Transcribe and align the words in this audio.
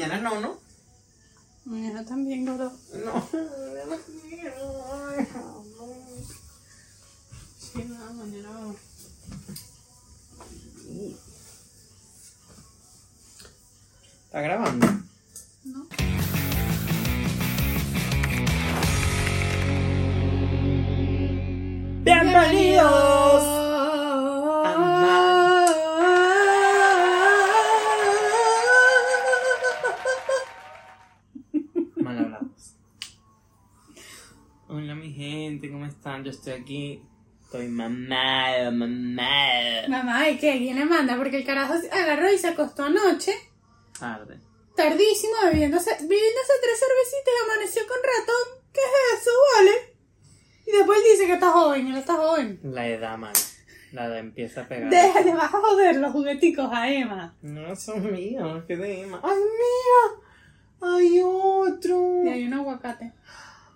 Mañana 0.00 0.18
no, 0.22 0.40
¿no? 0.40 0.58
Mañana 1.66 2.02
también, 2.06 2.46
gordo. 2.46 2.72
No. 3.04 3.28
Sí, 7.58 7.84
no, 7.84 8.14
mañana. 8.14 8.48
¿Está 14.24 14.40
grabando? 14.40 14.86
No. 15.64 15.86
Bienvenidos 22.02 23.59
gente, 35.50 35.70
¿cómo 35.70 35.84
están? 35.86 36.22
Yo 36.24 36.30
estoy 36.30 36.52
aquí. 36.52 37.02
Estoy 37.42 37.66
mamado, 37.66 38.70
mamado. 38.70 39.88
Mamá, 39.88 40.28
¿y 40.28 40.38
qué? 40.38 40.58
¿Quién 40.58 40.76
le 40.76 40.84
manda? 40.84 41.16
Porque 41.16 41.38
el 41.38 41.44
carajo 41.44 41.74
agarró 41.90 42.32
y 42.32 42.38
se 42.38 42.46
acostó 42.48 42.84
anoche, 42.84 43.32
Tarde. 43.98 44.38
tardísimo, 44.76 45.32
bebiéndose, 45.46 45.90
bebiéndose 45.90 46.52
tres 46.62 46.78
cervecitas 46.78 47.34
y 47.34 47.50
amaneció 47.50 47.82
con 47.88 47.96
ratón. 47.96 48.62
¿Qué 48.72 48.80
es 48.80 49.20
eso, 49.20 49.30
vale? 49.56 49.96
Y 50.64 50.70
después 50.70 51.00
dice 51.10 51.26
que 51.26 51.32
está 51.32 51.50
joven, 51.50 51.88
él 51.88 51.96
está 51.96 52.14
joven. 52.14 52.60
La 52.62 52.86
edad, 52.86 53.18
mano. 53.18 53.34
La 53.90 54.04
edad 54.06 54.18
empieza 54.18 54.60
a 54.60 54.68
pegar. 54.68 54.88
Déjale, 54.88 55.34
vas 55.34 55.52
a 55.52 55.58
joder 55.58 55.96
los 55.96 56.12
jugueticos 56.12 56.68
a 56.72 56.88
Emma. 56.88 57.34
No 57.42 57.74
son 57.74 58.12
míos, 58.12 58.62
que 58.68 58.76
de 58.76 59.02
Emma. 59.02 59.20
¡Ay, 59.24 59.34
mira! 59.34 60.94
¡Hay 60.94 61.20
otro! 61.24 62.22
Y 62.24 62.28
hay 62.28 62.46
un 62.46 62.54
aguacate. 62.54 63.12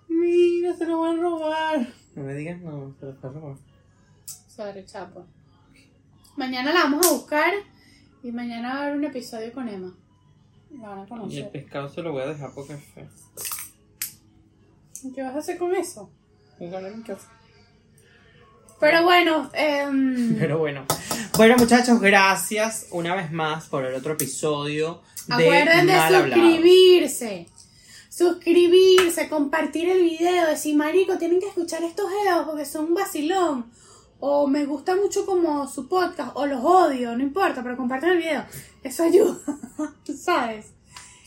Mira, 0.07 0.75
se 0.75 0.85
lo 0.85 1.01
van 1.01 1.17
a 1.19 1.21
robar. 1.21 1.87
No 2.15 2.23
me 2.23 2.33
digas 2.33 2.59
no, 2.61 2.93
se 2.99 3.05
lo 3.05 3.13
van 3.21 3.35
a 3.35 3.39
robar. 3.39 3.57
Sobre 4.47 4.85
chapo. 4.85 5.25
Mañana 6.37 6.73
la 6.73 6.83
vamos 6.83 7.05
a 7.07 7.11
buscar 7.11 7.53
y 8.23 8.31
mañana 8.31 8.73
va 8.73 8.79
a 8.79 8.83
haber 8.83 8.97
un 8.97 9.03
episodio 9.05 9.51
con 9.53 9.67
Emma. 9.69 9.93
La 10.79 10.89
van 10.89 10.99
a 10.99 11.01
Y 11.01 11.03
el 11.03 11.09
conocer. 11.09 11.51
pescado 11.51 11.89
se 11.89 12.01
lo 12.01 12.11
voy 12.11 12.23
a 12.23 12.27
dejar 12.27 12.51
porque 12.53 12.73
es 12.73 12.83
feo. 12.93 13.07
¿Qué 15.13 15.21
vas 15.21 15.35
a 15.35 15.39
hacer 15.39 15.57
con 15.57 15.73
eso? 15.75 16.09
Jugar 16.57 16.83
en 16.85 16.97
mi 16.97 17.03
casa. 17.03 17.29
Pero 18.79 19.03
bueno, 19.03 19.49
em, 19.53 20.35
Pero 20.39 20.57
bueno. 20.57 20.85
Bueno, 21.37 21.55
muchachos, 21.57 21.99
gracias 21.99 22.87
una 22.91 23.13
vez 23.15 23.31
más 23.31 23.67
por 23.67 23.85
el 23.85 23.93
otro 23.93 24.13
episodio 24.13 25.01
de 25.27 25.33
acuerden 25.33 25.87
de 25.87 25.93
Mal 25.93 26.15
Hablado. 26.15 26.41
Suscribirse. 28.15 29.27
Compartir 29.29 29.89
el 29.89 30.01
video, 30.03 30.47
decir, 30.47 30.75
marico, 30.75 31.17
tienen 31.17 31.39
que 31.39 31.47
escuchar 31.47 31.83
estos 31.83 32.09
geos 32.09 32.45
porque 32.45 32.65
son 32.65 32.85
un 32.85 32.93
vacilón. 32.93 33.65
O 34.19 34.47
me 34.47 34.65
gusta 34.65 34.95
mucho 34.95 35.25
como 35.25 35.67
su 35.67 35.89
podcast, 35.89 36.31
o 36.35 36.45
los 36.45 36.63
odio, 36.63 37.15
no 37.17 37.23
importa, 37.23 37.61
pero 37.61 37.75
compartan 37.75 38.11
el 38.11 38.17
video. 38.19 38.45
Eso 38.81 39.03
ayuda, 39.03 39.37
¿sabes? 40.17 40.73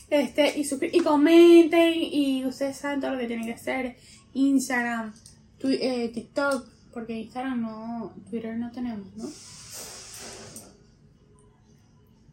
Este, 0.09 0.59
y, 0.59 0.67
y 0.91 0.99
comenten, 1.01 1.93
y 1.95 2.43
ustedes 2.45 2.77
saben 2.77 2.99
todo 2.99 3.11
lo 3.11 3.19
que 3.19 3.27
tienen 3.27 3.45
que 3.45 3.53
hacer. 3.53 3.95
Instagram, 4.33 5.13
eh, 5.63 6.09
TikTok, 6.09 6.67
porque 6.91 7.13
Instagram 7.19 7.61
no, 7.61 8.13
Twitter 8.29 8.57
no 8.57 8.71
tenemos, 8.71 9.15
¿no? 9.15 9.29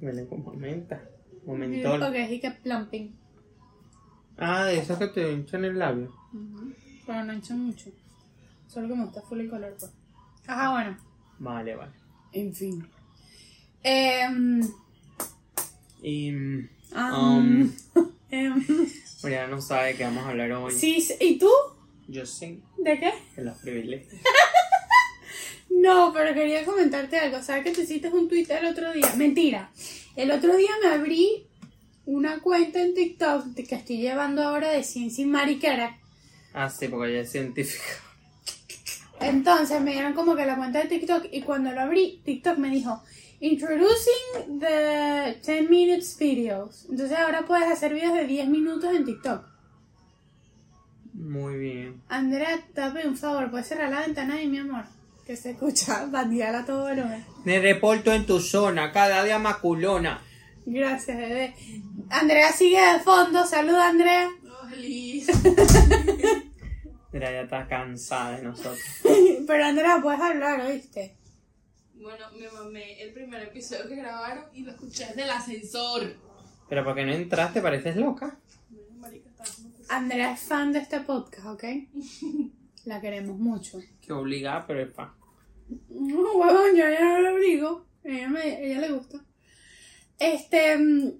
Huele 0.00 0.26
como 0.26 0.52
menta. 0.54 1.02
Momentol. 1.44 2.02
Ok, 2.02 2.14
y 2.30 2.40
que 2.40 2.50
plumping. 2.50 3.25
Ah, 4.38 4.64
de 4.64 4.78
esos 4.78 4.98
que 4.98 5.08
te 5.08 5.32
hinchan 5.32 5.64
el 5.64 5.78
labio. 5.78 6.14
Ujú. 6.32 6.72
Pero 7.06 7.24
no 7.24 7.32
hincha 7.32 7.54
mucho. 7.54 7.90
Solo 8.68 8.88
que 8.88 8.94
me 8.94 9.04
gusta 9.04 9.22
full 9.22 9.40
el 9.40 9.50
color, 9.50 9.74
pues. 9.78 9.92
Ajá, 10.46 10.70
bueno. 10.72 10.96
Vale, 11.38 11.74
vale. 11.76 11.92
En 12.32 12.54
fin. 12.54 12.86
Em, 13.82 14.60
Y. 16.02 16.32
mm, 16.32 16.68
ah, 16.94 17.18
Um. 17.18 17.72
em, 18.30 18.64
Mariana 19.22 19.46
no 19.48 19.60
sabe 19.60 19.88
de 19.88 19.96
qué 19.96 20.04
vamos 20.04 20.24
a 20.24 20.28
hablar 20.30 20.52
hoy. 20.52 20.72
sí, 20.72 21.00
sí, 21.00 21.14
¿y 21.20 21.38
tú? 21.38 21.48
Yo 22.08 22.24
sí, 22.26 22.62
¿De 22.78 22.98
qué? 23.00 23.12
de 23.36 23.44
los 23.44 23.56
privilegios. 23.58 24.20
No, 25.68 26.10
pero 26.12 26.32
quería 26.32 26.64
comentarte 26.64 27.18
algo. 27.18 27.42
¿Sabes 27.42 27.62
que 27.64 27.72
te 27.72 27.82
hiciste 27.82 28.08
un 28.08 28.28
tweet 28.28 28.46
el 28.48 28.64
otro 28.66 28.92
día? 28.92 29.12
Mentira. 29.16 29.70
El 30.16 30.30
otro 30.30 30.56
día 30.56 30.70
me 30.82 30.88
abrí 30.88 31.46
una 32.06 32.40
cuenta 32.40 32.80
en 32.80 32.94
TikTok 32.94 33.54
que 33.54 33.74
estoy 33.74 33.98
llevando 33.98 34.42
ahora 34.42 34.70
de 34.70 34.82
ciencia 34.82 35.22
y 35.22 35.26
mariquera. 35.26 35.98
Ah, 36.54 36.70
sí, 36.70 36.88
porque 36.88 37.12
ella 37.12 37.20
es 37.22 37.30
científica. 37.30 37.84
Entonces 39.20 39.80
me 39.82 39.92
dieron 39.92 40.14
como 40.14 40.34
que 40.34 40.46
la 40.46 40.56
cuenta 40.56 40.80
de 40.80 40.88
TikTok 40.88 41.26
y 41.32 41.42
cuando 41.42 41.72
lo 41.72 41.80
abrí, 41.80 42.22
TikTok 42.24 42.58
me 42.58 42.70
dijo, 42.70 43.02
Introducing 43.40 44.60
the 44.60 45.38
10 45.44 45.68
minutes 45.68 46.16
videos. 46.18 46.86
Entonces 46.88 47.18
ahora 47.18 47.44
puedes 47.44 47.70
hacer 47.70 47.92
videos 47.92 48.14
de 48.14 48.26
10 48.26 48.48
minutos 48.48 48.94
en 48.94 49.04
TikTok. 49.04 49.44
Muy 51.12 51.58
bien. 51.58 52.02
Andrea, 52.08 52.60
te 52.74 53.06
un 53.06 53.16
favor, 53.16 53.50
puedes 53.50 53.66
cerrar 53.66 53.90
la 53.90 54.00
ventana 54.00 54.36
ahí, 54.36 54.46
mi 54.46 54.58
amor. 54.58 54.84
Que 55.26 55.36
se 55.36 55.50
escucha 55.50 56.06
bandiala 56.10 56.60
a 56.60 56.66
todo 56.66 56.88
volumen. 56.88 57.24
Me 57.44 57.60
reporto 57.60 58.12
en 58.12 58.26
tu 58.26 58.40
zona, 58.40 58.92
cada 58.92 59.22
día 59.24 59.38
más 59.38 59.56
culona. 59.56 60.22
Gracias, 60.66 61.16
bebé. 61.16 61.54
Andrea 62.10 62.52
sigue 62.52 62.80
de 62.80 62.98
fondo. 63.00 63.46
Saluda, 63.46 63.88
Andrea. 63.88 64.30
Mira, 67.12 67.30
ya 67.32 67.42
está 67.42 67.66
cansada 67.66 68.36
de 68.36 68.42
nosotros. 68.42 68.78
Pero 69.46 69.64
Andrea, 69.64 70.00
puedes 70.02 70.20
hablar, 70.20 70.60
¿oíste? 70.60 71.16
Bueno, 71.94 72.26
me 72.38 72.48
mamé 72.50 73.00
el 73.02 73.12
primer 73.12 73.42
episodio 73.44 73.88
que 73.88 73.96
grabaron 73.96 74.44
y 74.52 74.62
lo 74.64 74.72
escuché 74.72 75.06
desde 75.06 75.22
el 75.22 75.30
ascensor. 75.30 76.14
Pero 76.68 76.84
porque 76.84 77.06
no 77.06 77.12
entraste, 77.12 77.62
pareces 77.62 77.96
loca. 77.96 78.38
Bueno, 78.68 78.88
marica, 78.98 79.30
estaba 79.30 79.48
como 79.56 79.74
que- 79.76 79.82
Andrea 79.88 80.32
es 80.32 80.40
fan 80.40 80.72
de 80.72 80.80
este 80.80 81.00
podcast, 81.00 81.46
¿ok? 81.46 81.64
La 82.84 83.00
queremos 83.00 83.38
mucho. 83.38 83.78
Que 84.00 84.12
obligada, 84.12 84.66
pero 84.66 84.82
es 84.82 84.92
pa. 84.92 85.14
No, 85.88 86.32
huevón, 86.36 86.70
yo 86.76 86.84
ya 86.88 87.00
no 87.00 87.20
lo 87.20 87.34
obligo. 87.34 87.86
Ella, 88.04 88.28
me, 88.28 88.64
ella 88.64 88.80
le 88.80 88.92
gusta. 88.92 89.18
Este. 90.18 90.76
mm, 90.78 91.12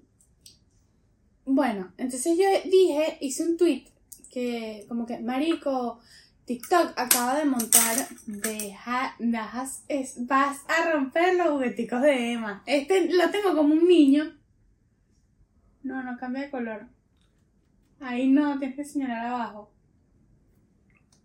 Bueno, 1.45 1.93
entonces 1.97 2.37
yo 2.37 2.45
dije, 2.69 3.17
hice 3.21 3.43
un 3.43 3.57
tweet 3.57 3.85
que, 4.31 4.85
como 4.89 5.05
que, 5.05 5.19
Marico, 5.19 5.99
TikTok 6.45 6.93
acaba 6.97 7.37
de 7.37 7.45
montar. 7.45 7.95
Deja, 8.25 9.15
dejas, 9.19 9.83
es, 9.87 10.25
vas 10.27 10.59
a 10.67 10.91
romper 10.91 11.35
los 11.35 11.49
jugueticos 11.49 12.01
de 12.01 12.33
Emma. 12.33 12.63
Este 12.65 13.11
lo 13.13 13.29
tengo 13.29 13.55
como 13.55 13.73
un 13.73 13.87
niño. 13.87 14.33
No, 15.83 16.03
no 16.03 16.17
cambia 16.17 16.43
de 16.43 16.49
color. 16.49 16.87
Ahí 17.99 18.27
no, 18.27 18.59
tienes 18.59 18.75
que 18.75 18.85
señalar 18.85 19.25
abajo. 19.27 19.71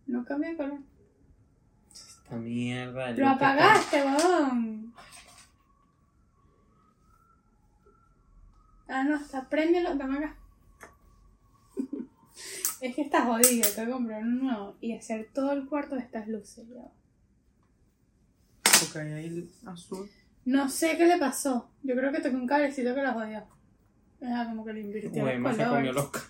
No 0.06 0.24
cambia 0.24 0.50
de 0.50 0.56
color. 0.56 0.78
Esta 1.92 2.36
mierda. 2.36 3.10
Lo 3.12 3.28
apagaste, 3.28 4.02
huevón. 4.02 4.94
Ah, 8.94 9.04
no, 9.04 9.16
está, 9.16 9.48
préndelo, 9.48 9.94
dame 9.94 10.18
acá. 10.18 10.36
es 12.82 12.94
que 12.94 13.00
está 13.00 13.24
jodido, 13.24 13.66
tengo 13.74 13.86
que 13.86 13.92
comprar 13.92 14.22
uno 14.22 14.42
nuevo 14.42 14.76
y 14.82 14.92
hacer 14.92 15.30
todo 15.32 15.52
el 15.52 15.66
cuarto 15.66 15.94
de 15.94 16.02
estas 16.02 16.28
luces. 16.28 16.66
ya. 16.68 16.92
Hay 19.00 19.12
ahí 19.12 19.26
el 19.26 19.50
azul. 19.64 20.10
No 20.44 20.68
sé 20.68 20.98
qué 20.98 21.06
le 21.06 21.16
pasó. 21.16 21.70
Yo 21.82 21.94
creo 21.94 22.12
que 22.12 22.20
tocó 22.20 22.36
un 22.36 22.46
cablecito 22.46 22.94
que 22.94 23.02
la 23.02 23.14
jodió. 23.14 23.46
Ajá, 24.20 24.50
como 24.50 24.62
que 24.62 24.74
le 24.74 24.80
invirtió 24.80 25.24
los 25.24 25.38
más 25.38 25.56
se 25.56 25.64
comió 25.64 25.92
loca. 25.92 26.20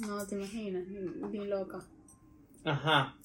No, 0.00 0.26
te 0.26 0.34
imaginas, 0.34 0.86
ni, 0.88 1.00
ni 1.38 1.46
loca. 1.46 1.82
Ajá. 2.64 3.16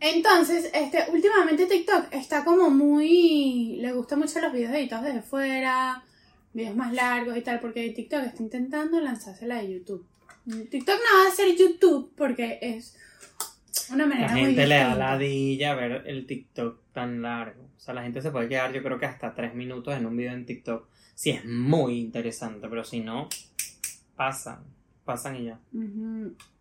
Entonces, 0.00 0.68
este, 0.74 1.06
últimamente 1.12 1.66
TikTok 1.66 2.06
está 2.10 2.44
como 2.44 2.68
muy. 2.68 3.76
Le 3.76 3.92
gustan 3.92 4.18
mucho 4.18 4.40
los 4.40 4.52
videos 4.52 4.74
editados 4.74 5.06
desde 5.06 5.22
fuera, 5.22 6.02
videos 6.52 6.76
más 6.76 6.92
largos 6.92 7.36
y 7.36 7.42
tal, 7.42 7.60
porque 7.60 7.90
TikTok 7.90 8.22
está 8.24 8.42
intentando 8.42 9.00
lanzársela 9.00 9.56
de 9.56 9.74
YouTube. 9.74 10.06
TikTok 10.44 10.96
no 10.96 11.24
va 11.24 11.28
a 11.28 11.34
ser 11.34 11.56
YouTube 11.56 12.12
porque 12.16 12.58
es 12.60 12.96
una 13.90 14.06
manera 14.06 14.28
La 14.28 14.32
muy 14.32 14.46
gente 14.46 14.66
le 14.66 14.76
da 14.76 14.94
ladilla 14.94 15.74
ver 15.74 16.02
el 16.06 16.26
TikTok 16.26 16.80
tan 16.92 17.22
largo. 17.22 17.62
O 17.76 17.80
sea, 17.80 17.94
la 17.94 18.02
gente 18.02 18.22
se 18.22 18.30
puede 18.30 18.48
quedar, 18.48 18.72
yo 18.72 18.82
creo 18.82 18.98
que 18.98 19.06
hasta 19.06 19.34
tres 19.34 19.54
minutos 19.54 19.94
en 19.96 20.06
un 20.06 20.16
video 20.16 20.32
en 20.32 20.46
TikTok. 20.46 20.88
Si 21.14 21.30
es 21.30 21.44
muy 21.44 21.98
interesante, 21.98 22.68
pero 22.68 22.84
si 22.84 23.00
no, 23.00 23.28
pasan. 24.16 24.64
Pasan 25.04 25.36
y 25.36 25.44
ya. 25.46 25.58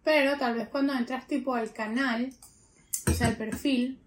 Pero 0.04 0.38
tal 0.38 0.56
vez 0.56 0.68
cuando 0.70 0.94
entras 0.94 1.28
tipo 1.28 1.54
al 1.54 1.72
canal, 1.74 2.34
o 3.08 3.12
sea, 3.14 3.28
al 3.28 3.38
perfil, 3.38 4.00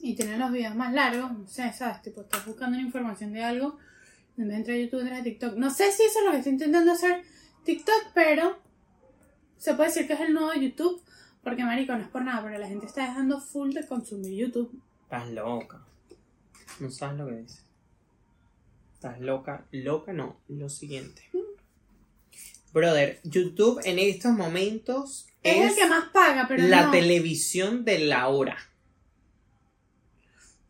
y 0.00 0.14
tienes 0.14 0.38
los 0.38 0.52
videos 0.52 0.74
más 0.74 0.92
largos, 0.92 1.32
no 1.32 1.46
sé, 1.46 1.72
¿sabes? 1.72 2.02
Tipo, 2.02 2.20
estás 2.20 2.44
buscando 2.44 2.76
una 2.76 2.86
información 2.86 3.32
de 3.32 3.42
algo, 3.42 3.78
a 4.36 4.76
YouTube, 4.76 5.00
entras 5.00 5.20
a 5.20 5.22
TikTok. 5.22 5.54
No 5.56 5.70
sé 5.70 5.92
si 5.92 6.02
eso 6.02 6.18
es 6.18 6.24
lo 6.24 6.30
que 6.32 6.38
está 6.38 6.50
intentando 6.50 6.92
hacer 6.92 7.22
TikTok, 7.64 8.12
pero 8.14 8.58
se 9.56 9.74
puede 9.74 9.88
decir 9.88 10.06
que 10.06 10.14
es 10.14 10.20
el 10.20 10.34
nuevo 10.34 10.52
YouTube, 10.54 11.02
porque 11.42 11.64
marico, 11.64 11.94
no 11.94 12.02
es 12.02 12.08
por 12.08 12.22
nada, 12.22 12.42
pero 12.42 12.58
la 12.58 12.68
gente 12.68 12.86
está 12.86 13.02
dejando 13.06 13.40
full 13.40 13.72
de 13.72 13.86
consumir 13.86 14.34
YouTube. 14.34 14.80
Estás 15.04 15.30
loca. 15.30 15.84
No 16.80 16.90
sabes 16.90 17.18
lo 17.18 17.26
que 17.26 17.36
dices. 17.36 17.64
Estás 18.94 19.20
loca. 19.20 19.66
Loca 19.70 20.12
no. 20.12 20.36
Lo 20.48 20.68
siguiente. 20.68 21.22
Brother, 22.72 23.20
YouTube 23.22 23.80
en 23.84 24.00
estos 24.00 24.32
momentos 24.32 25.28
Es, 25.42 25.56
es, 25.56 25.70
el 25.70 25.76
que 25.76 25.86
más 25.88 26.08
paga, 26.08 26.46
pero 26.48 26.66
la 26.66 26.86
no. 26.86 26.90
televisión 26.90 27.84
de 27.84 28.00
la 28.00 28.26
hora. 28.28 28.56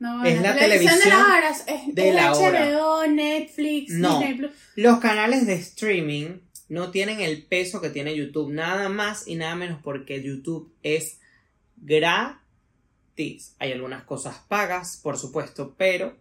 No, 0.05 0.25
es 0.25 0.41
la 0.43 0.53
de 0.53 0.59
televisión 0.61 0.99
las 1.09 1.29
horas, 1.29 1.65
es, 1.67 1.95
de 1.95 2.09
es 2.11 2.15
la 2.15 2.33
hora. 2.35 3.07
Netflix, 3.07 3.93
No. 3.95 4.19
Disney 4.19 4.35
Plus. 4.37 4.53
Los 4.77 4.99
canales 4.99 5.47
de 5.47 5.55
streaming 5.55 6.41
no 6.69 6.91
tienen 6.91 7.21
el 7.21 7.43
peso 7.45 7.81
que 7.81 7.91
tiene 7.91 8.15
YouTube, 8.15 8.53
nada 8.53 8.89
más 8.89 9.27
y 9.27 9.37
nada 9.37 9.55
menos 9.55 9.81
porque 9.83 10.23
YouTube 10.23 10.73
es 10.83 11.21
gratis. 11.77 13.55
Hay 13.59 13.73
algunas 13.73 14.05
cosas 14.05 14.37
pagas, 14.49 14.99
por 15.03 15.19
supuesto, 15.19 15.75
pero 15.77 16.17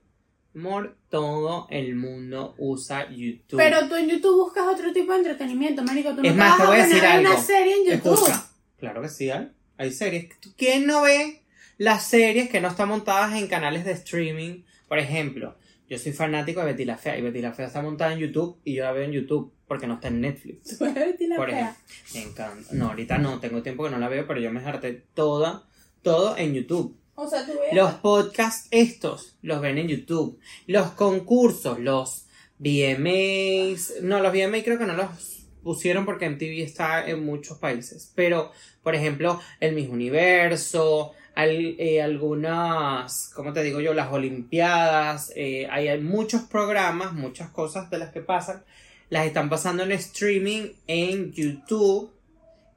amor, 0.55 0.95
todo 1.09 1.67
el 1.69 1.95
mundo 1.95 2.55
usa 2.57 3.09
YouTube. 3.11 3.57
Pero 3.57 3.87
tú 3.89 3.95
en 3.95 4.09
YouTube 4.09 4.35
buscas 4.45 4.65
otro 4.67 4.93
tipo 4.93 5.11
de 5.11 5.17
entretenimiento, 5.19 5.83
marico. 5.83 6.09
Tú 6.15 6.21
no 6.21 6.27
Es 6.29 6.33
te 6.33 6.37
más, 6.37 6.49
vas 6.51 6.57
te 6.59 6.65
voy 6.67 6.77
a 6.79 6.83
decir 6.87 6.99
una 7.03 7.13
algo. 7.13 7.41
serie 7.41 7.73
en 7.75 7.85
YouTube. 7.97 8.13
Escucha, 8.13 8.49
claro 8.77 9.01
que 9.01 9.09
sí, 9.09 9.29
hay, 9.29 9.51
hay 9.77 9.91
series. 9.91 10.29
¿Quién 10.57 10.85
no 10.85 11.01
ve 11.01 11.42
las 11.83 12.05
series 12.05 12.49
que 12.49 12.61
no 12.61 12.69
están 12.69 12.87
montadas 12.87 13.35
en 13.35 13.47
canales 13.47 13.83
de 13.83 13.91
streaming? 13.91 14.63
Por 14.87 14.99
ejemplo, 14.99 15.57
yo 15.89 15.99
soy 15.99 16.13
fanático 16.13 16.61
de 16.61 16.67
Betty 16.67 16.85
la 16.85 16.97
Fea 16.97 17.17
y 17.17 17.21
Betty 17.21 17.41
la 17.41 17.51
Fea 17.51 17.67
está 17.67 17.81
montada 17.81 18.13
en 18.13 18.19
YouTube 18.19 18.57
y 18.63 18.75
yo 18.75 18.85
la 18.85 18.93
veo 18.93 19.03
en 19.03 19.11
YouTube 19.11 19.51
porque 19.67 19.85
no 19.85 19.95
está 19.95 20.07
en 20.07 20.21
Netflix. 20.21 20.77
Tú 20.79 20.85
eres 20.85 20.95
Betty 20.95 21.27
la 21.27 21.35
Por 21.35 21.49
Fea. 21.49 21.59
ejemplo, 21.59 21.83
me 22.13 22.21
encanta. 22.21 22.69
No, 22.73 22.87
ahorita 22.87 23.17
no, 23.17 23.41
tengo 23.41 23.61
tiempo 23.61 23.83
que 23.83 23.89
no 23.89 23.99
la 23.99 24.07
veo, 24.07 24.25
pero 24.25 24.39
yo 24.39 24.49
me 24.49 24.61
harté 24.61 25.03
toda, 25.13 25.67
todo 26.01 26.37
en 26.37 26.53
YouTube. 26.53 26.97
O 27.15 27.27
sea, 27.27 27.45
tú 27.45 27.51
ves. 27.51 27.73
Los 27.73 27.95
podcasts 27.95 28.69
estos 28.71 29.37
los 29.41 29.59
ven 29.59 29.77
en 29.77 29.89
YouTube. 29.89 30.39
Los 30.67 30.91
concursos, 30.91 31.79
los 31.79 32.27
VMAs. 32.59 33.95
No, 34.03 34.21
los 34.21 34.31
VMAs 34.31 34.63
creo 34.63 34.79
que 34.79 34.85
no 34.85 34.93
los 34.93 35.43
pusieron 35.63 36.05
porque 36.05 36.29
MTV 36.29 36.63
está 36.63 37.05
en 37.05 37.25
muchos 37.25 37.57
países. 37.57 38.11
Pero, 38.15 38.51
por 38.83 38.95
ejemplo, 38.95 39.41
el 39.59 39.75
Miss 39.75 39.89
Universo, 39.89 41.11
al- 41.35 41.75
eh, 41.79 42.01
algunas, 42.01 43.31
¿cómo 43.35 43.53
te 43.53 43.63
digo 43.63 43.79
yo? 43.81 43.93
Las 43.93 44.11
Olimpiadas. 44.11 45.31
eh, 45.35 45.67
hay, 45.71 45.99
muchos 46.01 46.41
programas, 46.43 47.13
muchas 47.13 47.49
cosas 47.49 47.89
de 47.89 47.97
las 47.97 48.11
que 48.11 48.21
pasan. 48.21 48.63
Las 49.09 49.25
están 49.25 49.49
pasando 49.49 49.83
en 49.83 49.91
streaming 49.91 50.69
en 50.87 51.31
YouTube 51.33 52.11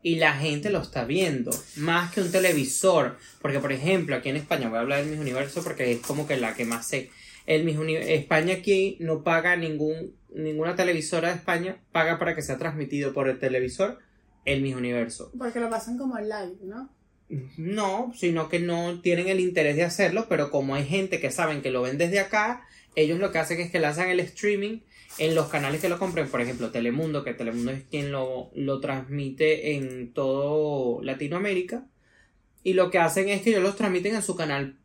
y 0.02 0.16
la 0.16 0.34
gente 0.34 0.70
lo 0.70 0.80
está 0.82 1.04
viendo, 1.04 1.50
más 1.76 2.12
que 2.12 2.20
un 2.20 2.30
televisor. 2.30 3.16
Porque, 3.40 3.58
por 3.58 3.72
ejemplo, 3.72 4.14
aquí 4.16 4.28
en 4.28 4.36
España, 4.36 4.68
voy 4.68 4.78
a 4.78 4.80
hablar 4.82 5.00
del 5.00 5.10
Miss 5.10 5.20
Universo 5.20 5.62
porque 5.64 5.92
es 5.92 6.00
como 6.00 6.26
que 6.26 6.36
la 6.36 6.54
que 6.54 6.64
más 6.64 6.86
sé. 6.86 7.10
El 7.46 7.64
Miss 7.64 7.76
España 8.08 8.54
aquí 8.54 8.96
no 9.00 9.22
paga 9.22 9.56
ningún, 9.56 10.14
ninguna 10.34 10.74
televisora 10.76 11.28
de 11.28 11.36
España, 11.36 11.78
paga 11.92 12.18
para 12.18 12.34
que 12.34 12.42
sea 12.42 12.58
transmitido 12.58 13.12
por 13.12 13.28
el 13.28 13.38
televisor 13.38 13.98
el 14.44 14.62
Miss 14.62 14.76
Universo. 14.76 15.32
Porque 15.36 15.58
lo 15.60 15.68
pasan 15.70 15.96
como 15.98 16.18
live, 16.18 16.56
¿no? 16.62 16.90
No, 17.28 18.12
sino 18.16 18.48
que 18.48 18.60
no 18.60 19.00
tienen 19.00 19.28
el 19.28 19.40
interés 19.40 19.76
de 19.76 19.82
hacerlo, 19.82 20.26
pero 20.28 20.50
como 20.50 20.74
hay 20.74 20.84
gente 20.84 21.20
que 21.20 21.30
saben 21.30 21.60
que 21.60 21.70
lo 21.70 21.82
ven 21.82 21.98
desde 21.98 22.20
acá, 22.20 22.66
ellos 22.94 23.18
lo 23.18 23.32
que 23.32 23.38
hacen 23.38 23.60
es 23.60 23.70
que 23.70 23.80
lanzan 23.80 24.08
el 24.10 24.20
streaming 24.20 24.80
en 25.18 25.34
los 25.34 25.48
canales 25.48 25.80
que 25.80 25.88
lo 25.88 25.98
compren, 25.98 26.28
por 26.28 26.40
ejemplo, 26.40 26.70
Telemundo, 26.70 27.24
que 27.24 27.34
Telemundo 27.34 27.72
es 27.72 27.84
quien 27.84 28.12
lo, 28.12 28.50
lo 28.54 28.80
transmite 28.80 29.74
en 29.74 30.12
todo 30.12 31.02
Latinoamérica, 31.02 31.86
y 32.62 32.74
lo 32.74 32.90
que 32.90 32.98
hacen 32.98 33.28
es 33.28 33.42
que 33.42 33.50
ellos 33.50 33.62
los 33.62 33.76
transmiten 33.76 34.14
en 34.14 34.22
su 34.22 34.36
canal 34.36 34.76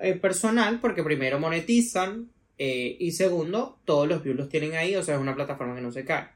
eh, 0.00 0.14
personal, 0.14 0.80
porque 0.80 1.02
primero 1.02 1.38
monetizan, 1.38 2.30
eh, 2.58 2.96
y 2.98 3.12
segundo, 3.12 3.78
todos 3.84 4.08
los 4.08 4.22
views 4.22 4.36
los 4.36 4.48
tienen 4.48 4.74
ahí, 4.74 4.96
o 4.96 5.02
sea, 5.02 5.16
es 5.16 5.20
una 5.20 5.34
plataforma 5.34 5.74
que 5.74 5.82
no 5.82 5.92
se 5.92 6.04
cae. 6.04 6.28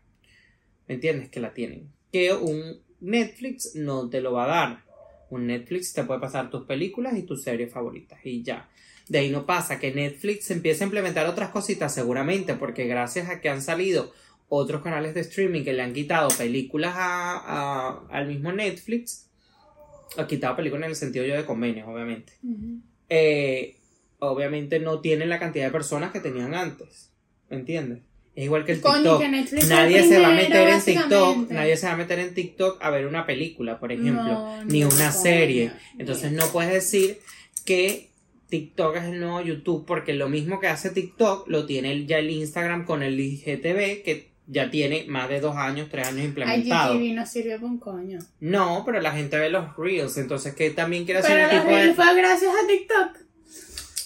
¿Me 0.86 0.94
entiendes? 0.96 1.28
Que 1.30 1.40
la 1.40 1.54
tienen. 1.54 1.90
Que 2.12 2.34
un 2.34 2.82
Netflix 3.00 3.74
no 3.74 4.10
te 4.10 4.20
lo 4.20 4.32
va 4.32 4.44
a 4.44 4.48
dar. 4.48 4.84
Un 5.30 5.46
Netflix 5.46 5.92
te 5.92 6.04
puede 6.04 6.20
pasar 6.20 6.50
tus 6.50 6.64
películas 6.66 7.16
y 7.16 7.22
tus 7.22 7.42
series 7.42 7.72
favoritas 7.72 8.18
y 8.24 8.42
ya. 8.42 8.68
De 9.08 9.18
ahí 9.18 9.30
no 9.30 9.46
pasa 9.46 9.78
que 9.80 9.92
Netflix 9.92 10.50
empiece 10.50 10.84
a 10.84 10.86
implementar 10.86 11.26
otras 11.26 11.50
cositas 11.50 11.92
seguramente 11.94 12.54
porque 12.54 12.86
gracias 12.86 13.28
a 13.28 13.40
que 13.40 13.48
han 13.48 13.62
salido 13.62 14.12
otros 14.48 14.82
canales 14.82 15.14
de 15.14 15.20
streaming 15.20 15.62
que 15.64 15.72
le 15.72 15.82
han 15.82 15.92
quitado 15.92 16.28
películas 16.36 16.94
a, 16.96 17.36
a- 17.38 18.00
al 18.10 18.26
mismo 18.28 18.52
Netflix, 18.52 19.28
ha 20.16 20.26
quitado 20.26 20.56
películas 20.56 20.84
en 20.86 20.90
el 20.90 20.96
sentido 20.96 21.24
yo 21.24 21.36
de 21.36 21.44
convenios, 21.44 21.86
obviamente. 21.88 22.32
Eh, 23.08 23.76
obviamente 24.18 24.80
no 24.80 25.00
tienen 25.00 25.28
la 25.28 25.38
cantidad 25.38 25.66
de 25.66 25.70
personas 25.72 26.10
que 26.12 26.20
tenían 26.20 26.54
antes. 26.54 27.10
¿Me 27.48 27.56
entiendes? 27.56 28.00
Es 28.40 28.46
igual 28.46 28.64
que 28.64 28.72
el 28.72 28.80
Coño, 28.80 29.18
TikTok. 29.18 29.20
que 29.20 29.66
Nadie 29.66 30.02
se 30.02 30.18
va 30.18 30.28
a 30.28 30.34
meter 30.34 30.68
en 30.70 30.80
TikTok, 30.80 31.50
nadie 31.50 31.76
se 31.76 31.86
va 31.86 31.92
a 31.92 31.96
meter 31.96 32.18
en 32.20 32.32
TikTok 32.32 32.78
a 32.82 32.88
ver 32.88 33.06
una 33.06 33.26
película, 33.26 33.78
por 33.78 33.92
ejemplo, 33.92 34.22
No, 34.22 34.64
ni 34.64 34.80
no, 34.80 34.88
una 34.88 35.12
serie. 35.12 35.72
Entonces 35.98 36.32
no 36.32 36.46
puedes 36.46 36.72
decir 36.72 37.18
que 37.66 38.08
TikTok 38.48 38.96
es 38.96 39.04
el 39.04 39.20
nuevo 39.20 39.42
YouTube 39.42 39.84
porque 39.86 40.14
lo 40.14 40.30
mismo 40.30 40.58
que 40.58 40.68
hace 40.68 40.88
TikTok 40.88 41.48
lo 41.48 41.66
tiene 41.66 42.06
ya 42.06 42.16
el 42.16 42.30
Instagram 42.30 42.86
con 42.86 43.02
el 43.02 43.20
IGTV 43.20 44.02
que 44.02 44.30
ya 44.46 44.70
tiene 44.70 45.04
más 45.06 45.28
de 45.28 45.40
dos 45.40 45.56
años, 45.56 45.88
tres 45.90 46.08
años 46.08 46.24
implementado. 46.24 46.94
IGTV 46.94 47.14
no 47.14 47.26
sirve 47.26 47.56
para 47.56 47.66
un 47.66 47.78
coño. 47.78 48.20
No, 48.40 48.84
pero 48.86 49.02
la 49.02 49.12
gente 49.12 49.38
ve 49.38 49.50
los 49.50 49.76
reels, 49.76 50.16
entonces 50.16 50.54
que 50.54 50.70
también 50.70 51.04
quiere 51.04 51.20
hacer 51.20 51.32
Pero 51.36 51.46
un 51.50 51.56
los 51.56 51.64
tipo 51.66 51.76
de... 51.76 51.94
fue 51.94 52.16
gracias 52.16 52.52
a 52.54 52.66
TikTok. 52.66 53.29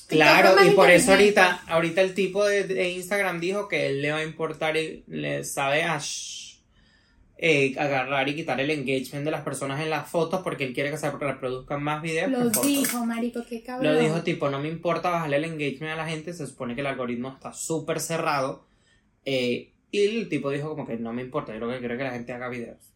Claro, 0.08 0.54
y 0.64 0.70
por 0.70 0.90
eso 0.90 1.12
ahorita, 1.12 1.62
ahorita 1.66 2.00
el 2.02 2.14
tipo 2.14 2.44
de, 2.44 2.64
de 2.64 2.90
Instagram 2.90 3.40
dijo 3.40 3.68
que 3.68 3.86
él 3.86 4.02
le 4.02 4.12
va 4.12 4.18
a 4.18 4.24
importar 4.24 4.76
y 4.76 5.04
le 5.06 5.44
sabe 5.44 5.82
a 5.84 5.98
eh, 7.36 7.74
agarrar 7.78 8.28
y 8.28 8.36
quitar 8.36 8.60
el 8.60 8.70
engagement 8.70 9.24
de 9.24 9.30
las 9.30 9.42
personas 9.42 9.80
en 9.80 9.90
las 9.90 10.08
fotos 10.08 10.40
porque 10.42 10.64
él 10.64 10.72
quiere 10.72 10.90
que 10.90 10.98
se 10.98 11.10
reproduzcan 11.10 11.82
más 11.82 12.00
videos 12.00 12.30
Lo 12.30 12.38
que 12.38 12.44
fotos. 12.44 12.66
dijo, 12.66 13.04
marico, 13.06 13.44
qué 13.48 13.62
cabrón. 13.62 13.92
Lo 13.92 13.98
dijo 13.98 14.22
tipo, 14.22 14.48
no 14.50 14.60
me 14.60 14.68
importa 14.68 15.10
bajarle 15.10 15.36
el 15.36 15.44
engagement 15.44 15.92
a 15.92 15.96
la 15.96 16.06
gente, 16.06 16.32
se 16.32 16.46
supone 16.46 16.74
que 16.74 16.80
el 16.82 16.86
algoritmo 16.86 17.30
está 17.30 17.52
súper 17.52 18.00
cerrado. 18.00 18.66
eh, 19.24 19.70
y 19.90 20.00
el 20.02 20.28
tipo 20.28 20.50
dijo 20.50 20.70
como 20.70 20.86
que 20.86 20.96
no 20.96 21.12
me 21.12 21.22
importa, 21.22 21.52
yo 21.52 21.60
lo 21.60 21.70
que 21.70 21.78
quiero 21.78 21.94
es 21.94 21.98
que 21.98 22.04
la 22.04 22.10
gente 22.10 22.32
haga 22.32 22.48
videos. 22.48 22.92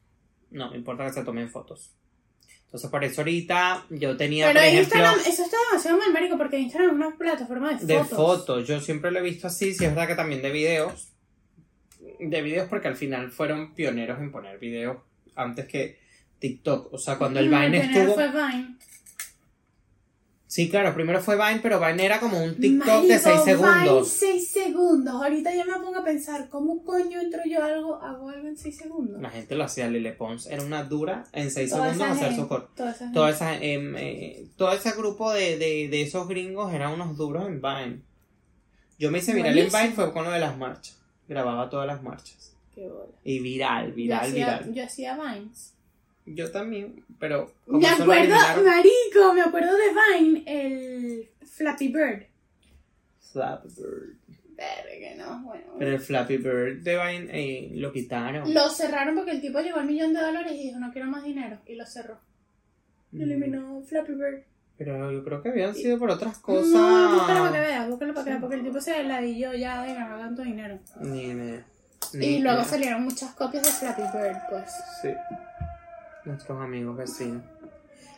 No 0.51 0.71
me 0.71 0.77
importa 0.77 1.05
que 1.07 1.13
se 1.13 1.23
tomen 1.23 1.49
fotos. 1.49 1.93
Entonces 2.69 2.91
por 2.91 3.03
eso 3.03 3.23
ahorita 3.23 3.87
yo 3.89 4.15
tenía, 4.19 4.49
Pero 4.49 4.61
por 4.61 4.69
ejemplo... 4.69 4.99
Instagram, 4.99 5.21
eso 5.27 5.43
está 5.43 5.57
demasiado 5.71 5.97
mal, 5.97 6.13
marico, 6.13 6.37
porque 6.37 6.59
Instagram 6.59 6.91
es 6.91 6.97
una 6.97 7.17
plataforma 7.17 7.73
de 7.73 7.87
De 7.87 7.99
fotos. 8.05 8.17
fotos, 8.17 8.69
yo 8.69 8.79
siempre 8.81 9.11
lo 9.11 9.21
he 9.21 9.23
visto 9.23 9.47
así, 9.47 9.73
sí 9.73 9.87
es 9.87 9.95
verdad 9.95 10.07
que 10.07 10.15
también 10.15 10.43
de 10.43 10.51
videos. 10.51 11.09
De 12.21 12.43
videos 12.43 12.69
porque 12.69 12.89
al 12.89 12.97
final 12.97 13.31
fueron 13.31 13.75
pioneros 13.75 14.19
en 14.21 14.31
poner 14.31 14.59
videos 14.59 14.99
antes 15.35 15.67
que 15.67 15.99
TikTok. 16.41 16.93
O 16.93 16.99
sea, 16.99 17.17
cuando 17.17 17.41
el 17.41 17.49
Vine 17.49 17.79
estuvo... 17.79 18.15
fue 18.15 18.29
Vine. 18.29 18.77
Sí, 20.49 20.71
claro, 20.71 20.95
primero 20.95 21.21
fue 21.21 21.37
Vine, 21.37 21.61
pero 21.62 21.78
Vine 21.78 22.07
era 22.07 22.19
como 22.21 22.43
un 22.43 22.57
TikTok 22.57 22.87
Marico, 22.87 23.07
de 23.12 23.19
6 23.19 23.37
Vine, 23.45 23.45
segundos. 23.45 24.09
6 24.09 24.50
segundos. 24.50 25.14
Ahorita 25.14 25.55
yo 25.55 25.67
me 25.67 25.75
pongo 25.75 25.99
a 25.99 26.05
pensar, 26.05 26.49
¿cómo 26.49 26.83
coño 26.85 27.21
entro 27.21 27.43
yo 27.45 27.62
a 27.62 27.67
algo, 27.67 27.97
hago 27.97 28.31
algo 28.31 28.49
en 28.49 28.57
6 28.57 28.75
segundos? 28.76 29.21
La 29.21 29.28
gente 29.28 29.55
lo 29.57 29.64
hacía, 29.64 29.88
Lele 29.88 30.12
Pons 30.12 30.47
era 30.47 30.62
una 30.62 30.85
dura 30.85 31.25
en 31.33 31.50
6 31.50 31.69
Toda 31.71 31.93
segundos 31.93 32.09
hacer 32.17 32.28
gente, 32.28 32.43
su 32.43 32.49
corto. 32.49 32.71
toda 32.75 32.90
esa 32.93 33.12
Toda 33.12 33.31
esa, 33.31 33.57
em, 33.62 33.95
eh, 33.99 34.47
todo 34.57 34.73
ese 34.73 34.93
grupo 34.93 35.31
de, 35.33 35.59
de, 35.59 35.88
de 35.90 36.00
esos 36.00 36.26
gringos 36.26 36.73
eran 36.73 36.93
unos 36.95 37.17
duros 37.19 37.47
en 37.47 37.61
Vine. 37.61 38.00
Yo 38.99 39.11
me 39.11 39.19
hice 39.19 39.35
viral 39.35 39.50
en 39.50 39.55
Buenísimo. 39.71 39.83
Vine 39.83 39.95
fue 39.95 40.12
con 40.14 40.25
lo 40.25 40.31
de 40.31 40.40
las 40.40 40.57
marchas. 40.57 40.99
Grababa 41.28 41.69
todas 41.69 41.87
las 41.87 42.02
marchas. 42.02 42.55
Qué 42.75 42.88
bola. 42.88 43.12
Y 43.23 43.40
viral, 43.40 43.93
viral, 43.93 44.21
yo 44.21 44.28
hacía, 44.31 44.47
viral. 44.59 44.75
Yo 44.75 44.85
hacía 44.85 45.14
Vines. 45.19 45.75
Yo 46.35 46.50
también, 46.50 47.04
pero 47.18 47.52
Me 47.66 47.87
acuerdo, 47.88 48.35
marico, 48.64 49.32
me 49.35 49.40
acuerdo 49.42 49.73
de 49.76 50.18
Vine, 50.18 50.42
el 50.47 51.28
Flappy 51.47 51.88
Bird. 51.88 52.23
Flappy 53.32 53.68
Bird. 53.76 54.16
Verga, 54.56 55.25
no, 55.25 55.42
bueno. 55.44 55.64
Pero 55.78 55.92
el 55.92 56.00
Flappy 56.00 56.37
Bird 56.38 56.82
de 56.82 56.97
Vine 56.97 57.28
eh, 57.32 57.70
lo 57.75 57.92
quitaron. 57.92 58.52
Lo 58.52 58.68
cerraron 58.70 59.14
porque 59.14 59.30
el 59.30 59.40
tipo 59.40 59.61
llegó 59.61 59.78
al 59.78 59.87
millón 59.87 60.12
de 60.12 60.20
dólares 60.20 60.52
y 60.52 60.64
dijo, 60.68 60.78
no 60.80 60.90
quiero 60.92 61.08
más 61.08 61.23
dinero. 61.25 61.58
Y 61.66 61.76
lo 61.76 61.87
cerró. 61.87 62.18
Mm. 63.12 63.23
Eliminó 63.23 63.82
Flappy 63.82 64.12
Bird. 64.14 64.42
Pero 64.76 65.11
yo 65.11 65.25
creo 65.25 65.42
que 65.42 65.49
habían 65.49 65.75
sido 65.75 65.99
por 65.99 66.11
otras 66.11 66.38
cosas. 66.38 66.68
No, 66.68 67.14
búscalo 67.14 67.40
para 67.40 67.52
que 67.52 67.61
veas, 67.61 67.88
búscalo 67.88 68.14
para 68.14 68.25
que 68.25 68.30
veas, 68.30 68.40
porque 68.40 68.56
el 68.56 68.62
tipo 68.64 68.80
se 68.80 69.02
ladilló 69.04 69.52
ya 69.54 69.82
de 69.82 69.94
ganar 69.94 70.18
tanto 70.20 70.42
dinero. 70.42 70.78
Ni 71.00 71.26
me. 71.35 71.64
ni 72.14 72.26
Y 72.26 72.38
luego 72.38 72.58
idea. 72.61 72.68
salieron 72.68 73.02
muchas 73.02 73.35
copias 73.35 73.64
de 73.64 73.70
Flappy 73.70 74.02
Bird, 74.16 74.37
pues. 74.50 74.70
Sí. 75.02 75.08
Nuestros 76.28 76.61
amigos 76.61 76.97
vecinos. 76.97 77.42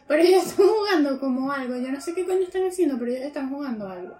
Pero 0.08 0.22
ellos 0.22 0.44
están 0.46 0.66
jugando 0.66 1.20
como 1.20 1.52
algo. 1.52 1.76
Yo 1.76 1.92
no 1.92 2.00
sé 2.00 2.12
qué 2.14 2.26
coño 2.26 2.40
están 2.40 2.66
haciendo, 2.66 2.98
pero 2.98 3.12
ellos 3.12 3.26
están 3.26 3.48
jugando 3.48 3.88
algo. 3.88 4.14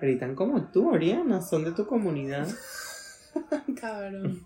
Gritan 0.00 0.34
como 0.34 0.64
tú, 0.72 0.90
Oriana, 0.90 1.40
son 1.40 1.64
de 1.64 1.70
tu 1.72 1.86
comunidad. 1.86 2.48
Cabrón. 3.80 4.44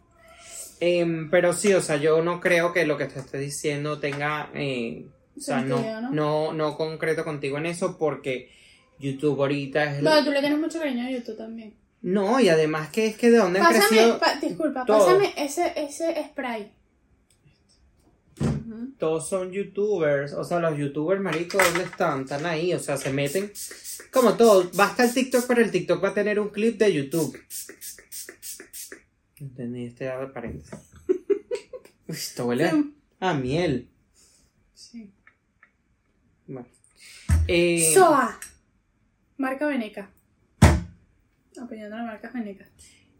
Em, 0.80 1.30
pero 1.30 1.54
sí, 1.54 1.72
o 1.72 1.80
sea, 1.80 1.96
yo 1.96 2.22
no 2.22 2.38
creo 2.40 2.74
que 2.74 2.84
lo 2.84 2.98
que 2.98 3.06
te 3.06 3.18
esté 3.20 3.38
diciendo 3.38 3.98
tenga, 3.98 4.50
eh, 4.52 5.06
o 5.34 5.40
sea, 5.40 5.62
no, 5.62 5.76
Sentido, 5.78 6.00
¿no? 6.02 6.10
no, 6.10 6.52
no 6.52 6.76
concreto 6.76 7.24
contigo 7.24 7.56
en 7.56 7.64
eso 7.66 7.96
porque 7.96 8.50
YouTube 8.98 9.40
ahorita 9.40 9.84
es... 9.84 9.98
el- 9.98 10.04
Bueno, 10.04 10.22
tú 10.26 10.30
le 10.32 10.40
tienes 10.40 10.58
mucho 10.58 10.78
cariño 10.78 11.06
a 11.06 11.10
YouTube 11.10 11.38
también. 11.38 11.74
No, 12.02 12.38
y 12.38 12.50
además 12.50 12.90
que 12.90 13.06
es 13.06 13.16
que 13.16 13.30
de 13.30 13.38
dónde 13.38 13.58
han 13.60 13.64
Pásame, 13.72 13.86
crecido... 13.88 14.18
pa- 14.18 14.34
disculpa, 14.34 14.84
todo. 14.84 14.98
pásame 14.98 15.32
ese, 15.38 15.72
ese 15.76 16.22
spray. 16.28 16.70
Todos 18.98 19.28
son 19.28 19.52
youtubers, 19.52 20.32
o 20.32 20.44
sea, 20.44 20.58
los 20.60 20.78
youtubers, 20.78 21.20
marico, 21.20 21.58
¿dónde 21.58 21.84
están? 21.84 22.22
Están 22.22 22.46
ahí, 22.46 22.72
o 22.72 22.78
sea, 22.78 22.96
se 22.96 23.12
meten 23.12 23.52
como 24.10 24.36
todo. 24.36 24.70
Basta 24.74 25.04
el 25.04 25.12
TikTok, 25.12 25.46
pero 25.46 25.62
el 25.62 25.70
TikTok 25.70 26.02
va 26.02 26.08
a 26.08 26.14
tener 26.14 26.40
un 26.40 26.48
clip 26.48 26.78
de 26.78 26.92
YouTube. 26.92 27.38
Entendí, 29.38 29.84
este 29.84 30.08
abre 30.08 30.28
paréntesis. 30.28 30.72
Uy, 32.08 32.14
esto 32.14 32.46
huele 32.46 32.64
a, 32.64 32.84
a 33.20 33.34
miel. 33.34 33.88
Sí. 34.74 35.12
Bueno. 36.46 36.68
Eh, 37.48 37.92
SOA. 37.94 38.38
Marca 39.36 39.66
Veneca. 39.66 40.10
Apoyando 41.60 41.96
a 41.96 41.98
la 42.00 42.04
marca 42.06 42.30
Veneca. 42.32 42.66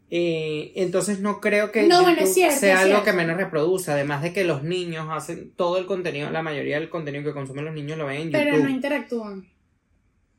Eh, 0.09 0.71
entonces 0.75 1.19
no 1.19 1.41
creo 1.41 1.71
que 1.71 1.83
No, 1.87 2.01
bueno, 2.03 2.25
cierto, 2.25 2.57
sea 2.59 2.79
algo 2.81 3.03
que 3.03 3.13
menos 3.13 3.37
reproduce. 3.37 3.91
Además 3.91 4.21
de 4.23 4.31
que 4.33 4.43
los 4.45 4.63
niños 4.63 5.07
hacen 5.11 5.51
todo 5.55 5.77
el 5.77 5.85
contenido, 5.85 6.29
la 6.29 6.41
mayoría 6.41 6.79
del 6.79 6.89
contenido 6.89 7.23
que 7.23 7.33
consumen 7.33 7.65
los 7.65 7.73
niños 7.73 7.97
lo 7.97 8.05
ven 8.05 8.21
en 8.21 8.31
Pero 8.31 8.51
YouTube. 8.51 8.63
no 8.63 8.69
interactúan. 8.69 9.45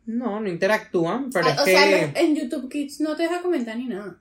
no, 0.06 0.40
no 0.40 0.48
interactúan, 0.48 1.30
pero 1.30 1.46
Ah, 1.48 1.50
es 1.52 1.60
o 1.60 1.64
que... 1.66 1.70
sea, 1.72 2.12
en 2.22 2.34
YouTube 2.34 2.70
Kids 2.70 3.00
no 3.02 3.14
te 3.14 3.24
deja 3.24 3.42
comentar 3.42 3.76
ni 3.76 3.86
nada. 3.86 4.18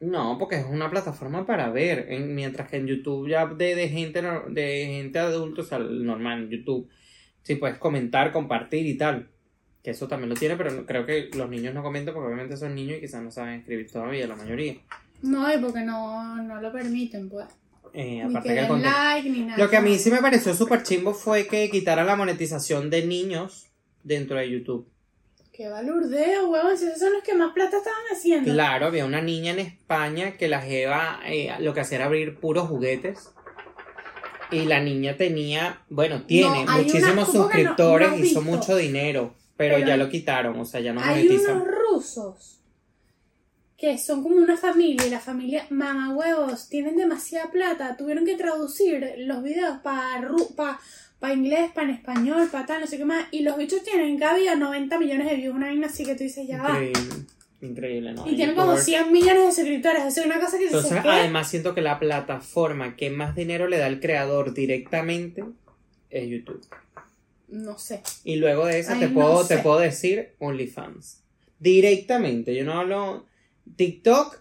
No, 0.00 0.36
porque 0.36 0.56
es 0.56 0.64
una 0.68 0.90
plataforma 0.90 1.46
para 1.46 1.70
ver, 1.70 2.06
en- 2.08 2.34
mientras 2.34 2.68
que 2.68 2.78
en 2.78 2.88
YouTube 2.88 3.28
ya 3.28 3.46
de, 3.46 3.76
de 3.76 3.88
gente 3.88 4.20
de 4.48 4.86
gente 4.88 5.18
adulta, 5.20 5.62
o 5.62 5.64
sea, 5.64 5.78
normal 5.78 6.42
en 6.44 6.50
YouTube, 6.50 6.88
sí 7.42 7.54
puedes 7.54 7.78
comentar, 7.78 8.32
compartir 8.32 8.84
y 8.86 8.96
tal. 8.96 9.28
Que 9.82 9.90
eso 9.90 10.06
también 10.06 10.28
lo 10.30 10.36
tiene, 10.36 10.56
pero 10.56 10.70
no- 10.70 10.86
creo 10.86 11.04
que 11.06 11.28
los 11.34 11.48
niños 11.50 11.74
no 11.74 11.82
comentan 11.82 12.14
porque 12.14 12.26
obviamente 12.28 12.56
son 12.56 12.74
niños 12.74 12.98
y 12.98 13.00
quizás 13.00 13.22
no 13.22 13.30
saben 13.30 13.54
escribir 13.60 13.90
todavía, 13.90 14.26
la 14.28 14.36
mayoría. 14.36 14.76
No, 15.22 15.52
y 15.52 15.58
porque 15.58 15.80
no, 15.80 16.36
no 16.42 16.60
lo 16.60 16.72
permiten, 16.72 17.28
pues. 17.28 17.46
Eh, 17.94 18.04
Ni 18.14 18.20
aparte 18.22 18.48
que 18.48 18.54
que 18.54 18.60
el 18.60 18.66
den 18.66 18.68
contenido- 18.68 18.98
like, 18.98 19.30
ni 19.30 19.40
nada. 19.40 19.58
Lo 19.58 19.68
que 19.68 19.76
a 19.76 19.80
mí 19.82 19.98
sí 19.98 20.10
me 20.10 20.22
pareció 20.22 20.54
súper 20.54 20.82
chimbo 20.82 21.12
fue 21.14 21.46
que 21.46 21.68
quitaran 21.70 22.06
la 22.06 22.16
monetización 22.16 22.90
de 22.90 23.04
niños 23.06 23.66
dentro 24.02 24.36
de 24.38 24.48
YouTube. 24.50 24.88
Qué 25.52 25.68
balurdeo, 25.68 26.48
huevón. 26.48 26.78
Si 26.78 26.86
esos 26.86 26.98
son 27.00 27.12
los 27.12 27.22
que 27.22 27.34
más 27.34 27.52
plata 27.52 27.76
estaban 27.76 28.00
haciendo. 28.10 28.50
Claro, 28.52 28.86
había 28.86 29.04
una 29.04 29.20
niña 29.20 29.52
en 29.52 29.58
España 29.58 30.36
que 30.38 30.48
la 30.48 30.62
jeva 30.62 31.20
eh, 31.26 31.50
lo 31.60 31.74
que 31.74 31.80
hacía 31.80 31.96
era 31.98 32.06
abrir 32.06 32.38
puros 32.40 32.68
juguetes. 32.68 33.30
Y 34.50 34.64
la 34.66 34.80
niña 34.80 35.16
tenía, 35.16 35.82
bueno, 35.88 36.22
tiene 36.24 36.64
No, 36.64 36.72
muchísimos 36.78 37.04
una- 37.04 37.14
¿cómo 37.14 37.24
que 37.26 37.32
no- 37.32 37.42
suscriptores 37.44 38.08
no 38.08 38.14
has 38.14 38.20
hizo 38.20 38.40
visto? 38.40 38.42
mucho 38.42 38.76
dinero. 38.76 39.34
Pero, 39.56 39.74
Pero 39.76 39.86
ya 39.86 39.94
hay- 39.94 39.98
lo 40.00 40.08
quitaron, 40.08 40.58
o 40.58 40.64
sea, 40.64 40.80
ya 40.80 40.92
no 40.92 41.00
Hay 41.02 41.24
monetizan. 41.28 41.56
unos 41.56 41.68
rusos 41.68 42.58
que 43.76 43.98
son 43.98 44.22
como 44.22 44.36
una 44.36 44.56
familia 44.56 45.06
y 45.06 45.10
la 45.10 45.18
familia 45.18 45.66
mamá 45.70 46.14
huevos 46.14 46.68
tienen 46.68 46.96
demasiada 46.96 47.50
plata. 47.50 47.96
Tuvieron 47.96 48.24
que 48.24 48.36
traducir 48.36 49.14
los 49.18 49.42
videos 49.42 49.78
para 49.78 50.30
pa, 51.18 51.32
inglés, 51.34 51.70
para 51.74 51.88
en 51.88 51.94
español, 51.96 52.48
para 52.50 52.64
tal, 52.66 52.80
no 52.82 52.86
sé 52.86 52.96
qué 52.96 53.04
más. 53.04 53.26
Y 53.32 53.40
los 53.42 53.56
bichos 53.56 53.82
tienen 53.82 54.18
cada 54.18 54.36
día 54.36 54.54
90 54.54 54.98
millones 54.98 55.28
de 55.28 55.36
views, 55.36 55.54
una 55.56 55.66
vaina 55.66 55.88
así 55.88 56.04
que 56.04 56.14
tú 56.14 56.22
dices 56.24 56.46
ya 56.46 56.62
va. 56.62 56.70
Increíble, 56.80 57.24
increíble, 57.60 58.12
¿no? 58.14 58.26
Y 58.30 58.36
tienen 58.36 58.54
como 58.54 58.76
YouTubers. 58.76 58.84
100 58.84 59.12
millones 59.12 59.46
de 59.46 59.52
suscriptores. 59.52 60.16
Es 60.16 60.24
una 60.26 60.38
cosa 60.40 60.58
que 60.58 60.64
dices 60.64 60.74
Entonces, 60.84 61.02
¿qué? 61.02 61.08
además 61.08 61.48
siento 61.48 61.74
que 61.74 61.80
la 61.80 61.98
plataforma 61.98 62.94
que 62.96 63.10
más 63.10 63.34
dinero 63.34 63.66
le 63.68 63.78
da 63.78 63.86
al 63.86 63.98
creador 64.00 64.54
directamente 64.54 65.44
es 66.10 66.28
YouTube. 66.28 66.64
No 67.52 67.78
sé. 67.78 68.02
Y 68.24 68.36
luego 68.36 68.64
de 68.66 68.78
eso 68.80 68.92
Ay, 68.94 69.00
te 69.00 69.08
no 69.08 69.14
puedo, 69.14 69.44
sé. 69.44 69.56
te 69.56 69.62
puedo 69.62 69.78
decir 69.78 70.34
OnlyFans. 70.38 71.22
Directamente, 71.58 72.54
yo 72.54 72.64
no 72.64 72.72
hablo. 72.80 73.26
TikTok 73.76 74.40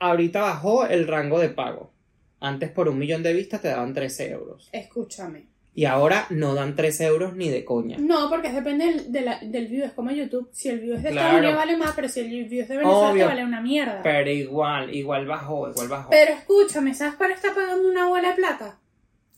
ahorita 0.00 0.40
bajó 0.40 0.86
el 0.86 1.06
rango 1.06 1.38
de 1.38 1.48
pago. 1.50 1.92
Antes 2.40 2.70
por 2.70 2.88
un 2.88 2.98
millón 2.98 3.22
de 3.22 3.32
vistas 3.32 3.62
te 3.62 3.68
daban 3.68 3.94
13 3.94 4.30
euros. 4.30 4.68
Escúchame. 4.72 5.46
Y 5.74 5.84
ahora 5.84 6.26
no 6.30 6.54
dan 6.54 6.74
13 6.74 7.04
euros 7.04 7.36
ni 7.36 7.50
de 7.50 7.64
coña. 7.64 7.98
No, 7.98 8.30
porque 8.30 8.50
depende 8.50 8.86
del, 8.86 9.12
de 9.12 9.20
la- 9.20 9.40
del 9.40 9.68
view. 9.68 9.84
Es 9.84 9.92
como 9.92 10.10
YouTube. 10.10 10.48
Si 10.52 10.68
el 10.70 10.80
view 10.80 10.96
es 10.96 11.02
de 11.02 11.10
Claro. 11.10 11.26
Estados 11.28 11.40
Unidos 11.40 11.56
vale 11.56 11.76
más, 11.76 11.92
pero 11.94 12.08
si 12.08 12.20
el 12.20 12.28
view 12.48 12.62
es 12.62 12.68
de 12.68 12.76
Venezuela 12.78 13.10
Obvio. 13.10 13.22
te 13.24 13.28
vale 13.28 13.44
una 13.44 13.60
mierda. 13.60 14.00
Pero, 14.02 14.18
Pero 14.24 14.30
igual, 14.30 14.94
igual 14.94 15.26
bajó, 15.26 15.68
igual 15.70 15.88
bajó. 15.88 16.12
escúchame, 16.12 16.94
¿sabes 16.94 17.14
cuál 17.16 17.32
está 17.32 17.54
pagando 17.54 17.86
una 17.88 18.08
bola 18.08 18.30
de 18.30 18.34
plata? 18.36 18.78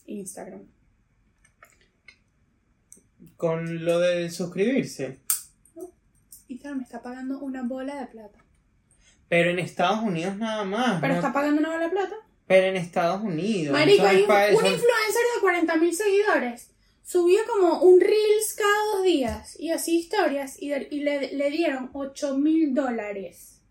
Instagram. 0.05 0.61
Con 3.39 3.85
lo 3.85 3.99
de 3.99 4.29
suscribirse. 4.29 5.19
Instagram 6.49 6.81
está 6.81 7.01
pagando 7.01 7.39
una 7.39 7.63
bola 7.63 7.95
de 7.95 8.07
plata. 8.07 8.37
Pero 9.29 9.51
en 9.51 9.59
Estados 9.59 10.01
Unidos 10.03 10.35
nada 10.35 10.65
más. 10.65 10.99
Pero 10.99 11.13
¿no? 11.13 11.19
está 11.21 11.31
pagando 11.31 11.61
una 11.61 11.69
bola 11.69 11.85
de 11.85 11.89
plata. 11.89 12.15
Pero 12.47 12.67
en 12.67 12.75
Estados 12.75 13.21
Unidos. 13.21 13.71
Marico, 13.71 14.03
hay 14.03 14.17
un, 14.17 14.65
influencer 14.65 14.81
de 14.81 15.71
40.000 15.71 15.91
seguidores. 15.93 16.71
Subió 17.01 17.39
como 17.47 17.81
un 17.81 18.01
Reels 18.01 18.55
cada 18.57 18.95
dos 18.95 19.03
días 19.05 19.57
y 19.57 19.71
así 19.71 19.99
historias 19.99 20.61
y, 20.61 20.67
de- 20.71 20.89
y 20.91 20.99
le, 20.99 21.33
le 21.33 21.49
dieron 21.49 21.91
8 21.93 22.37
mil 22.37 22.73
dólares. 22.75 23.61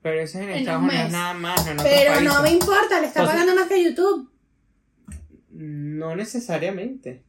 Pero 0.00 0.18
eso 0.18 0.38
es 0.38 0.44
en, 0.44 0.50
en 0.50 0.56
Estados 0.60 0.82
un 0.82 0.88
Unidos 0.88 1.10
nada 1.10 1.34
más, 1.34 1.66
no 1.66 1.72
en 1.72 1.78
otros 1.78 1.92
Pero 1.94 2.20
no 2.22 2.42
me 2.42 2.52
importa, 2.52 3.02
le 3.02 3.06
está 3.08 3.26
pagando 3.26 3.54
más 3.54 3.68
que 3.68 3.84
YouTube. 3.84 4.32
No 5.50 6.16
necesariamente. 6.16 7.22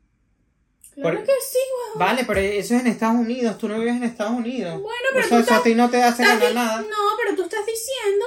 Claro 0.96 1.18
Por- 1.18 1.26
que 1.26 1.32
sí, 1.42 1.58
weón. 1.88 2.00
Vale, 2.00 2.24
pero 2.26 2.40
eso 2.40 2.76
es 2.76 2.82
en 2.82 2.88
Estados 2.88 3.16
Unidos. 3.16 3.58
Tú 3.58 3.68
no 3.68 3.80
vives 3.80 3.96
en 3.96 4.04
Estados 4.04 4.34
Unidos. 4.34 4.74
Bueno, 4.82 5.08
pero 5.14 5.26
o 5.26 5.28
sea, 5.30 5.38
tú 5.38 5.44
eso 5.46 5.54
a 5.56 5.64
ti 5.64 5.76
no 5.76 5.90
te 5.90 6.02
hace 6.04 6.24
ganar 6.24 6.50
di- 6.50 6.56
nada. 6.56 6.82
No, 6.82 6.98
pero 7.24 7.36
tú 7.36 7.44
estás 7.44 7.66
diciendo 7.66 8.26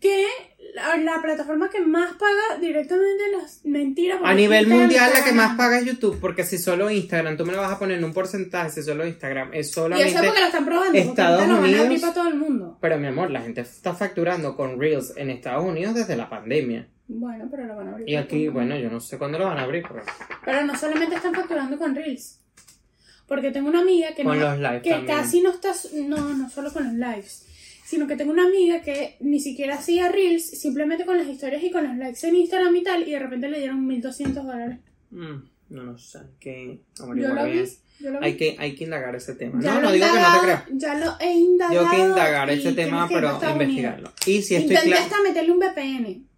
que 0.00 0.26
la, 0.74 0.96
la 0.96 1.22
plataforma 1.22 1.70
que 1.70 1.80
más 1.80 2.12
paga 2.16 2.58
directamente 2.60 3.22
las 3.32 3.64
mentiras. 3.64 4.20
A 4.22 4.34
nivel 4.34 4.66
mundial, 4.66 5.12
la 5.14 5.24
que 5.24 5.32
más 5.32 5.56
paga 5.56 5.78
es 5.78 5.86
YouTube. 5.86 6.18
Porque 6.20 6.44
si 6.44 6.58
solo 6.58 6.90
Instagram, 6.90 7.36
tú 7.38 7.46
me 7.46 7.52
lo 7.52 7.60
vas 7.60 7.72
a 7.72 7.78
poner 7.78 7.98
en 7.98 8.04
un 8.04 8.12
porcentaje. 8.12 8.70
Si 8.70 8.82
solo 8.82 9.06
Instagram 9.06 9.54
es 9.54 9.68
Y 9.68 9.70
eso 9.70 9.80
solamente. 9.82 10.12
porque 10.24 10.40
lo 10.40 10.46
están 10.46 10.64
probando. 10.66 10.86
porque 10.92 11.00
Estados 11.08 11.40
ahorita 11.40 11.46
lo 11.46 11.60
van 11.60 11.64
a 11.64 11.68
abrir 11.68 11.86
Unidos- 11.86 12.00
para 12.02 12.14
todo 12.14 12.28
el 12.28 12.34
mundo. 12.34 12.78
Pero 12.80 12.98
mi 12.98 13.06
amor, 13.06 13.30
la 13.30 13.40
gente 13.40 13.60
está 13.62 13.94
facturando 13.94 14.56
con 14.56 14.78
Reels 14.78 15.14
en 15.16 15.30
Estados 15.30 15.64
Unidos 15.64 15.94
desde 15.94 16.16
la 16.16 16.28
pandemia. 16.28 16.88
Bueno, 17.06 17.48
pero 17.50 17.66
lo 17.66 17.76
van 17.76 17.88
a 17.88 17.90
abrir. 17.92 18.08
Y 18.08 18.16
aquí, 18.16 18.48
bueno, 18.48 18.76
yo 18.78 18.90
no 18.90 19.00
sé 19.00 19.18
cuándo 19.18 19.38
lo 19.38 19.46
van 19.46 19.58
a 19.58 19.62
abrir. 19.62 19.82
Pero 19.86 20.02
Pero 20.44 20.64
no 20.64 20.76
solamente 20.76 21.16
están 21.16 21.34
facturando 21.34 21.76
con 21.78 21.94
Reels. 21.94 22.40
Porque 23.26 23.50
tengo 23.50 23.68
una 23.68 23.80
amiga 23.80 24.14
que, 24.14 24.22
con 24.22 24.38
no, 24.38 24.44
los 24.50 24.58
lives 24.58 24.82
que 24.82 24.90
también. 24.90 25.16
casi 25.16 25.40
no 25.40 25.50
está. 25.50 25.72
No, 25.94 26.34
no 26.34 26.50
solo 26.50 26.72
con 26.72 26.84
los 26.84 26.92
lives. 26.94 27.46
Sino 27.84 28.06
que 28.06 28.16
tengo 28.16 28.32
una 28.32 28.46
amiga 28.46 28.80
que 28.80 29.16
ni 29.20 29.40
siquiera 29.40 29.74
hacía 29.76 30.08
Reels, 30.08 30.58
simplemente 30.58 31.04
con 31.04 31.18
las 31.18 31.26
historias 31.26 31.62
y 31.62 31.70
con 31.70 31.86
los 31.86 31.96
likes 31.96 32.26
en 32.26 32.36
Instagram 32.36 32.74
y 32.76 32.82
tal, 32.82 33.06
y 33.06 33.12
de 33.12 33.18
repente 33.18 33.48
le 33.48 33.58
dieron 33.58 33.86
1200 33.86 34.44
dólares. 34.44 34.78
Mm, 35.10 35.34
no 35.70 35.82
lo 35.82 35.98
sé. 35.98 36.20
Que 36.40 36.80
Yo 36.98 37.04
averiguar 37.04 37.46
vi. 37.46 37.52
bien. 37.52 37.66
Yo 38.00 38.10
lo 38.10 38.20
vi. 38.20 38.26
Hay 38.26 38.36
que, 38.36 38.56
hay 38.58 38.74
que 38.74 38.84
indagar 38.84 39.14
ese 39.14 39.34
tema. 39.34 39.60
Ya 39.62 39.74
no, 39.74 39.82
no 39.82 39.92
digo 39.92 40.06
que 40.06 40.20
no 40.20 40.32
te 40.32 40.40
creas. 40.40 40.64
Ya 40.72 40.94
lo 40.94 41.16
he 41.20 41.32
indagado. 41.32 41.78
Tengo 41.78 41.90
que 41.90 41.98
indagar 42.00 42.50
ese 42.50 42.72
tema, 42.72 43.08
pero 43.08 43.40
investigarlo. 43.52 44.12
Y 44.26 44.42
si 44.42 44.54
estoy 44.56 44.76
Intenté 44.76 44.94
hasta 44.98 45.22
meterle 45.22 45.52
un 45.52 45.58
VPN. 45.58 46.33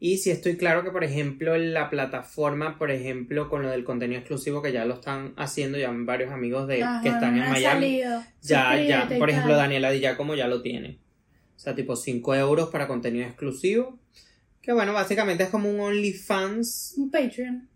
Y 0.00 0.18
si 0.18 0.30
estoy 0.30 0.56
claro 0.56 0.84
que, 0.84 0.90
por 0.92 1.02
ejemplo, 1.02 1.56
en 1.56 1.74
la 1.74 1.90
plataforma, 1.90 2.78
por 2.78 2.90
ejemplo, 2.92 3.48
con 3.50 3.62
lo 3.62 3.70
del 3.70 3.82
contenido 3.82 4.20
exclusivo 4.20 4.62
que 4.62 4.70
ya 4.72 4.84
lo 4.84 4.94
están 4.94 5.32
haciendo, 5.36 5.76
ya 5.76 5.90
varios 5.92 6.30
amigos 6.32 6.68
de 6.68 6.82
Ajá, 6.84 7.02
que 7.02 7.08
están 7.08 7.34
en 7.36 7.50
Miami, 7.50 7.62
salido. 8.00 8.22
ya, 8.42 8.76
ya, 8.76 8.98
Suscríbete 9.00 9.18
por 9.18 9.30
ejemplo. 9.30 9.56
Daniela 9.56 9.90
Di 9.90 9.98
Giacomo 9.98 10.34
ya 10.36 10.46
lo 10.46 10.62
tiene. 10.62 11.00
O 11.56 11.58
sea, 11.58 11.74
tipo 11.74 11.96
5 11.96 12.34
euros 12.36 12.68
para 12.70 12.86
contenido 12.86 13.26
exclusivo. 13.26 13.98
Que 14.62 14.72
bueno, 14.72 14.92
básicamente 14.92 15.42
es 15.44 15.50
como 15.50 15.68
un 15.68 15.80
OnlyFans 15.80 16.94
Un 16.98 17.10
Patreon. 17.10 17.68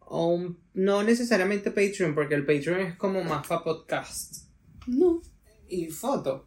o 0.00 0.26
un, 0.34 0.58
no 0.74 1.02
necesariamente 1.02 1.70
Patreon, 1.70 2.14
porque 2.14 2.34
el 2.34 2.44
Patreon 2.44 2.80
es 2.80 2.96
como 2.96 3.22
más 3.24 3.46
para 3.46 3.64
podcast 3.64 4.44
No. 4.86 5.22
y 5.68 5.86
foto. 5.86 6.46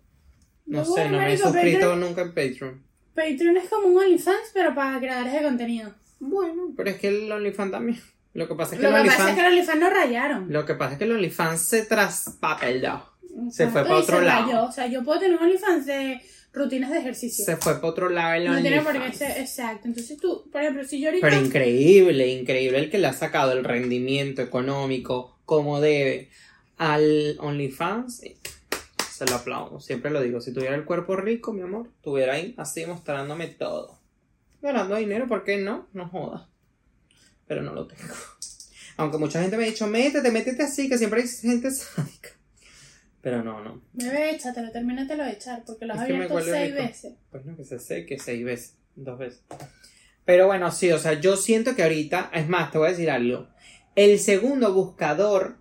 No 0.67 0.79
No, 0.79 0.85
sé, 0.85 1.09
no 1.09 1.17
me 1.17 1.33
he 1.33 1.37
suscrito 1.37 1.95
Patreon- 1.95 1.99
nunca 1.99 2.21
en 2.21 2.29
Patreon. 2.35 2.83
Patreon 3.15 3.57
es 3.57 3.69
como 3.69 3.87
un 3.87 3.97
OnlyFans, 3.97 4.51
pero 4.53 4.73
para 4.73 4.99
creadores 4.99 5.33
de 5.33 5.41
contenido. 5.43 5.93
Bueno, 6.19 6.73
pero 6.77 6.89
es 6.91 6.97
que 6.97 7.07
el 7.09 7.31
OnlyFans 7.31 7.71
también. 7.71 7.99
Lo 8.33 8.47
que 8.47 8.55
pasa 8.55 8.75
es 8.75 8.81
que 8.81 8.89
Lo 8.89 8.95
el 8.97 9.03
que 9.03 9.09
pasa 9.09 9.29
es 9.31 9.35
que 9.35 9.41
los 9.41 9.51
OnlyFans 9.51 9.79
lo 9.81 9.89
rayaron. 9.89 10.53
Lo 10.53 10.65
que 10.65 10.75
pasa 10.75 10.93
es 10.93 10.97
que 10.99 11.03
el 11.03 11.11
OnlyFans 11.11 11.61
se 11.61 11.83
traspapeló. 11.85 13.05
se 13.51 13.67
fue 13.67 13.81
Exacto, 13.81 13.89
pa' 13.89 13.99
y 13.99 14.01
otro 14.03 14.19
se 14.19 14.25
lado. 14.25 14.45
rayó. 14.47 14.63
O 14.65 14.71
sea, 14.71 14.87
yo 14.87 15.03
puedo 15.03 15.19
tener 15.19 15.37
un 15.37 15.43
OnlyFans 15.43 15.85
de 15.85 16.21
rutinas 16.53 16.91
de 16.91 16.99
ejercicio. 16.99 17.43
Se 17.45 17.57
fue 17.57 17.75
para 17.75 17.87
otro 17.87 18.09
lado 18.09 18.33
el 18.35 18.45
no 18.45 18.61
tiene 18.61 18.81
por 18.81 18.91
qué 18.93 18.99
OnlyFans. 18.99 19.17
ser 19.17 19.37
exacto. 19.41 19.87
Entonces 19.87 20.17
tú, 20.17 20.49
por 20.51 20.61
ejemplo, 20.61 20.83
si 20.85 20.99
yo 21.01 21.09
ahorita. 21.09 21.27
Pero 21.27 21.41
increíble, 21.43 22.27
increíble 22.27 22.77
el 22.79 22.89
que 22.89 22.97
le 22.99 23.07
ha 23.07 23.13
sacado 23.13 23.51
el 23.53 23.63
rendimiento 23.65 24.41
económico 24.41 25.37
como 25.45 25.81
debe 25.81 26.29
al 26.77 27.37
OnlyFans. 27.39 28.23
Se 29.21 29.29
lo 29.29 29.35
aplaudo. 29.35 29.79
Siempre 29.79 30.09
lo 30.09 30.19
digo. 30.19 30.41
Si 30.41 30.51
tuviera 30.51 30.73
el 30.73 30.83
cuerpo 30.83 31.15
rico, 31.15 31.53
mi 31.53 31.61
amor, 31.61 31.91
estuviera 31.95 32.33
ahí 32.33 32.55
así 32.57 32.87
mostrándome 32.87 33.45
todo. 33.45 33.99
Ganando 34.63 34.95
dinero, 34.95 35.27
¿por 35.27 35.43
qué 35.43 35.59
no? 35.59 35.87
No 35.93 36.07
jodas. 36.09 36.47
Pero 37.45 37.61
no 37.61 37.71
lo 37.71 37.85
tengo. 37.85 38.15
Aunque 38.97 39.19
mucha 39.19 39.39
gente 39.39 39.57
me 39.57 39.65
ha 39.65 39.67
dicho, 39.67 39.85
métete, 39.85 40.31
métete 40.31 40.63
así, 40.63 40.89
que 40.89 40.97
siempre 40.97 41.21
hay 41.21 41.27
gente 41.27 41.69
sádica. 41.69 42.29
Pero 43.21 43.43
no, 43.43 43.63
no. 43.63 43.83
Bebé, 43.93 44.31
échatelo, 44.31 44.71
termínatelo 44.71 45.23
de 45.23 45.33
echar, 45.33 45.63
porque 45.67 45.85
lo 45.85 45.93
has 45.93 46.01
Es 46.01 46.07
que 46.07 46.13
abierto 46.15 46.41
seis 46.41 46.71
rico. 46.71 46.83
veces. 46.83 47.13
Pues 47.29 47.45
no, 47.45 47.55
que 47.55 47.63
se 47.63 47.77
seque 47.77 48.17
seis 48.17 48.43
veces, 48.43 48.75
dos 48.95 49.19
veces. 49.19 49.43
Pero 50.25 50.47
bueno, 50.47 50.71
sí, 50.71 50.91
o 50.91 50.97
sea, 50.97 51.13
yo 51.13 51.37
siento 51.37 51.75
que 51.75 51.83
ahorita, 51.83 52.31
es 52.33 52.49
más, 52.49 52.71
te 52.71 52.79
voy 52.79 52.87
a 52.87 52.91
decir 52.91 53.11
algo. 53.11 53.49
El 53.93 54.17
segundo 54.17 54.73
buscador 54.73 55.57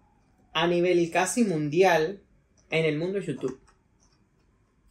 a 0.55 0.67
nivel 0.67 1.11
casi 1.11 1.45
mundial 1.45 2.23
en 2.70 2.84
el 2.84 2.98
mundo 2.98 3.18
es 3.18 3.26
YouTube. 3.26 3.60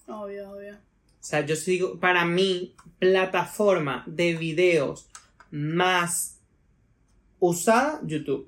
Obvio, 0.08 0.52
obvio. 0.52 0.74
O 0.74 1.24
sea, 1.24 1.46
yo 1.46 1.56
sigo, 1.56 2.00
para 2.00 2.26
mí, 2.26 2.76
plataforma 3.00 4.04
de 4.08 4.36
videos 4.36 5.10
más 5.52 6.40
usada, 7.40 8.00
YouTube. 8.04 8.48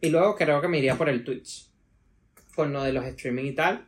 Y 0.00 0.10
luego 0.10 0.34
creo 0.36 0.60
que 0.60 0.68
me 0.68 0.78
iría 0.78 0.96
por 0.96 1.08
el 1.08 1.24
Twitch. 1.24 1.68
Con 2.54 2.72
lo 2.72 2.82
de 2.82 2.92
los 2.92 3.04
streaming 3.04 3.44
y 3.44 3.54
tal. 3.54 3.86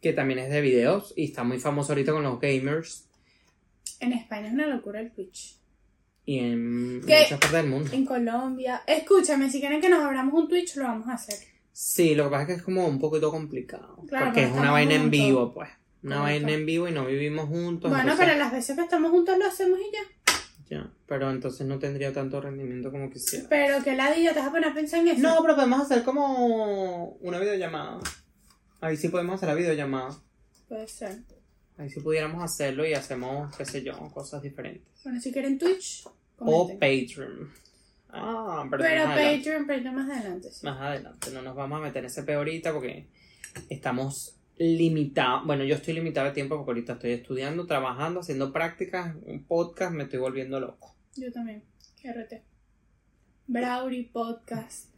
Que 0.00 0.12
también 0.12 0.40
es 0.40 0.50
de 0.50 0.60
videos. 0.60 1.12
Y 1.16 1.24
está 1.24 1.44
muy 1.44 1.58
famoso 1.58 1.92
ahorita 1.92 2.12
con 2.12 2.22
los 2.22 2.40
gamers. 2.40 3.08
En 4.00 4.12
España 4.12 4.48
es 4.48 4.52
una 4.52 4.66
locura 4.66 5.00
el 5.00 5.10
Twitch. 5.12 5.56
Y 6.24 6.38
en 6.40 7.02
¿Qué? 7.06 7.20
muchas 7.22 7.38
partes 7.38 7.52
del 7.52 7.66
mundo. 7.68 7.90
En 7.92 8.04
Colombia. 8.04 8.82
Escúchame, 8.86 9.50
si 9.50 9.60
quieren 9.60 9.80
que 9.80 9.88
nos 9.88 10.02
abramos 10.02 10.34
un 10.34 10.48
Twitch, 10.48 10.76
lo 10.76 10.84
vamos 10.84 11.08
a 11.08 11.14
hacer. 11.14 11.55
Sí, 11.78 12.14
lo 12.14 12.24
que 12.24 12.30
pasa 12.30 12.42
es 12.44 12.46
que 12.48 12.54
es 12.54 12.62
como 12.62 12.86
un 12.86 12.98
poquito 12.98 13.30
complicado. 13.30 13.96
Claro, 14.08 14.26
porque 14.26 14.44
es 14.44 14.50
una 14.50 14.70
vaina 14.70 14.94
en 14.94 15.10
vivo, 15.10 15.52
pues. 15.52 15.68
Una 16.02 16.20
Correcto. 16.20 16.42
vaina 16.42 16.52
en 16.58 16.64
vivo 16.64 16.88
y 16.88 16.92
no 16.92 17.04
vivimos 17.04 17.48
juntos. 17.48 17.90
bueno, 17.90 18.02
entonces- 18.12 18.26
pero 18.26 18.38
las 18.38 18.50
veces 18.50 18.76
que 18.76 18.82
estamos 18.82 19.10
juntos 19.10 19.36
lo 19.36 19.44
hacemos 19.44 19.78
y 19.80 19.92
ya. 19.92 20.34
Ya, 20.70 20.90
pero 21.06 21.30
entonces 21.30 21.66
no 21.66 21.78
tendría 21.78 22.14
tanto 22.14 22.40
rendimiento 22.40 22.90
como 22.90 23.10
quisiera. 23.10 23.46
Pero 23.50 23.84
que 23.84 23.94
ladilla 23.94 24.32
te 24.32 24.38
vas 24.38 24.48
a 24.48 24.52
poner 24.52 24.70
a 24.70 24.74
pensar 24.74 25.00
en 25.00 25.08
eso. 25.08 25.20
No, 25.20 25.42
pero 25.42 25.54
podemos 25.54 25.82
hacer 25.82 26.02
como 26.02 27.08
una 27.20 27.38
videollamada. 27.38 28.00
Ahí 28.80 28.96
sí 28.96 29.08
podemos 29.10 29.34
hacer 29.34 29.50
la 29.50 29.54
videollamada. 29.54 30.18
Puede 30.68 30.88
ser. 30.88 31.18
Ahí 31.76 31.90
sí 31.90 32.00
pudiéramos 32.00 32.42
hacerlo 32.42 32.86
y 32.86 32.94
hacemos, 32.94 33.54
qué 33.54 33.66
sé 33.66 33.82
yo, 33.82 33.92
cosas 34.14 34.40
diferentes. 34.40 34.82
Bueno, 35.04 35.20
si 35.20 35.30
quieren 35.30 35.58
Twitch, 35.58 36.06
O 36.06 36.14
comenten. 36.68 36.78
Patreon. 36.78 37.52
Ah, 38.22 38.66
pero, 38.70 38.82
Pero 38.82 39.04
Patreon, 39.04 39.66
Patreon 39.66 39.94
más 39.94 40.10
adelante, 40.10 40.50
sí. 40.50 40.64
más 40.66 40.80
adelante. 40.80 41.30
No 41.32 41.42
nos 41.42 41.54
vamos 41.54 41.78
a 41.78 41.82
meter 41.82 41.98
en 41.98 42.06
ese 42.06 42.22
peo 42.22 42.38
ahorita 42.38 42.72
porque 42.72 43.08
estamos 43.68 44.36
limitados. 44.58 45.46
Bueno, 45.46 45.64
yo 45.64 45.74
estoy 45.74 45.94
limitado 45.94 46.26
de 46.26 46.32
tiempo 46.32 46.56
porque 46.56 46.70
ahorita 46.70 46.94
estoy 46.94 47.12
estudiando, 47.12 47.66
trabajando, 47.66 48.20
haciendo 48.20 48.52
prácticas, 48.52 49.14
un 49.24 49.44
podcast, 49.44 49.92
me 49.92 50.04
estoy 50.04 50.18
volviendo 50.18 50.60
loco. 50.60 50.94
Yo 51.16 51.30
también. 51.32 51.62
RT. 52.02 52.42
Browry 53.46 54.04
Podcast. 54.04 54.90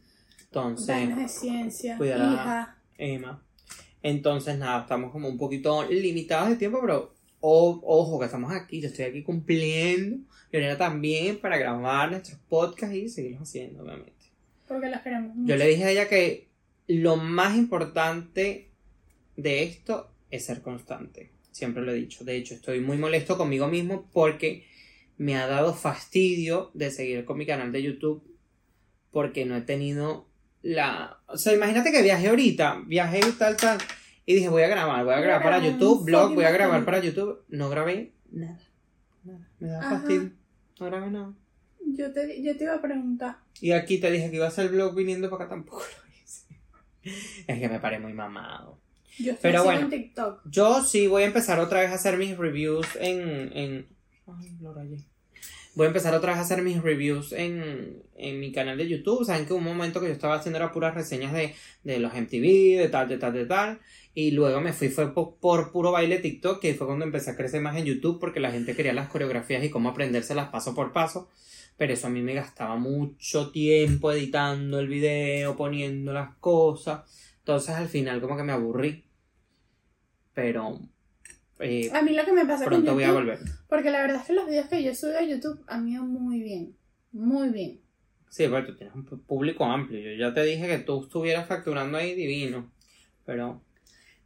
Entonces... 0.44 0.86
Vainas 0.88 1.18
de 1.18 1.28
ciencia. 1.28 1.96
cuidar 1.98 2.20
a- 2.20 2.32
Hija. 2.32 2.78
Emma. 2.96 3.42
Entonces, 4.02 4.58
nada, 4.58 4.82
estamos 4.82 5.10
como 5.12 5.28
un 5.28 5.36
poquito 5.38 5.84
limitados 5.90 6.50
de 6.50 6.56
tiempo, 6.56 6.78
pero 6.80 7.14
o- 7.40 7.80
ojo 7.84 8.18
que 8.18 8.26
estamos 8.26 8.52
aquí, 8.52 8.80
yo 8.80 8.88
estoy 8.88 9.04
aquí 9.06 9.22
cumpliendo, 9.22 10.18
y 10.52 10.56
Oriana 10.56 10.76
también 10.78 11.38
para 11.38 11.58
grabar 11.58 12.10
nuestros 12.10 12.38
podcasts 12.48 12.96
y 12.96 13.08
seguirlos 13.08 13.42
haciendo, 13.42 13.82
obviamente. 13.82 14.12
Porque 14.66 14.88
las 14.88 15.02
queremos 15.02 15.34
mucho. 15.34 15.48
Yo 15.48 15.56
le 15.56 15.66
dije 15.68 15.84
a 15.84 15.90
ella 15.90 16.08
que 16.08 16.48
lo 16.86 17.16
más 17.16 17.56
importante 17.56 18.70
de 19.36 19.62
esto 19.62 20.10
es 20.30 20.44
ser 20.44 20.62
constante. 20.62 21.30
Siempre 21.52 21.82
lo 21.82 21.92
he 21.92 21.94
dicho. 21.96 22.24
De 22.24 22.36
hecho, 22.36 22.54
estoy 22.54 22.80
muy 22.80 22.96
molesto 22.98 23.36
conmigo 23.38 23.68
mismo 23.68 24.08
porque 24.12 24.66
me 25.16 25.36
ha 25.36 25.46
dado 25.46 25.74
fastidio 25.74 26.70
de 26.74 26.90
seguir 26.90 27.24
con 27.24 27.38
mi 27.38 27.46
canal 27.46 27.72
de 27.72 27.82
YouTube 27.82 28.22
porque 29.10 29.44
no 29.44 29.56
he 29.56 29.62
tenido 29.62 30.28
la... 30.62 31.18
O 31.26 31.36
sea, 31.38 31.54
imagínate 31.54 31.90
que 31.90 32.02
viajé 32.02 32.28
ahorita, 32.28 32.82
viajé 32.86 33.20
y 33.20 33.32
tal, 33.32 33.56
tal, 33.56 33.78
y 34.28 34.34
dije 34.34 34.50
voy 34.50 34.62
a 34.62 34.68
grabar, 34.68 35.06
voy 35.06 35.14
a 35.14 35.20
grabar 35.20 35.42
para 35.42 35.58
YouTube, 35.58 36.04
blog, 36.04 36.34
voy 36.34 36.44
a 36.44 36.50
grabar 36.50 36.84
para 36.84 37.00
YouTube. 37.00 37.44
No 37.48 37.70
grabé 37.70 38.12
nada, 38.30 38.60
nada, 39.24 39.48
me 39.58 39.68
da 39.68 39.80
fastidio. 39.80 40.32
No 40.78 40.86
grabé 40.86 41.10
nada. 41.10 41.32
Yo 41.86 42.12
te, 42.12 42.42
yo 42.42 42.54
te 42.54 42.64
iba 42.64 42.74
a 42.74 42.82
preguntar. 42.82 43.38
Y 43.62 43.72
aquí 43.72 43.96
te 43.96 44.10
dije 44.10 44.28
que 44.28 44.36
iba 44.36 44.44
a 44.44 44.48
hacer 44.48 44.68
blog 44.68 44.94
viniendo 44.94 45.30
para 45.30 45.44
acá, 45.44 45.54
tampoco 45.54 45.78
lo 45.78 46.22
hice. 46.22 46.44
Es 47.46 47.58
que 47.58 47.70
me 47.70 47.80
paré 47.80 48.00
muy 48.00 48.12
mamado. 48.12 48.78
Yo 49.18 49.32
estoy 49.32 49.50
Pero 49.50 49.60
haciendo 49.60 49.80
bueno. 49.80 49.94
en 49.96 50.02
TikTok. 50.02 50.42
Yo 50.44 50.84
sí 50.84 51.06
voy 51.06 51.22
a 51.22 51.26
empezar 51.26 51.58
otra 51.58 51.80
vez 51.80 51.90
a 51.90 51.94
hacer 51.94 52.18
mis 52.18 52.36
reviews 52.36 52.86
en... 53.00 53.50
en... 53.56 53.86
Ay, 54.26 54.58
lo 54.60 54.74
rayé. 54.74 54.98
Voy 55.74 55.86
a 55.86 55.88
empezar 55.88 56.14
otra 56.14 56.32
vez 56.32 56.38
a 56.38 56.42
hacer 56.42 56.60
mis 56.60 56.82
reviews 56.82 57.32
en, 57.32 58.02
en 58.16 58.40
mi 58.40 58.52
canal 58.52 58.76
de 58.76 58.88
YouTube. 58.88 59.24
Saben 59.24 59.46
que 59.46 59.54
un 59.54 59.64
momento 59.64 60.00
que 60.00 60.08
yo 60.08 60.12
estaba 60.12 60.34
haciendo 60.34 60.58
era 60.58 60.70
puras 60.70 60.94
reseñas 60.94 61.32
de, 61.32 61.54
de 61.84 61.98
los 61.98 62.12
MTV, 62.12 62.78
de 62.78 62.88
tal, 62.90 63.08
de 63.08 63.16
tal, 63.16 63.32
de 63.32 63.46
tal. 63.46 63.78
Y 64.18 64.32
luego 64.32 64.60
me 64.60 64.72
fui, 64.72 64.88
fue 64.88 65.14
por, 65.14 65.36
por 65.36 65.70
puro 65.70 65.92
baile 65.92 66.18
TikTok, 66.18 66.58
que 66.60 66.74
fue 66.74 66.88
cuando 66.88 67.04
empecé 67.04 67.30
a 67.30 67.36
crecer 67.36 67.60
más 67.60 67.76
en 67.76 67.84
YouTube, 67.84 68.18
porque 68.18 68.40
la 68.40 68.50
gente 68.50 68.74
quería 68.74 68.92
las 68.92 69.08
coreografías 69.08 69.62
y 69.62 69.70
cómo 69.70 69.90
aprendérselas 69.90 70.48
paso 70.48 70.74
por 70.74 70.92
paso. 70.92 71.28
Pero 71.76 71.92
eso 71.92 72.08
a 72.08 72.10
mí 72.10 72.20
me 72.20 72.34
gastaba 72.34 72.74
mucho 72.74 73.52
tiempo 73.52 74.10
editando 74.10 74.80
el 74.80 74.88
video, 74.88 75.56
poniendo 75.56 76.12
las 76.12 76.34
cosas. 76.38 77.02
Entonces 77.38 77.76
al 77.76 77.86
final 77.86 78.20
como 78.20 78.36
que 78.36 78.42
me 78.42 78.50
aburrí. 78.50 79.04
Pero 80.34 80.80
eh, 81.60 81.88
A 81.94 82.02
mí 82.02 82.12
lo 82.12 82.24
que 82.24 82.32
me 82.32 82.44
pasa 82.44 82.64
con 82.64 82.72
pronto 82.72 82.94
voy 82.94 83.04
a 83.04 83.06
YouTube, 83.06 83.20
volver. 83.20 83.38
porque 83.68 83.90
la 83.92 84.00
verdad 84.00 84.20
es 84.22 84.26
que 84.26 84.32
los 84.32 84.46
videos 84.48 84.66
que 84.66 84.82
yo 84.82 84.96
subo 84.96 85.16
a 85.16 85.22
YouTube 85.22 85.62
han 85.68 85.88
ido 85.88 86.02
muy 86.02 86.42
bien. 86.42 86.74
Muy 87.12 87.50
bien. 87.50 87.78
Sí, 88.30 88.48
bueno, 88.48 88.66
tú 88.66 88.74
tienes 88.74 88.96
un 88.96 89.04
público 89.04 89.64
amplio. 89.64 90.00
Yo 90.00 90.16
ya 90.28 90.34
te 90.34 90.42
dije 90.42 90.66
que 90.66 90.78
tú 90.78 91.04
estuvieras 91.04 91.46
facturando 91.46 91.96
ahí 91.98 92.16
divino. 92.16 92.68
Pero 93.24 93.62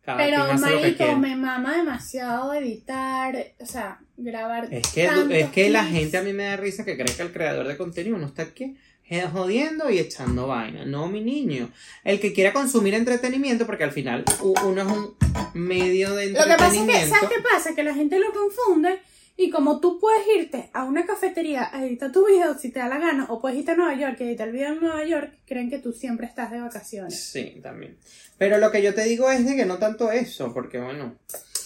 cada 0.04 0.18
Pero, 0.18 0.52
marico, 0.58 1.16
me 1.16 1.36
mama 1.36 1.76
demasiado 1.76 2.54
editar, 2.54 3.36
o 3.60 3.66
sea, 3.66 4.00
grabar. 4.16 4.68
Es 4.72 4.88
que, 4.88 5.08
es 5.30 5.50
que 5.50 5.70
la 5.70 5.84
gente 5.84 6.18
a 6.18 6.22
mí 6.22 6.32
me 6.32 6.44
da 6.44 6.56
risa 6.56 6.84
que 6.84 6.96
cree 6.96 7.14
que 7.14 7.22
el 7.22 7.32
creador 7.32 7.66
de 7.68 7.76
contenido 7.76 8.18
no 8.18 8.26
está 8.26 8.42
aquí 8.42 8.76
eh, 9.08 9.28
jodiendo 9.30 9.90
y 9.90 9.98
echando 9.98 10.46
vaina. 10.46 10.86
No, 10.86 11.06
mi 11.06 11.20
niño. 11.20 11.70
El 12.02 12.18
que 12.18 12.32
quiera 12.32 12.52
consumir 12.52 12.94
entretenimiento, 12.94 13.66
porque 13.66 13.84
al 13.84 13.92
final 13.92 14.24
uno 14.40 14.80
es 14.82 14.88
un 14.88 15.14
medio 15.52 16.14
de 16.14 16.30
Lo 16.30 16.44
que 16.44 16.48
pasa 16.50 16.66
es 16.66 16.72
que, 16.72 16.78
entretenimiento. 16.78 17.14
¿sabes 17.14 17.28
qué 17.28 17.42
pasa? 17.42 17.74
Que 17.74 17.82
la 17.82 17.94
gente 17.94 18.18
lo 18.18 18.32
confunde 18.32 19.00
y 19.36 19.50
como 19.50 19.80
tú 19.80 19.98
puedes 19.98 20.22
irte 20.36 20.70
a 20.72 20.84
una 20.84 21.04
cafetería 21.06 21.68
a 21.72 21.84
editar 21.84 22.12
tu 22.12 22.26
video 22.26 22.56
si 22.58 22.70
te 22.70 22.78
da 22.80 22.88
la 22.88 22.98
gana, 22.98 23.26
o 23.30 23.40
puedes 23.40 23.58
irte 23.58 23.72
a 23.72 23.76
Nueva 23.76 23.94
York 23.94 24.16
y 24.20 24.24
editar 24.24 24.46
el 24.48 24.54
video 24.54 24.72
en 24.74 24.80
Nueva 24.80 25.04
York, 25.04 25.38
creen 25.46 25.70
que 25.70 25.78
tú 25.78 25.92
siempre 25.92 26.26
estás 26.26 26.50
de 26.50 26.60
vacaciones. 26.60 27.18
Sí, 27.22 27.58
también. 27.62 27.96
Pero 28.38 28.58
lo 28.58 28.70
que 28.70 28.82
yo 28.82 28.94
te 28.94 29.04
digo 29.04 29.30
es 29.30 29.44
de 29.46 29.56
que 29.56 29.64
no 29.66 29.78
tanto 29.78 30.12
eso, 30.12 30.52
porque 30.52 30.78
bueno, 30.80 31.16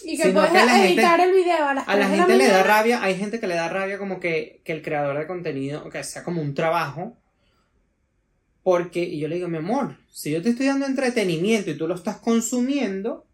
Y 0.05 0.17
que 0.17 0.29
puedes 0.31 0.51
que 0.51 0.57
la 0.59 0.69
gente- 0.69 0.89
editar 0.93 1.21
el 1.21 1.33
video 1.33 1.65
a 1.67 1.75
las 1.75 1.89
a 1.89 1.97
la 1.97 2.07
3 2.07 2.11
de 2.11 2.17
gente 2.19 2.37
le 2.37 2.49
da 2.49 2.63
rabia, 2.63 3.03
hay 3.03 3.17
gente 3.17 3.41
que 3.41 3.47
le 3.47 3.55
da 3.57 3.69
rabia 3.69 3.99
como 3.99 4.21
que, 4.21 4.61
que 4.65 4.73
el 4.73 4.83
creador 4.83 5.19
de 5.19 5.27
contenido, 5.27 5.89
que 5.91 6.03
sea 6.05 6.23
como 6.23 6.41
un 6.43 6.55
trabajo, 6.55 7.17
porque, 8.63 9.03
y 9.05 9.19
yo 9.21 9.29
le 9.29 9.37
digo, 9.37 9.49
mi 9.49 9.59
amor, 9.59 9.97
si 10.11 10.33
yo 10.33 10.43
te 10.43 10.51
estoy 10.51 10.67
dando 10.67 10.87
entretenimiento 10.87 11.71
y 11.71 11.77
tú 11.79 11.87
lo 11.87 11.95
estás 11.95 12.17
consumiendo, 12.17 13.27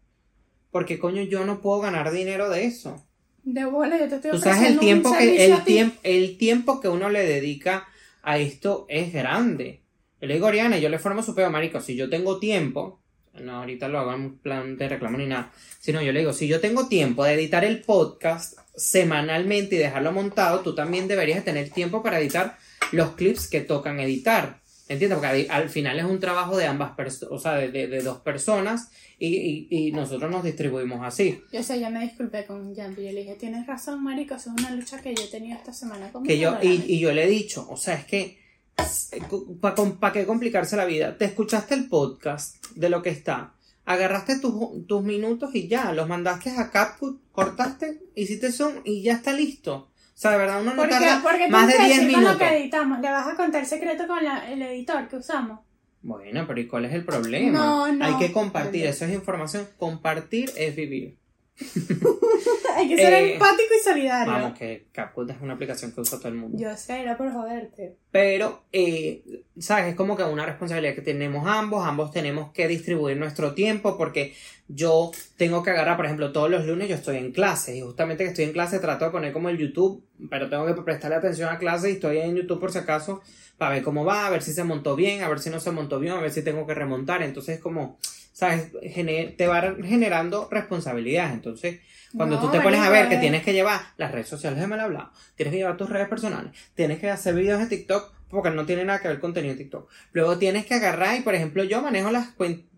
porque 0.71 0.99
coño 0.99 1.23
yo 1.23 1.45
no 1.45 1.59
puedo 1.61 1.79
ganar 1.81 2.11
dinero 2.11 2.49
de 2.49 2.65
eso? 2.65 3.05
De 3.43 3.65
bola, 3.65 3.99
yo 3.99 4.07
te 4.07 4.15
estoy 4.15 4.31
Tú 4.31 4.39
sabes 4.39 4.69
el 4.69 4.73
un 4.73 4.79
tiempo 4.79 5.11
que, 5.17 5.45
el 5.45 5.91
el 6.03 6.37
tiempo 6.37 6.79
que 6.79 6.87
uno 6.87 7.09
le 7.09 7.25
dedica 7.25 7.87
a 8.21 8.37
esto 8.37 8.85
es 8.89 9.11
grande. 9.13 9.81
Yo 10.21 10.27
le 10.27 10.35
digo, 10.35 10.47
Oriana, 10.47 10.77
yo 10.77 10.87
le 10.87 10.99
formo 10.99 11.21
su 11.21 11.35
pedo, 11.35 11.51
marico, 11.51 11.81
si 11.81 11.95
yo 11.97 12.09
tengo 12.09 12.39
tiempo, 12.39 13.01
no, 13.41 13.57
ahorita 13.57 13.89
lo 13.89 13.99
hago 13.99 14.13
en 14.13 14.37
plan 14.37 14.77
de 14.77 14.87
reclamo 14.87 15.17
ni 15.17 15.25
nada, 15.25 15.51
sino 15.79 16.01
yo 16.01 16.13
le 16.13 16.19
digo, 16.19 16.31
si 16.31 16.47
yo 16.47 16.61
tengo 16.61 16.87
tiempo 16.87 17.25
de 17.25 17.33
editar 17.33 17.65
el 17.65 17.81
podcast 17.81 18.57
semanalmente 18.75 19.75
y 19.75 19.79
dejarlo 19.79 20.13
montado, 20.13 20.61
tú 20.61 20.73
también 20.73 21.09
deberías 21.09 21.39
de 21.39 21.51
tener 21.51 21.69
tiempo 21.69 22.01
para 22.01 22.21
editar 22.21 22.57
los 22.93 23.11
clips 23.11 23.49
que 23.49 23.59
tocan 23.59 23.99
editar. 23.99 24.62
¿Entiendes? 24.93 25.17
Porque 25.19 25.47
al- 25.49 25.63
al 25.63 25.69
final 25.69 25.99
es 25.99 26.05
un 26.05 26.19
trabajo 26.19 26.55
de 26.57 26.65
ambas 26.65 26.91
personas, 26.95 27.31
o 27.33 27.39
sea, 27.39 27.53
de, 27.55 27.69
de- 27.71 27.87
de 27.87 28.01
dos 28.01 28.19
personas 28.19 28.89
y, 29.19 29.27
y- 29.27 29.67
y 29.87 29.91
nosotros 29.91 30.31
nos 30.31 30.43
distribuimos 30.43 31.01
así. 31.05 31.41
Yo 31.51 31.61
sé, 31.63 31.79
ya 31.79 31.89
me 31.89 32.01
disculpé 32.01 32.45
con 32.45 32.73
Jampi. 32.75 33.03
Yo 33.03 33.11
le 33.11 33.21
dije, 33.21 33.35
tienes 33.35 33.67
razón, 33.67 34.03
marico, 34.03 34.35
eso 34.35 34.51
es 34.55 34.61
una 34.63 34.73
lucha 34.75 35.01
que 35.01 35.13
yo 35.13 35.23
he 35.23 35.27
tenido 35.27 35.55
esta 35.57 35.73
semana 35.73 36.11
con 36.11 36.23
que 36.23 36.33
mi 36.33 36.39
yo 36.39 36.49
y, 36.49 36.53
programa". 36.53 36.83
y 36.87 36.99
yo 36.99 37.11
le 37.13 37.23
he 37.25 37.27
dicho, 37.29 37.67
o 37.69 37.77
sea, 37.77 37.95
es 37.95 38.05
que 38.05 38.37
para 39.99 40.13
qué 40.13 40.25
complicarse 40.25 40.75
la 40.75 40.85
vida. 40.85 41.17
Te 41.17 41.25
escuchaste 41.25 41.73
el 41.75 41.87
podcast 41.87 42.63
de 42.75 42.89
lo 42.89 43.01
que 43.01 43.09
está, 43.09 43.53
agarraste 43.85 44.39
tus, 44.39 44.53
tus 44.87 45.03
minutos 45.03 45.51
y 45.53 45.67
ya, 45.67 45.91
los 45.93 46.07
mandaste 46.07 46.51
a 46.51 46.71
CapCut, 46.71 47.21
cortaste, 47.31 48.01
hiciste 48.15 48.51
zoom 48.51 48.75
y 48.83 49.01
ya 49.03 49.13
está 49.13 49.33
listo. 49.33 49.89
O 50.13 50.17
sea, 50.23 50.31
de 50.31 50.37
verdad 50.37 50.61
uno 50.61 50.71
no 50.71 50.77
Porque, 50.77 50.91
tarda 50.93 51.21
porque 51.23 51.47
más 51.49 51.67
de 51.67 51.73
tienes 51.73 51.87
que 51.87 51.93
10 51.95 51.99
decir 52.01 52.13
con 52.13 52.23
lo 52.23 52.29
minutos. 52.29 52.47
que 52.49 52.57
editamos. 52.57 52.99
Le 52.99 53.09
vas 53.11 53.27
a 53.27 53.35
contar 53.35 53.65
secreto 53.65 54.07
con 54.07 54.23
la- 54.23 54.49
el 54.51 54.61
editor 54.61 55.07
que 55.07 55.15
usamos. 55.17 55.59
Bueno, 56.01 56.45
pero 56.47 56.59
¿y 56.59 56.67
cuál 56.67 56.85
es 56.85 56.93
el 56.93 57.03
problema? 57.05 57.57
No, 57.57 57.91
no. 57.91 58.05
Hay 58.05 58.17
que 58.17 58.31
compartir, 58.31 58.85
eso 58.85 59.05
es 59.05 59.13
información. 59.13 59.67
Compartir 59.77 60.51
es 60.55 60.75
vivir. 60.75 61.17
Hay 62.75 62.87
que 62.87 62.97
ser 62.97 63.13
Eh, 63.13 63.33
empático 63.33 63.73
y 63.79 63.83
solidario. 63.83 64.33
Vamos, 64.33 64.57
que 64.57 64.87
CapCut 64.91 65.29
es 65.29 65.37
una 65.41 65.53
aplicación 65.53 65.91
que 65.91 66.01
usa 66.01 66.17
todo 66.17 66.29
el 66.29 66.35
mundo. 66.35 66.57
Yo 66.59 66.75
sé, 66.75 67.01
era 67.01 67.15
por 67.15 67.31
joderte. 67.31 67.95
Pero, 68.11 68.63
eh, 68.71 69.23
¿sabes? 69.59 69.85
Es 69.87 69.95
como 69.95 70.17
que 70.17 70.23
una 70.23 70.45
responsabilidad 70.45 70.95
que 70.95 71.01
tenemos 71.01 71.47
ambos. 71.47 71.85
Ambos 71.85 72.11
tenemos 72.11 72.51
que 72.51 72.67
distribuir 72.67 73.17
nuestro 73.17 73.53
tiempo 73.53 73.97
porque 73.97 74.33
yo 74.67 75.11
tengo 75.37 75.61
que 75.61 75.69
agarrar, 75.69 75.95
por 75.97 76.05
ejemplo, 76.05 76.31
todos 76.31 76.49
los 76.49 76.65
lunes 76.65 76.89
yo 76.89 76.95
estoy 76.95 77.17
en 77.17 77.31
clase 77.31 77.77
y 77.77 77.81
justamente 77.81 78.23
que 78.23 78.29
estoy 78.31 78.45
en 78.45 78.53
clase 78.53 78.79
trato 78.79 79.05
de 79.05 79.11
poner 79.11 79.33
como 79.33 79.49
el 79.49 79.57
YouTube, 79.57 80.03
pero 80.29 80.49
tengo 80.49 80.65
que 80.65 80.81
prestarle 80.81 81.17
atención 81.17 81.49
a 81.49 81.59
clase 81.59 81.89
y 81.89 81.93
estoy 81.93 82.17
en 82.19 82.35
YouTube 82.35 82.59
por 82.59 82.71
si 82.71 82.79
acaso 82.79 83.21
para 83.57 83.75
ver 83.75 83.83
cómo 83.83 84.03
va, 84.03 84.25
a 84.25 84.29
ver 84.29 84.41
si 84.41 84.53
se 84.53 84.63
montó 84.63 84.95
bien, 84.95 85.21
a 85.21 85.29
ver 85.29 85.39
si 85.39 85.49
no 85.49 85.59
se 85.59 85.71
montó 85.71 85.99
bien, 85.99 86.13
a 86.13 86.21
ver 86.21 86.31
si 86.31 86.41
tengo 86.43 86.65
que 86.65 86.73
remontar. 86.73 87.21
Entonces, 87.21 87.59
como, 87.59 87.99
¿sabes? 88.33 88.73
Gener- 88.81 89.37
te 89.37 89.47
va 89.47 89.61
generando 89.83 90.49
responsabilidades. 90.51 91.33
Entonces, 91.33 91.79
cuando 92.17 92.35
No, 92.35 92.41
tú 92.41 92.51
te 92.51 92.59
pones 92.59 92.81
a 92.81 92.89
ver 92.89 93.07
que 93.09 93.17
tienes 93.17 93.43
que 93.43 93.53
llevar 93.53 93.79
las 93.97 94.11
redes 94.11 94.27
sociales 94.27 94.59
de 94.59 94.67
mal 94.67 94.79
hablado, 94.81 95.11
tienes 95.35 95.51
que 95.53 95.57
llevar 95.59 95.77
tus 95.77 95.89
redes 95.89 96.09
personales, 96.09 96.51
tienes 96.75 96.99
que 96.99 97.09
hacer 97.09 97.33
videos 97.33 97.59
de 97.61 97.67
TikTok 97.67 98.11
porque 98.29 98.49
no 98.49 98.65
tiene 98.65 98.83
nada 98.85 98.99
que 98.99 99.07
ver 99.07 99.15
el 99.15 99.21
contenido 99.21 99.53
de 99.53 99.59
TikTok. 99.63 99.89
Luego 100.11 100.37
tienes 100.37 100.65
que 100.65 100.73
agarrar 100.73 101.15
y, 101.17 101.21
por 101.21 101.33
ejemplo, 101.35 101.63
yo 101.63 101.81
manejo 101.81 102.11
las 102.11 102.29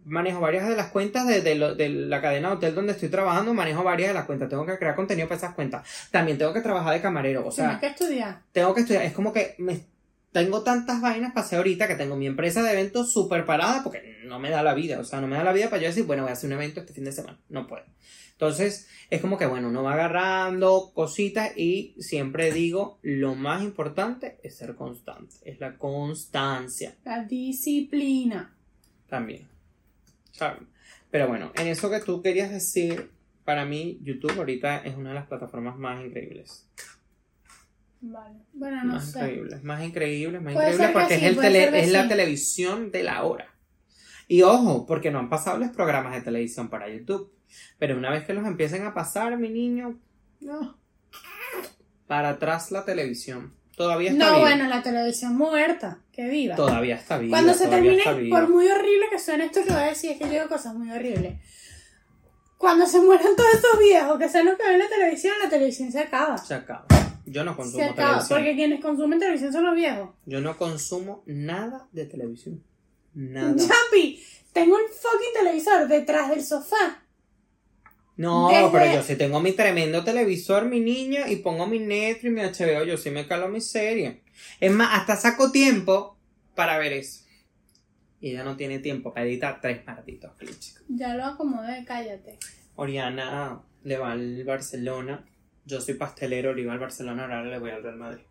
manejo 0.05 0.39
varias 0.39 0.67
de 0.69 0.75
las 0.75 0.87
cuentas 0.91 1.25
de, 1.27 1.41
de 1.41 1.55
lo- 1.55 1.73
de 1.73 1.89
la 1.89 2.21
cadena 2.21 2.49
de 2.49 2.55
hotel 2.55 2.75
donde 2.75 2.91
estoy 2.91 3.09
trabajando, 3.09 3.53
manejo 3.55 3.83
varias 3.83 4.09
de 4.09 4.13
las 4.13 4.25
cuentas, 4.25 4.47
tengo 4.49 4.63
que 4.65 4.77
crear 4.77 4.95
contenido 4.95 5.27
para 5.27 5.37
esas 5.37 5.55
cuentas. 5.55 5.87
También 6.11 6.37
tengo 6.37 6.53
que 6.53 6.61
trabajar 6.61 6.93
de 6.93 7.01
camarero, 7.01 7.45
o 7.47 7.51
sea, 7.51 7.69
Tienes 7.79 7.79
que 7.81 7.87
estudiar. 8.05 8.39
tengo 8.51 8.73
que 8.75 8.81
estudiar. 8.81 9.03
Es 9.03 9.13
como 9.13 9.33
que 9.33 9.55
me, 9.57 9.79
tengo 10.35 10.63
tantas 10.63 10.99
vainas 10.99 11.31
para 11.31 11.45
hacer 11.45 11.59
ahorita 11.59 11.87
que 11.87 11.95
tengo 11.95 12.17
mi 12.17 12.27
empresa 12.27 12.61
de 12.61 12.73
eventos 12.73 13.13
súper 13.13 13.45
parada 13.45 13.81
porque 13.85 14.19
no 14.25 14.37
me 14.37 14.49
da 14.49 14.63
la 14.63 14.73
vida. 14.73 14.99
O 14.99 15.05
sea, 15.05 15.21
no 15.21 15.27
me 15.27 15.37
da 15.37 15.45
la 15.45 15.53
vida 15.53 15.69
para 15.69 15.81
yo 15.81 15.87
decir, 15.87 16.03
bueno, 16.03 16.23
voy 16.23 16.31
a 16.31 16.33
hacer 16.33 16.49
un 16.49 16.57
evento 16.57 16.81
este 16.81 16.91
fin 16.91 17.05
de 17.05 17.13
semana. 17.13 17.39
No 17.47 17.67
puedo. 17.67 17.85
Entonces, 18.33 18.89
es 19.09 19.21
como 19.21 19.37
que, 19.37 19.45
bueno, 19.45 19.69
uno 19.69 19.81
va 19.81 19.93
agarrando 19.93 20.91
cositas 20.93 21.57
y 21.57 21.95
siempre 21.99 22.51
digo, 22.51 22.99
lo 23.01 23.33
más 23.33 23.63
importante 23.63 24.37
es 24.43 24.57
ser 24.57 24.75
constante. 24.75 25.37
Es 25.45 25.61
la 25.61 25.77
constancia 25.77 26.97
La 27.05 27.23
disciplina. 27.23 28.57
también. 29.07 29.47
Pero 31.11 31.29
bueno, 31.29 31.53
en 31.55 31.67
eso 31.67 31.89
que 31.89 32.01
tú 32.01 32.21
querías 32.21 32.51
decir, 32.51 33.09
para 33.45 33.63
mí 33.63 33.99
YouTube 34.03 34.37
ahorita 34.37 34.79
es 34.79 34.97
una 34.97 35.11
de 35.11 35.15
las 35.15 35.27
plataformas 35.27 35.77
más 35.77 36.03
increíbles. 36.03 36.67
Vale. 38.07 38.35
Bueno, 38.53 38.83
no 38.83 38.93
más 38.93 39.11
sé. 39.11 39.19
increíbles, 39.19 39.63
más 39.63 39.83
increíbles, 39.83 40.41
más 40.41 40.53
Puede 40.53 40.77
que 40.77 40.87
porque 40.89 41.17
sí, 41.19 41.25
es, 41.25 41.31
el 41.31 41.37
tele- 41.39 41.79
es 41.79 41.91
la 41.91 42.07
televisión 42.07 42.91
de 42.91 43.03
la 43.03 43.23
hora. 43.23 43.47
Y 44.27 44.41
ojo, 44.43 44.85
porque 44.85 45.11
no 45.11 45.19
han 45.19 45.29
pasado 45.29 45.57
los 45.57 45.69
programas 45.69 46.13
de 46.13 46.21
televisión 46.21 46.69
para 46.69 46.87
YouTube. 46.89 47.31
Pero 47.79 47.97
una 47.97 48.09
vez 48.11 48.25
que 48.25 48.33
los 48.33 48.45
empiecen 48.45 48.83
a 48.85 48.93
pasar, 48.93 49.37
mi 49.37 49.49
niño, 49.49 49.99
no. 50.39 50.77
Para 52.07 52.29
atrás 52.29 52.71
la 52.71 52.85
televisión. 52.85 53.53
Todavía 53.75 54.11
está 54.11 54.25
No, 54.25 54.35
viva. 54.35 54.41
bueno, 54.49 54.67
la 54.67 54.81
televisión 54.83 55.35
muerta. 55.35 55.99
Que 56.11 56.27
viva. 56.29 56.55
Todavía 56.55 56.95
está 56.95 57.17
viva. 57.17 57.31
Cuando 57.37 57.53
se 57.53 57.67
termine, 57.67 58.03
por 58.29 58.47
muy 58.49 58.67
horrible 58.67 59.07
que 59.11 59.19
suene 59.19 59.45
esto 59.45 59.63
que 59.63 59.71
voy 59.73 59.81
a 59.81 59.87
decir, 59.87 60.11
es 60.11 60.17
que 60.17 60.25
yo 60.25 60.31
digo 60.31 60.47
cosas 60.47 60.73
muy 60.75 60.89
horribles. 60.91 61.39
Cuando 62.57 62.85
se 62.87 63.01
mueran 63.01 63.35
todos 63.35 63.49
esos 63.53 63.77
viejos 63.79 64.17
que 64.17 64.29
son 64.29 64.45
los 64.45 64.57
que 64.57 64.63
ven 64.67 64.79
la 64.79 64.87
televisión, 64.87 65.33
la 65.43 65.49
televisión 65.49 65.91
se 65.91 65.99
acaba. 65.99 66.37
Se 66.37 66.53
acaba. 66.53 66.85
Yo 67.25 67.43
no 67.43 67.51
Se 67.51 67.57
consumo 67.57 67.83
acaba. 67.83 68.07
televisión. 68.09 68.39
Porque 68.39 68.55
quienes 68.55 68.81
consumen 68.81 69.19
televisión 69.19 69.51
son 69.53 69.65
los 69.65 69.75
viejos. 69.75 70.09
Yo 70.25 70.41
no 70.41 70.57
consumo 70.57 71.23
nada 71.25 71.87
de 71.91 72.05
televisión. 72.05 72.63
Nada. 73.13 73.55
Chapi, 73.55 74.23
tengo 74.53 74.75
un 74.75 74.83
fucking 74.89 75.33
televisor 75.33 75.87
detrás 75.87 76.29
del 76.29 76.43
sofá. 76.43 77.01
No, 78.17 78.47
Desde- 78.49 78.69
pero 78.71 78.93
yo 78.93 79.03
sí 79.03 79.15
tengo 79.17 79.41
mi 79.41 79.51
tremendo 79.51 80.03
televisor, 80.03 80.65
mi 80.65 80.79
niña, 80.79 81.29
y 81.29 81.37
pongo 81.37 81.67
mi 81.67 81.79
Netflix, 81.79 82.31
mi 82.33 82.41
HBO, 82.41 82.85
yo 82.85 82.95
sí 82.97 83.09
me 83.09 83.27
calo 83.27 83.49
mi 83.49 83.59
serie. 83.59 84.21
Es 84.61 84.71
más, 84.71 84.99
hasta 84.99 85.17
saco 85.17 85.51
tiempo 85.51 86.17
para 86.55 86.77
ver 86.77 86.93
eso. 86.93 87.25
Y 88.21 88.31
ella 88.31 88.43
no 88.45 88.55
tiene 88.55 88.79
tiempo 88.79 89.13
para 89.13 89.25
editar 89.25 89.59
tres 89.61 89.85
malditos 89.85 90.33
clips. 90.37 90.81
Ya 90.87 91.13
lo 91.15 91.25
acomodé, 91.25 91.83
cállate. 91.85 92.39
Oriana 92.75 93.61
le 93.83 93.97
va 93.97 94.13
al 94.13 94.43
Barcelona. 94.45 95.25
Yo 95.65 95.81
soy 95.81 95.95
pastelero, 95.95 96.53
le 96.53 96.61
iba 96.61 96.73
al 96.73 96.79
Barcelona, 96.79 97.23
ahora 97.23 97.43
le 97.43 97.59
voy 97.59 97.71
al 97.71 97.83
Real 97.83 97.97
Madrid. 97.97 98.23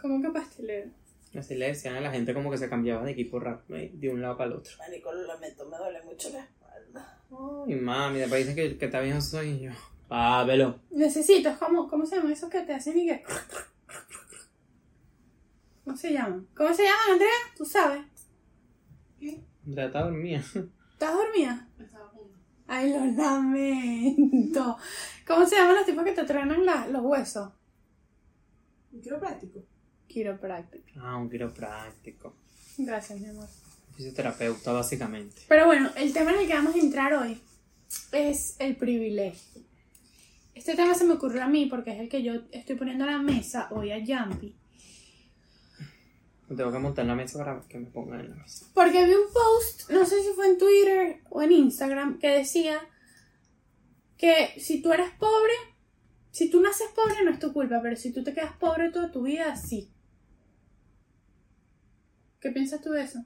¿Cómo 0.00 0.20
que 0.22 0.30
pastelero? 0.30 0.90
Así 1.38 1.54
le 1.54 1.68
decían 1.68 1.96
a 1.96 2.00
la 2.00 2.10
gente 2.10 2.34
como 2.34 2.50
que 2.50 2.58
se 2.58 2.68
cambiaba 2.68 3.04
de 3.04 3.12
equipo 3.12 3.40
rápido, 3.40 3.78
eh, 3.78 3.90
de 3.94 4.10
un 4.10 4.20
lado 4.20 4.36
para 4.36 4.50
el 4.50 4.56
otro. 4.56 4.72
Marico, 4.78 5.12
lo 5.12 5.26
lamento, 5.26 5.66
me 5.68 5.78
duele 5.78 6.02
mucho 6.02 6.30
la 6.30 6.40
espalda. 6.40 7.20
Ay, 7.66 7.74
mami, 7.74 8.18
después 8.18 8.40
dicen 8.40 8.56
que, 8.56 8.78
que 8.78 8.84
está 8.84 9.00
bien 9.00 9.22
soy 9.22 9.60
yo. 9.60 9.70
Ah, 10.10 10.44
velo. 10.46 10.80
Necesito, 10.90 11.48
es 11.48 11.56
como, 11.56 11.88
¿cómo 11.88 12.04
se 12.04 12.16
llama 12.16 12.32
esos 12.32 12.50
que 12.50 12.60
te 12.62 12.74
hacen 12.74 12.98
y 12.98 13.06
que... 13.06 13.22
¿Cómo 15.84 15.96
se 15.96 16.12
llaman? 16.12 16.46
¿Cómo 16.54 16.74
se 16.74 16.82
llaman, 16.84 17.12
Andrea? 17.12 17.30
¿Tú 17.56 17.64
sabes? 17.64 18.02
Ya 19.64 19.84
está 19.84 20.02
dormida. 20.02 20.40
¿Estás 20.92 21.14
dormida? 21.14 21.68
Ay, 22.74 22.90
lo 22.90 23.04
lamento. 23.04 24.78
¿Cómo 25.26 25.44
se 25.46 25.56
llaman 25.56 25.74
los 25.76 25.84
tipos 25.84 26.04
que 26.04 26.12
te 26.12 26.24
truenan 26.24 26.64
la- 26.64 26.86
los 26.88 27.02
huesos? 27.02 27.50
¿Un 28.92 29.00
quiropráctico? 29.02 29.60
Quiropráctico. 30.08 30.86
Ah, 30.96 31.16
un 31.18 31.28
quiropráctico. 31.28 32.34
Gracias, 32.78 33.20
mi 33.20 33.28
amor. 33.28 33.46
Fisioterapeuta, 33.94 34.72
básicamente. 34.72 35.42
Pero 35.48 35.66
bueno, 35.66 35.90
el 35.96 36.14
tema 36.14 36.32
en 36.32 36.40
el 36.40 36.46
que 36.46 36.54
vamos 36.54 36.74
a 36.74 36.78
entrar 36.78 37.12
hoy 37.12 37.38
es 38.12 38.56
el 38.58 38.76
privilegio. 38.76 39.60
Este 40.54 40.74
tema 40.74 40.94
se 40.94 41.04
me 41.04 41.12
ocurrió 41.12 41.42
a 41.44 41.48
mí 41.48 41.66
porque 41.66 41.90
es 41.92 42.00
el 42.00 42.08
que 42.08 42.22
yo 42.22 42.32
estoy 42.52 42.76
poniendo 42.76 43.04
a 43.04 43.10
la 43.10 43.18
mesa 43.18 43.68
hoy 43.70 43.92
a 43.92 43.98
Jumpy. 43.98 44.56
Tengo 46.48 46.72
que 46.72 46.78
montar 46.78 47.06
la 47.06 47.14
mesa 47.14 47.38
para 47.38 47.60
que 47.68 47.78
me 47.78 47.86
pongan 47.86 48.20
en 48.20 48.30
la 48.30 48.36
mesa. 48.36 48.66
Porque 48.74 49.06
vi 49.06 49.14
un 49.14 49.32
post, 49.32 49.90
no 49.90 50.04
sé 50.04 50.22
si 50.22 50.32
fue 50.34 50.48
en 50.48 50.58
Twitter 50.58 51.20
o 51.30 51.42
en 51.42 51.52
Instagram, 51.52 52.18
que 52.18 52.28
decía 52.28 52.78
que 54.18 54.60
si 54.60 54.82
tú 54.82 54.92
eres 54.92 55.10
pobre, 55.18 55.52
si 56.30 56.50
tú 56.50 56.60
naces 56.60 56.88
pobre 56.94 57.24
no 57.24 57.30
es 57.30 57.38
tu 57.38 57.52
culpa, 57.52 57.80
pero 57.82 57.96
si 57.96 58.12
tú 58.12 58.22
te 58.22 58.34
quedas 58.34 58.56
pobre 58.58 58.90
toda 58.90 59.10
tu 59.10 59.22
vida, 59.22 59.56
sí. 59.56 59.90
¿Qué 62.40 62.50
piensas 62.50 62.80
tú 62.80 62.90
de 62.90 63.02
eso? 63.02 63.24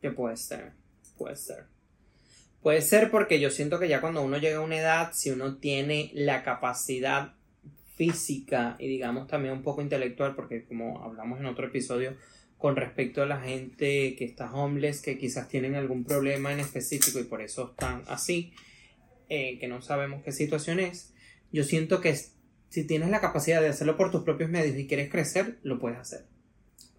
Que 0.00 0.10
puede 0.10 0.36
ser, 0.36 0.72
puede 1.16 1.36
ser. 1.36 1.66
Puede 2.62 2.82
ser 2.82 3.10
porque 3.10 3.38
yo 3.40 3.50
siento 3.50 3.78
que 3.78 3.88
ya 3.88 4.00
cuando 4.00 4.22
uno 4.22 4.38
llega 4.38 4.58
a 4.58 4.62
una 4.62 4.76
edad, 4.76 5.12
si 5.14 5.30
uno 5.30 5.58
tiene 5.58 6.10
la 6.14 6.42
capacidad 6.42 7.35
física 7.96 8.76
y 8.78 8.86
digamos 8.86 9.26
también 9.26 9.54
un 9.54 9.62
poco 9.62 9.82
intelectual, 9.82 10.34
porque 10.36 10.64
como 10.64 11.02
hablamos 11.02 11.40
en 11.40 11.46
otro 11.46 11.66
episodio 11.66 12.16
con 12.58 12.76
respecto 12.76 13.22
a 13.22 13.26
la 13.26 13.40
gente 13.40 14.14
que 14.16 14.24
está 14.24 14.52
homeless, 14.52 15.02
que 15.02 15.18
quizás 15.18 15.48
tienen 15.48 15.74
algún 15.74 16.04
problema 16.04 16.52
en 16.52 16.60
específico 16.60 17.18
y 17.18 17.24
por 17.24 17.42
eso 17.42 17.70
están 17.70 18.02
así, 18.08 18.52
eh, 19.28 19.58
que 19.58 19.68
no 19.68 19.82
sabemos 19.82 20.22
qué 20.22 20.32
situación 20.32 20.80
es, 20.80 21.12
yo 21.52 21.64
siento 21.64 22.00
que 22.00 22.14
si 22.68 22.86
tienes 22.86 23.10
la 23.10 23.20
capacidad 23.20 23.60
de 23.60 23.68
hacerlo 23.68 23.96
por 23.96 24.10
tus 24.10 24.22
propios 24.22 24.50
medios 24.50 24.76
y 24.76 24.86
quieres 24.86 25.10
crecer, 25.10 25.58
lo 25.62 25.78
puedes 25.78 25.98
hacer. 25.98 26.26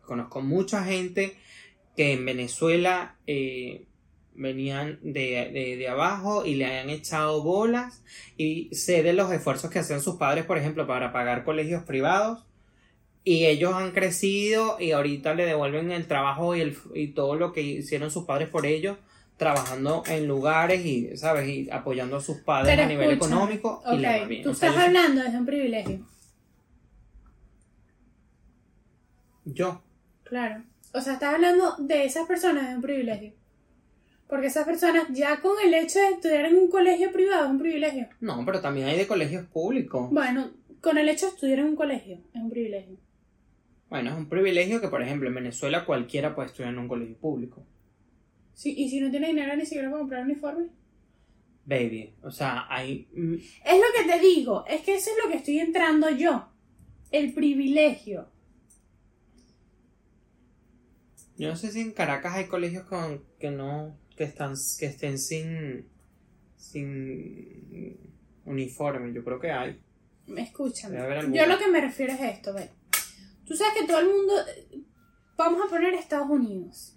Conozco 0.02 0.42
mucha 0.42 0.84
gente 0.84 1.36
que 1.96 2.14
en 2.14 2.26
Venezuela 2.26 3.18
eh, 3.28 3.86
venían 4.38 5.00
de, 5.02 5.50
de- 5.54 5.76
de 5.78 5.88
abajo 5.90 6.46
y 6.46 6.56
le 6.56 6.80
han 6.80 6.90
echado 6.90 7.44
bolas 7.44 8.04
y 8.38 8.74
sé 8.74 9.04
de 9.04 9.14
los 9.14 9.32
esfuerzos 9.32 9.70
que 9.72 9.80
hacían 9.80 10.02
sus 10.02 10.16
padres, 10.16 10.46
por 10.46 10.58
ejemplo, 10.58 10.88
para 10.88 11.12
pagar 11.12 11.44
colegios 11.44 11.84
privados 11.84 12.46
y 13.24 13.46
ellos 13.48 13.74
han 13.74 13.92
crecido 13.92 14.78
y 14.80 14.92
ahorita 14.92 15.34
le 15.34 15.46
devuelven 15.46 15.92
el 15.92 16.08
trabajo 16.08 16.56
y, 16.56 16.62
el, 16.62 16.78
y 16.94 17.08
todo 17.10 17.36
lo 17.36 17.52
que 17.52 17.62
hicieron 17.62 18.10
sus 18.12 18.24
padres 18.26 18.48
por 18.48 18.66
ellos 18.66 18.98
trabajando 19.36 20.02
en 20.08 20.28
lugares 20.28 20.84
y, 20.86 21.16
¿sabes? 21.18 21.48
Y 21.50 21.70
apoyando 21.70 22.16
a 22.18 22.22
sus 22.22 22.38
padres 22.38 22.72
Pero 22.74 22.84
a 22.84 22.88
nivel 22.88 23.12
económico 23.12 23.84
y 23.94 23.98
le 23.98 24.08
va 24.08 24.24
Ok, 24.24 24.28
bien. 24.30 24.44
tú 24.44 24.50
O 24.52 24.54
sea, 24.54 24.70
estás 24.70 24.82
yo- 24.82 24.88
hablando 24.88 25.22
desde 25.24 25.38
un 25.38 25.46
privilegio. 25.46 26.00
yo, 29.46 29.82
Claro. 30.24 30.64
O 30.94 31.02
sea, 31.02 31.14
estás 31.14 31.36
hablando 31.36 31.76
de 31.80 32.06
esas 32.06 32.28
personas 32.28 32.70
de 32.70 32.76
un 32.76 32.82
privilegio. 32.82 33.34
Porque 34.28 34.48
esas 34.48 34.66
personas 34.66 35.08
ya 35.12 35.40
con 35.40 35.54
el 35.64 35.74
hecho 35.74 36.00
de 36.00 36.10
estudiar 36.10 36.46
en 36.46 36.58
un 36.58 36.70
colegio 36.70 37.12
privado 37.12 37.46
es 37.46 37.52
un 37.52 37.60
privilegio. 37.60 38.10
no, 38.20 38.44
pero 38.46 38.60
también 38.60 38.88
hay 38.88 38.98
de 38.98 39.08
colegios 39.08 39.46
públicos. 39.46 40.10
Bueno, 40.12 40.52
con 40.82 40.98
el 40.98 41.08
hecho 41.10 41.28
de 41.28 41.32
estudiar 41.34 41.60
en 41.60 41.66
un 41.66 41.76
colegio 41.76 42.20
es 42.34 42.42
un 42.42 42.50
privilegio. 42.50 42.98
Bueno, 43.90 44.12
es 44.12 44.18
un 44.18 44.28
privilegio 44.28 44.82
que, 44.82 44.90
por 44.90 45.02
ejemplo, 45.02 45.30
en 45.30 45.36
Venezuela 45.36 45.86
cualquiera 45.86 46.36
puede 46.36 46.50
estudiar 46.50 46.74
en 46.74 46.80
un 46.80 46.88
colegio 46.90 47.16
público. 47.18 47.66
Sí, 48.54 48.74
y 48.78 48.90
si 48.90 49.00
no 49.00 49.10
tiene 49.10 49.28
dinero 49.28 49.56
ni 49.56 49.66
siquiera 49.66 49.90
para 49.90 50.00
comprar 50.00 50.24
uniforme. 50.24 50.68
Baby, 51.64 52.16
o 52.22 52.32
sea, 52.32 52.66
hay... 52.70 53.08
Es 53.64 53.78
lo 53.78 53.86
que 53.96 54.12
te 54.12 54.20
digo, 54.20 54.66
es 54.68 54.82
que 54.82 54.96
eso 54.96 55.12
es 55.12 55.18
lo 55.24 55.30
que 55.30 55.38
estoy 55.38 55.60
entrando 55.60 56.10
yo. 56.10 56.50
El 57.12 57.34
privilegio. 57.34 58.30
Yo 61.38 61.50
no 61.50 61.56
sé 61.56 61.72
si 61.72 61.82
en 61.82 61.92
Caracas 61.92 62.36
hay 62.36 62.48
colegios 62.48 62.84
con, 62.86 63.24
que 63.40 63.52
no, 63.52 63.96
que 64.18 64.24
están, 64.24 64.56
que 64.80 64.88
estén 64.88 65.20
sin, 65.20 65.88
sin 66.58 67.98
uniforme. 68.46 69.14
Yo 69.14 69.24
creo 69.24 69.40
que 69.40 69.52
hay. 69.52 69.80
Escúchame. 70.36 70.98
Yo 71.32 71.46
lo 71.46 71.58
que 71.58 71.68
me 71.68 71.80
refiero 71.80 72.14
es 72.14 72.22
esto, 72.22 72.54
ve. 72.54 72.72
Tú 73.46 73.56
sabes 73.56 73.80
que 73.80 73.88
todo 73.88 74.00
el 74.00 74.08
mundo. 74.08 74.34
Vamos 75.38 75.62
a 75.64 75.70
poner 75.70 75.94
Estados 75.94 76.30
Unidos. 76.30 76.96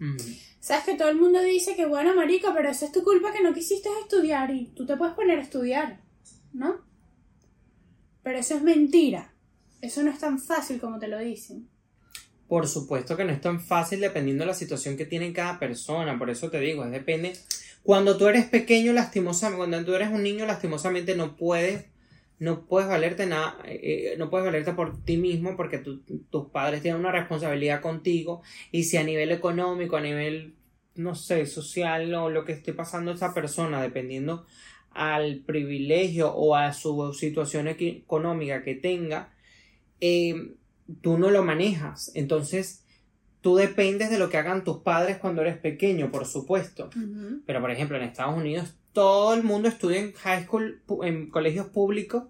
Sabes 0.60 0.84
que 0.84 0.94
todo 0.94 1.10
el 1.10 1.16
mundo 1.18 1.42
dice 1.42 1.76
que 1.76 1.84
bueno, 1.84 2.14
marica, 2.16 2.54
pero 2.54 2.70
eso 2.70 2.86
es 2.86 2.92
tu 2.92 3.04
culpa 3.04 3.32
que 3.32 3.42
no 3.42 3.52
quisiste 3.52 3.90
estudiar 4.00 4.50
y 4.50 4.68
tú 4.68 4.86
te 4.86 4.96
puedes 4.96 5.14
poner 5.14 5.38
a 5.38 5.42
estudiar, 5.42 6.00
¿no? 6.52 6.80
Pero 8.22 8.38
eso 8.38 8.54
es 8.56 8.62
mentira. 8.62 9.34
Eso 9.82 10.02
no 10.02 10.10
es 10.10 10.18
tan 10.18 10.38
fácil 10.38 10.80
como 10.80 10.98
te 10.98 11.08
lo 11.08 11.18
dicen. 11.18 11.68
Por 12.50 12.66
supuesto 12.68 13.16
que 13.16 13.24
no 13.24 13.32
es 13.32 13.40
tan 13.40 13.60
fácil 13.60 14.00
dependiendo 14.00 14.42
de 14.42 14.48
la 14.48 14.54
situación 14.54 14.96
que 14.98 15.06
tiene 15.06 15.32
cada 15.32 15.60
persona, 15.60 16.18
por 16.18 16.30
eso 16.30 16.50
te 16.50 16.60
digo, 16.60 16.84
es 16.84 16.90
depende. 16.90 17.32
Cuando 17.84 18.16
tú 18.18 18.26
eres 18.28 18.46
pequeño, 18.46 18.92
lastimosamente, 18.92 19.56
cuando 19.58 19.84
tú 19.84 19.94
eres 19.94 20.10
un 20.10 20.24
niño, 20.24 20.46
lastimosamente 20.46 21.16
no 21.16 21.36
puedes, 21.36 21.86
no 22.40 22.66
puedes 22.66 22.88
valerte 22.90 23.26
nada, 23.26 23.58
eh, 23.66 24.16
no 24.18 24.30
puedes 24.30 24.46
valerte 24.46 24.72
por 24.74 25.02
ti 25.04 25.16
mismo 25.16 25.56
porque 25.56 25.78
tu- 25.78 26.00
tus 26.30 26.46
padres 26.50 26.82
tienen 26.82 27.00
una 27.00 27.12
responsabilidad 27.12 27.80
contigo 27.82 28.42
y 28.72 28.84
si 28.84 28.96
a 28.98 29.04
nivel 29.04 29.32
económico, 29.32 29.96
a 29.96 30.02
nivel, 30.02 30.54
no 30.96 31.14
sé, 31.14 31.46
social 31.46 32.12
o 32.14 32.30
lo 32.30 32.44
que 32.44 32.52
esté 32.52 32.72
pasando 32.74 33.12
esa 33.12 33.32
persona, 33.34 33.80
dependiendo 33.82 34.44
al 34.92 35.38
privilegio 35.46 36.32
o 36.34 36.56
a 36.56 36.72
su 36.72 37.14
situación 37.14 37.68
económica 37.68 38.64
que 38.64 38.76
tenga, 38.76 39.32
eh, 40.00 40.54
tú 41.00 41.18
no 41.18 41.30
lo 41.30 41.42
manejas. 41.42 42.10
Entonces, 42.14 42.84
tú 43.40 43.56
dependes 43.56 44.10
de 44.10 44.18
lo 44.18 44.28
que 44.28 44.38
hagan 44.38 44.64
tus 44.64 44.78
padres 44.78 45.18
cuando 45.18 45.42
eres 45.42 45.56
pequeño, 45.58 46.10
por 46.10 46.26
supuesto. 46.26 46.90
Pero, 47.46 47.60
por 47.60 47.70
ejemplo, 47.70 47.96
en 47.96 48.04
Estados 48.04 48.36
Unidos, 48.36 48.74
todo 48.92 49.34
el 49.34 49.42
mundo 49.42 49.68
estudia 49.68 50.00
en 50.00 50.12
high 50.12 50.44
school, 50.44 50.82
en 51.02 51.30
colegios 51.30 51.66
públicos, 51.66 52.24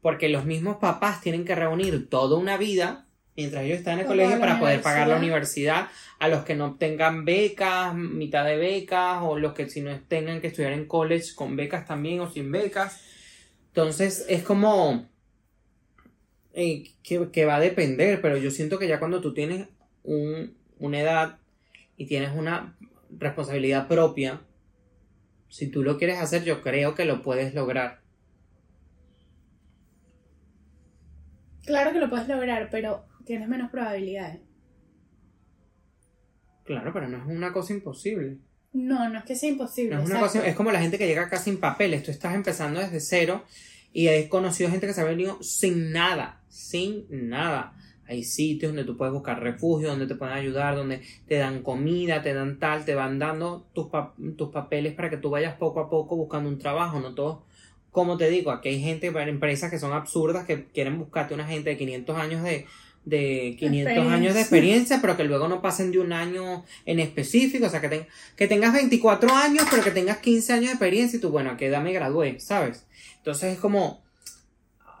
porque 0.00 0.28
los 0.28 0.44
mismos 0.44 0.76
papás 0.76 1.20
tienen 1.20 1.44
que 1.44 1.54
reunir 1.54 2.08
toda 2.08 2.36
una 2.36 2.56
vida 2.56 3.06
mientras 3.36 3.64
ellos 3.64 3.78
están 3.78 3.94
en 3.94 4.00
el 4.00 4.06
colegio 4.06 4.38
para 4.38 4.58
poder 4.58 4.82
pagar 4.82 5.08
la 5.08 5.16
universidad 5.16 5.88
a 6.18 6.28
los 6.28 6.44
que 6.44 6.54
no 6.54 6.74
tengan 6.74 7.24
becas, 7.24 7.94
mitad 7.94 8.44
de 8.44 8.56
becas, 8.56 9.20
o 9.22 9.38
los 9.38 9.54
que 9.54 9.68
si 9.68 9.80
no 9.80 9.98
tengan 10.06 10.40
que 10.40 10.48
estudiar 10.48 10.72
en 10.72 10.86
college 10.86 11.34
con 11.34 11.56
becas 11.56 11.86
también 11.86 12.20
o 12.20 12.30
sin 12.30 12.52
becas. 12.52 13.00
Entonces, 13.68 14.26
es 14.28 14.42
como 14.42 15.08
eh, 16.54 16.84
que, 17.02 17.30
que 17.30 17.44
va 17.44 17.56
a 17.56 17.60
depender, 17.60 18.20
pero 18.20 18.36
yo 18.36 18.50
siento 18.50 18.78
que 18.78 18.88
ya 18.88 18.98
cuando 18.98 19.20
tú 19.20 19.34
tienes 19.34 19.68
un- 20.04 20.54
una 20.78 21.00
edad 21.00 21.38
y 21.96 22.06
tienes 22.06 22.32
una 22.36 22.76
responsabilidad 23.10 23.88
propia, 23.88 24.40
si 25.48 25.68
tú 25.68 25.82
lo 25.82 25.98
quieres 25.98 26.18
hacer, 26.18 26.44
yo 26.44 26.62
creo 26.62 26.94
que 26.94 27.04
lo 27.04 27.22
puedes 27.22 27.54
lograr. 27.54 28.00
Claro 31.64 31.92
que 31.92 32.00
lo 32.00 32.08
puedes 32.10 32.28
lograr, 32.28 32.68
pero 32.70 33.04
tienes 33.24 33.48
menos 33.48 33.70
probabilidades. 33.70 34.40
Claro, 36.64 36.92
pero 36.92 37.08
no 37.08 37.18
es 37.18 37.26
una 37.26 37.52
cosa 37.52 37.72
imposible. 37.72 38.38
No, 38.72 39.08
no 39.08 39.18
es 39.18 39.24
que 39.24 39.36
sea 39.36 39.50
imposible. 39.50 39.94
No 39.94 40.02
es, 40.02 40.06
una 40.06 40.18
exacto. 40.18 40.38
cosa, 40.38 40.48
es 40.48 40.56
como 40.56 40.72
la 40.72 40.80
gente 40.80 40.98
que 40.98 41.06
llega 41.06 41.22
acá 41.22 41.36
sin 41.38 41.58
papeles. 41.60 42.02
Tú 42.02 42.10
estás 42.10 42.34
empezando 42.34 42.80
desde 42.80 43.00
cero 43.00 43.44
y 43.92 44.08
he 44.08 44.28
conocido 44.28 44.70
gente 44.70 44.86
que 44.86 44.94
se 44.94 45.00
ha 45.00 45.04
venido 45.04 45.42
sin 45.42 45.92
nada, 45.92 46.40
sin 46.48 47.06
nada. 47.10 47.74
Hay 48.06 48.24
sitios 48.24 48.70
donde 48.70 48.84
tú 48.84 48.96
puedes 48.96 49.14
buscar 49.14 49.42
refugio, 49.42 49.88
donde 49.88 50.06
te 50.06 50.14
pueden 50.14 50.34
ayudar, 50.34 50.76
donde 50.76 51.02
te 51.26 51.36
dan 51.36 51.62
comida, 51.62 52.22
te 52.22 52.34
dan 52.34 52.58
tal, 52.58 52.84
te 52.84 52.94
van 52.94 53.18
dando 53.18 53.66
tus, 53.72 53.86
tus 54.36 54.50
papeles 54.50 54.94
para 54.94 55.08
que 55.08 55.16
tú 55.16 55.30
vayas 55.30 55.54
poco 55.54 55.80
a 55.80 55.88
poco 55.88 56.16
buscando 56.16 56.48
un 56.48 56.58
trabajo. 56.58 57.00
No 57.00 57.14
todo, 57.14 57.44
como 57.90 58.16
te 58.16 58.28
digo, 58.28 58.50
aquí 58.50 58.70
hay 58.70 58.80
gente, 58.80 59.06
empresas 59.06 59.70
que 59.70 59.78
son 59.78 59.92
absurdas 59.92 60.46
que 60.46 60.66
quieren 60.66 60.98
buscarte 60.98 61.34
una 61.34 61.46
gente 61.46 61.70
de 61.70 61.76
500 61.76 62.18
años 62.18 62.42
de, 62.42 62.66
de 63.04 63.56
500 63.58 64.06
años 64.12 64.34
de 64.34 64.40
Experiencia. 64.40 64.98
pero 65.00 65.16
que 65.16 65.24
luego 65.24 65.48
no 65.48 65.60
pasen 65.60 65.90
de 65.90 65.98
un 65.98 66.12
año 66.12 66.64
en 66.86 67.00
específico, 67.00 67.66
o 67.66 67.68
sea, 67.68 67.80
que, 67.80 67.88
ten- 67.88 68.06
que 68.36 68.46
tengas 68.46 68.72
24 68.72 69.34
años, 69.34 69.66
pero 69.70 69.82
que 69.82 69.90
tengas 69.90 70.18
15 70.18 70.52
años 70.52 70.66
de 70.66 70.72
experiencia 70.72 71.16
y 71.16 71.20
tú, 71.20 71.30
bueno, 71.30 71.50
¿a 71.50 71.56
qué 71.56 71.66
edad 71.66 71.82
me 71.82 71.92
gradué? 71.92 72.38
¿Sabes? 72.38 72.84
Entonces 73.18 73.54
es 73.54 73.58
como, 73.58 74.02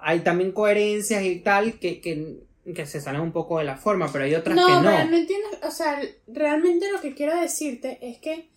hay 0.00 0.20
también 0.20 0.50
coherencias 0.52 1.22
y 1.22 1.36
tal 1.40 1.78
que, 1.78 2.00
que, 2.00 2.38
que 2.74 2.86
se 2.86 3.00
salen 3.00 3.20
un 3.20 3.30
poco 3.32 3.58
de 3.58 3.64
la 3.64 3.76
forma, 3.76 4.10
pero 4.10 4.24
hay 4.24 4.34
otras 4.34 4.56
No, 4.56 4.66
que 4.66 4.72
no. 4.72 4.82
no 4.82 5.16
entiendes, 5.16 5.58
o 5.62 5.70
sea, 5.70 6.00
realmente 6.26 6.90
lo 6.90 7.00
que 7.00 7.14
quiero 7.14 7.40
decirte 7.40 7.98
es 8.02 8.18
que 8.18 8.48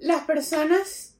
las 0.00 0.22
personas, 0.24 1.14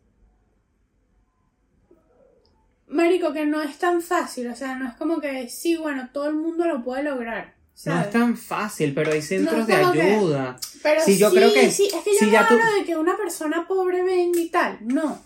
Marico, 2.89 3.33
que 3.33 3.45
no 3.47 3.61
es 3.63 3.79
tan 3.79 4.01
fácil, 4.03 4.49
o 4.49 4.57
sea, 4.57 4.77
no 4.77 4.89
es 4.89 4.95
como 4.95 5.21
que 5.21 5.49
sí, 5.49 5.77
bueno, 5.77 6.09
todo 6.13 6.27
el 6.29 6.35
mundo 6.35 6.65
lo 6.67 6.83
puede 6.83 7.03
lograr, 7.03 7.55
No 7.85 8.01
es 8.01 8.11
tan 8.11 8.37
fácil, 8.37 8.93
pero 8.95 9.13
hay 9.13 9.23
centros 9.23 9.61
No, 9.61 9.67
de 9.67 9.93
que- 9.93 10.01
ayuda. 10.03 10.57
Pero 10.83 11.01
Sí, 11.03 11.17
yo 11.19 11.31
creo 11.31 11.53
que- 11.53 11.71
sí, 11.71 11.87
es 11.87 12.03
que 12.03 12.27
yo 12.27 12.41
no 12.41 12.49
tú- 12.49 12.55
hablo 12.55 12.73
de 12.79 12.85
que 12.85 12.97
una 12.97 13.17
persona 13.17 13.67
pobre 13.69 14.03
venga 14.03 14.41
y 14.41 14.49
tal, 14.49 14.79
no. 14.83 15.21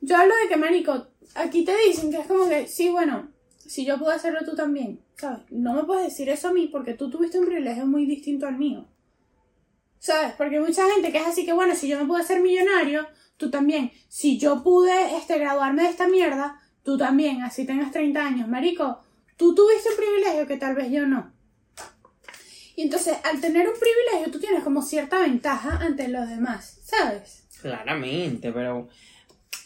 Yo 0.00 0.16
hablo 0.16 0.34
de 0.36 0.48
que, 0.48 0.56
marico, 0.56 1.08
aquí 1.34 1.64
te 1.64 1.74
dicen 1.88 2.10
que 2.12 2.18
es 2.18 2.26
como 2.26 2.48
que, 2.48 2.68
sí, 2.68 2.90
bueno, 2.90 3.28
si 3.66 3.84
yo 3.84 3.98
puedo 3.98 4.12
hacerlo 4.12 4.40
tú 4.44 4.54
también, 4.54 5.00
¿sabes? 5.16 5.40
No 5.50 5.72
me 5.74 5.82
puedes 5.84 6.04
decir 6.04 6.28
eso 6.28 6.48
a 6.48 6.52
mí 6.52 6.68
porque 6.68 6.94
tú 6.94 7.10
tuviste 7.10 7.38
un 7.40 7.46
privilegio 7.46 7.86
muy 7.86 8.06
distinto 8.06 8.46
al 8.46 8.56
mío. 8.56 8.86
¿Sabes? 9.98 10.32
Porque 10.38 10.56
hay 10.56 10.62
mucha 10.62 10.88
gente 10.94 11.12
que 11.12 11.18
es 11.18 11.26
así 11.26 11.44
que, 11.44 11.52
bueno, 11.52 11.74
si 11.74 11.88
yo 11.88 11.98
me 11.98 12.06
pude 12.06 12.22
hacer 12.22 12.40
millonario, 12.40 13.06
tú 13.36 13.50
también. 13.50 13.90
Si 14.08 14.38
yo 14.38 14.62
pude 14.62 15.16
este, 15.16 15.38
graduarme 15.38 15.82
de 15.82 15.88
esta 15.90 16.08
mierda, 16.08 16.60
tú 16.90 16.98
también, 16.98 17.40
así 17.42 17.64
tengas 17.64 17.92
30 17.92 18.20
años. 18.20 18.48
Marico, 18.48 18.98
tú 19.36 19.54
tuviste 19.54 19.90
un 19.90 19.96
privilegio 19.96 20.44
que 20.48 20.56
tal 20.56 20.74
vez 20.74 20.90
yo 20.90 21.06
no. 21.06 21.32
Y 22.74 22.82
entonces, 22.82 23.16
al 23.22 23.40
tener 23.40 23.68
un 23.68 23.74
privilegio, 23.78 24.32
tú 24.32 24.40
tienes 24.40 24.64
como 24.64 24.82
cierta 24.82 25.20
ventaja 25.20 25.76
ante 25.76 26.08
los 26.08 26.28
demás, 26.28 26.80
¿sabes? 26.82 27.44
Claramente, 27.62 28.50
pero 28.52 28.88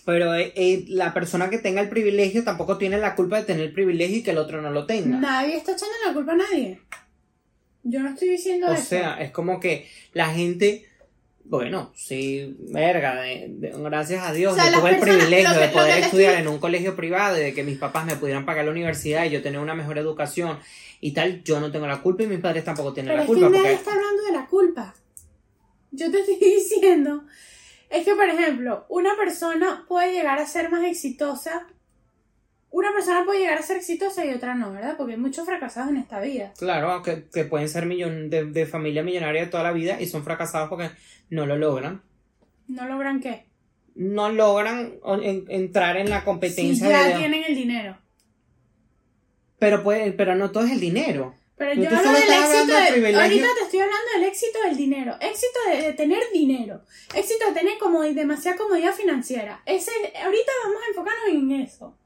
pero 0.05 0.35
eh, 0.35 0.53
eh, 0.55 0.85
la 0.89 1.15
persona 1.15 1.49
que 1.49 1.57
tenga 1.57 1.81
el 1.81 1.89
privilegio 1.89 2.45
tampoco 2.45 2.77
tiene 2.77 2.99
la 2.99 3.15
culpa 3.15 3.39
de 3.39 3.45
tener 3.45 3.63
el 3.63 3.73
privilegio 3.73 4.19
y 4.19 4.23
que 4.23 4.33
el 4.33 4.39
otro 4.39 4.61
no 4.61 4.71
lo 4.71 4.85
tenga. 4.85 5.17
Nadie 5.17 5.57
está 5.57 5.73
echando 5.73 5.95
la 6.07 6.13
culpa 6.13 6.33
a 6.33 6.37
nadie. 6.37 6.83
Yo 7.85 8.01
no 8.01 8.11
estoy 8.11 8.29
diciendo 8.29 8.67
O 8.67 8.75
eso. 8.75 8.85
sea, 8.85 9.15
es 9.15 9.31
como 9.31 9.61
que 9.61 9.89
la 10.13 10.27
gente, 10.27 10.87
bueno, 11.45 11.93
sí, 11.95 12.57
verga, 12.71 13.21
de- 13.21 13.47
de- 13.51 13.73
gracias 13.77 14.25
a 14.27 14.33
Dios, 14.33 14.53
O 14.53 14.57
sea, 14.57 14.73
yo 14.73 14.81
tuve 14.81 14.91
el 14.91 15.01
privilegio 15.01 15.53
que- 15.53 15.59
de 15.61 15.69
poder 15.69 15.99
estudiar 15.99 16.33
estoy- 16.35 16.43
en 16.43 16.49
un 16.49 16.59
colegio 16.59 16.97
privado 16.97 17.37
y 17.39 17.43
de 17.43 17.55
que 17.55 17.63
mis 17.63 17.79
papás 17.79 18.07
me 18.07 18.17
pudieran 18.17 18.45
pagar 18.47 18.65
la 18.65 18.71
universidad 18.71 19.25
y 19.25 19.31
yo 19.31 19.43
tener 19.43 19.61
una 19.61 19.75
mejor 19.75 19.99
educación 19.99 20.59
y 21.01 21.13
tal, 21.13 21.43
yo 21.45 21.61
no 21.61 21.71
tengo 21.71 21.87
la 21.87 22.01
culpa 22.01 22.23
y 22.23 22.27
mis 22.29 22.41
padres 22.41 22.65
tampoco 22.65 22.93
tienen 22.95 23.09
Pero 23.13 23.17
la 23.19 23.23
es 23.25 23.29
que 23.29 23.35
culpa 23.35 23.49
nadie 23.51 23.61
porque 23.63 23.75
está 23.75 23.93
hablando 23.93 24.23
de 24.25 24.33
la 24.33 24.47
culpa. 24.47 24.95
Yo 25.91 26.11
te 26.11 26.21
estoy 26.21 26.37
diciendo. 26.39 27.25
Es 27.91 28.05
que, 28.05 28.15
por 28.15 28.29
ejemplo, 28.29 28.87
una 28.89 29.15
persona 29.17 29.85
puede 29.87 30.13
llegar 30.13 30.39
a 30.39 30.47
ser 30.47 30.71
más 30.71 30.83
exitosa. 30.85 31.67
Una 32.77 32.93
persona 32.93 33.25
puede 33.25 33.39
llegar 33.39 33.57
a 33.59 33.63
ser 33.63 33.77
exitosa 33.77 34.25
y 34.25 34.31
otra 34.35 34.57
no, 34.57 34.73
¿verdad? 34.73 34.97
Porque 34.97 35.13
hay 35.13 35.19
muchos 35.19 35.47
fracasados 35.47 35.91
en 35.91 35.97
esta 35.99 36.19
vida. 36.21 36.53
Claro, 36.59 37.03
que, 37.05 37.25
que 37.33 37.45
pueden 37.45 37.69
ser 37.69 37.87
millon, 37.87 38.31
de, 38.31 38.47
de 38.47 38.67
familia 38.67 39.05
millonaria 39.05 39.43
de 39.43 39.47
toda 39.47 39.63
la 39.63 39.71
vida 39.71 40.01
y 40.01 40.07
son 40.09 40.25
fracasados 40.25 40.69
porque 40.69 40.91
no 41.31 41.47
lo 41.47 41.57
logran. 41.57 42.03
¿No 42.67 42.89
logran 42.89 43.21
qué? 43.21 43.47
No 43.95 44.29
logran 44.29 44.95
en- 45.23 45.45
entrar 45.51 45.97
en 45.99 46.11
la 46.11 46.19
Si 46.19 46.25
competencia 46.25 46.89
ya 46.89 47.05
de... 47.11 47.15
tienen 47.15 47.45
el 47.47 47.55
dinero. 47.55 47.97
Pero, 49.61 49.85
puede, 49.85 50.11
pero 50.13 50.35
no 50.35 50.51
todo 50.51 50.65
es 50.65 50.73
el 50.73 50.81
dinero. 50.81 51.35
Pero 51.57 51.75
yo 51.81 51.89
hablo 51.89 52.11
del 52.11 52.23
éxito 52.23 52.75
de. 53.01 53.15
Ahorita 53.17 53.47
te 53.57 53.65
estoy 53.67 53.81
hablando 53.81 54.11
del 54.17 54.25
éxito 54.25 54.59
del 54.65 54.77
dinero. 54.77 55.17
Éxito 55.21 55.59
de, 55.71 55.83
de 55.83 55.93
tener 55.93 56.23
dinero. 56.33 56.83
Éxito 57.15 57.47
de 57.47 57.53
tener 57.53 57.79
como 57.79 58.03
demasiada 58.03 58.57
comodidad 58.57 58.93
financiera. 58.93 59.63
Ese, 59.65 59.93
ahorita 60.25 60.53
vamos 60.65 60.83
a 60.85 60.89
enfocarnos 60.89 61.29
en 61.29 61.53
eso. 61.63 61.97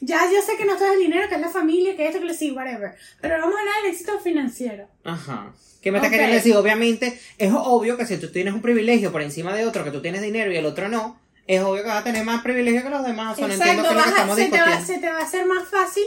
Ya 0.00 0.20
yo 0.32 0.40
sé 0.42 0.56
que 0.56 0.64
no 0.64 0.76
todo 0.76 0.86
es 0.88 0.94
el 0.94 1.00
dinero, 1.00 1.28
que 1.28 1.34
es 1.34 1.40
la 1.40 1.48
familia, 1.48 1.96
que 1.96 2.06
esto, 2.06 2.20
que 2.20 2.26
lo 2.26 2.34
sí, 2.34 2.50
whatever. 2.52 2.94
Pero 3.20 3.38
vamos 3.38 3.56
a 3.56 3.58
hablar 3.60 3.74
del 3.82 3.92
éxito 3.92 4.18
financiero. 4.20 4.88
Ajá. 5.04 5.52
¿Qué 5.82 5.90
me 5.92 5.98
está 5.98 6.08
Ok. 6.08 6.12
queriendo 6.12 6.36
decir? 6.36 6.56
Obviamente, 6.56 7.18
es 7.38 7.52
obvio 7.54 7.96
que 7.96 8.06
si 8.06 8.16
tú 8.18 8.30
tienes 8.30 8.54
un 8.54 8.62
privilegio 8.62 9.10
por 9.12 9.22
encima 9.22 9.54
de 9.54 9.64
otro, 9.66 9.84
que 9.84 9.90
tú 9.90 10.00
tienes 10.02 10.22
dinero 10.22 10.52
y 10.52 10.56
el 10.56 10.66
otro 10.66 10.88
no, 10.88 11.20
es 11.46 11.60
obvio 11.62 11.82
que 11.82 11.88
vas 11.88 12.00
a 12.00 12.04
tener 12.04 12.24
más 12.24 12.42
privilegio 12.42 12.82
que 12.82 12.90
los 12.90 13.04
demás. 13.04 13.32
O 13.32 13.36
sea, 13.36 13.46
no 13.48 13.54
entiendo 13.54 13.82
qué 13.82 13.88
es 13.88 13.94
lo 13.94 14.00
que 14.00 14.04
vas 14.04 14.06
a- 14.06 14.10
estamos 14.10 14.36
se, 14.36 14.44
te 14.46 14.60
va, 14.60 14.84
se 14.84 14.98
te 14.98 15.08
va 15.10 15.18
a 15.18 15.22
hacer 15.24 15.46
más 15.46 15.68
fácil. 15.68 16.04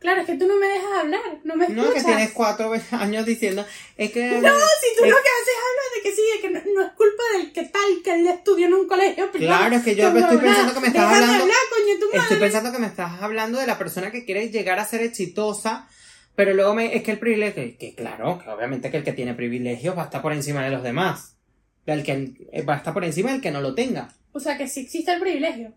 Claro, 0.00 0.22
es 0.22 0.26
que 0.26 0.36
tú 0.38 0.46
no 0.46 0.56
me 0.56 0.66
dejas 0.66 0.92
hablar, 0.98 1.20
no 1.44 1.56
me 1.56 1.68
No, 1.68 1.82
escuchas. 1.82 2.02
que 2.04 2.08
tienes 2.10 2.32
cuatro 2.32 2.72
años 2.92 3.26
diciendo, 3.26 3.64
es 3.98 4.10
que... 4.12 4.26
No, 4.40 4.48
si 4.58 4.96
tú 4.98 5.04
lo 5.04 5.16
que 5.16 5.28
haces 5.28 5.54
es 5.54 5.62
hablar 5.68 5.88
de 5.94 6.02
que 6.02 6.16
sí, 6.16 6.22
de 6.34 6.40
que 6.40 6.50
no, 6.50 6.74
no 6.74 6.86
es 6.86 6.92
culpa 6.92 7.22
del 7.36 7.52
que 7.52 7.62
tal, 7.64 8.02
que 8.02 8.14
él 8.14 8.26
estudió 8.26 8.66
en 8.66 8.74
un 8.74 8.88
colegio 8.88 9.30
privado. 9.30 9.58
Claro, 9.60 9.76
es 9.76 9.82
que 9.84 9.94
yo 9.94 10.08
estoy 10.08 10.22
hablar. 10.22 10.40
pensando 10.42 10.72
que 10.74 10.80
me 10.80 10.86
estás 10.88 11.04
hablando- 11.14 11.42
hablar, 11.42 11.56
coño, 11.70 11.98
tu 12.00 12.06
madre. 12.06 12.18
Estoy 12.22 12.38
pensando 12.38 12.72
que 12.72 12.78
me 12.78 12.86
estás 12.86 13.22
hablando 13.22 13.58
de 13.60 13.66
la 13.66 13.78
persona 13.78 14.10
que 14.10 14.24
quiere 14.24 14.48
llegar 14.48 14.78
a 14.78 14.84
ser 14.86 15.02
exitosa 15.02 15.86
Pero 16.34 16.54
luego 16.54 16.74
me, 16.74 16.96
es 16.96 17.02
que 17.02 17.10
el 17.10 17.18
privilegio, 17.18 17.76
que 17.78 17.94
claro, 17.94 18.38
que 18.42 18.48
obviamente 18.48 18.90
que 18.90 18.96
el 18.96 19.04
que 19.04 19.12
tiene 19.12 19.34
privilegios 19.34 19.94
va 19.98 20.02
a 20.02 20.04
estar 20.06 20.22
por 20.22 20.32
encima 20.32 20.64
de 20.64 20.70
los 20.70 20.82
demás. 20.82 21.36
El 21.84 22.02
que 22.04 22.32
eh, 22.52 22.62
va 22.62 22.74
a 22.74 22.76
estar 22.78 22.94
por 22.94 23.04
encima 23.04 23.32
del 23.32 23.42
que 23.42 23.50
no 23.50 23.60
lo 23.60 23.74
tenga. 23.74 24.14
O 24.32 24.40
sea 24.40 24.56
que 24.56 24.66
sí 24.66 24.80
existe 24.80 25.12
el 25.12 25.20
privilegio. 25.20 25.74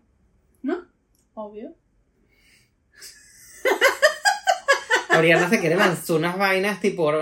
¿No? 0.62 0.86
Obvio. 1.34 1.74
Oriana 5.18 5.48
se 5.48 5.60
quiere 5.60 5.76
lanzar 5.76 6.16
unas 6.16 6.36
vainas 6.36 6.80
tipo 6.80 7.12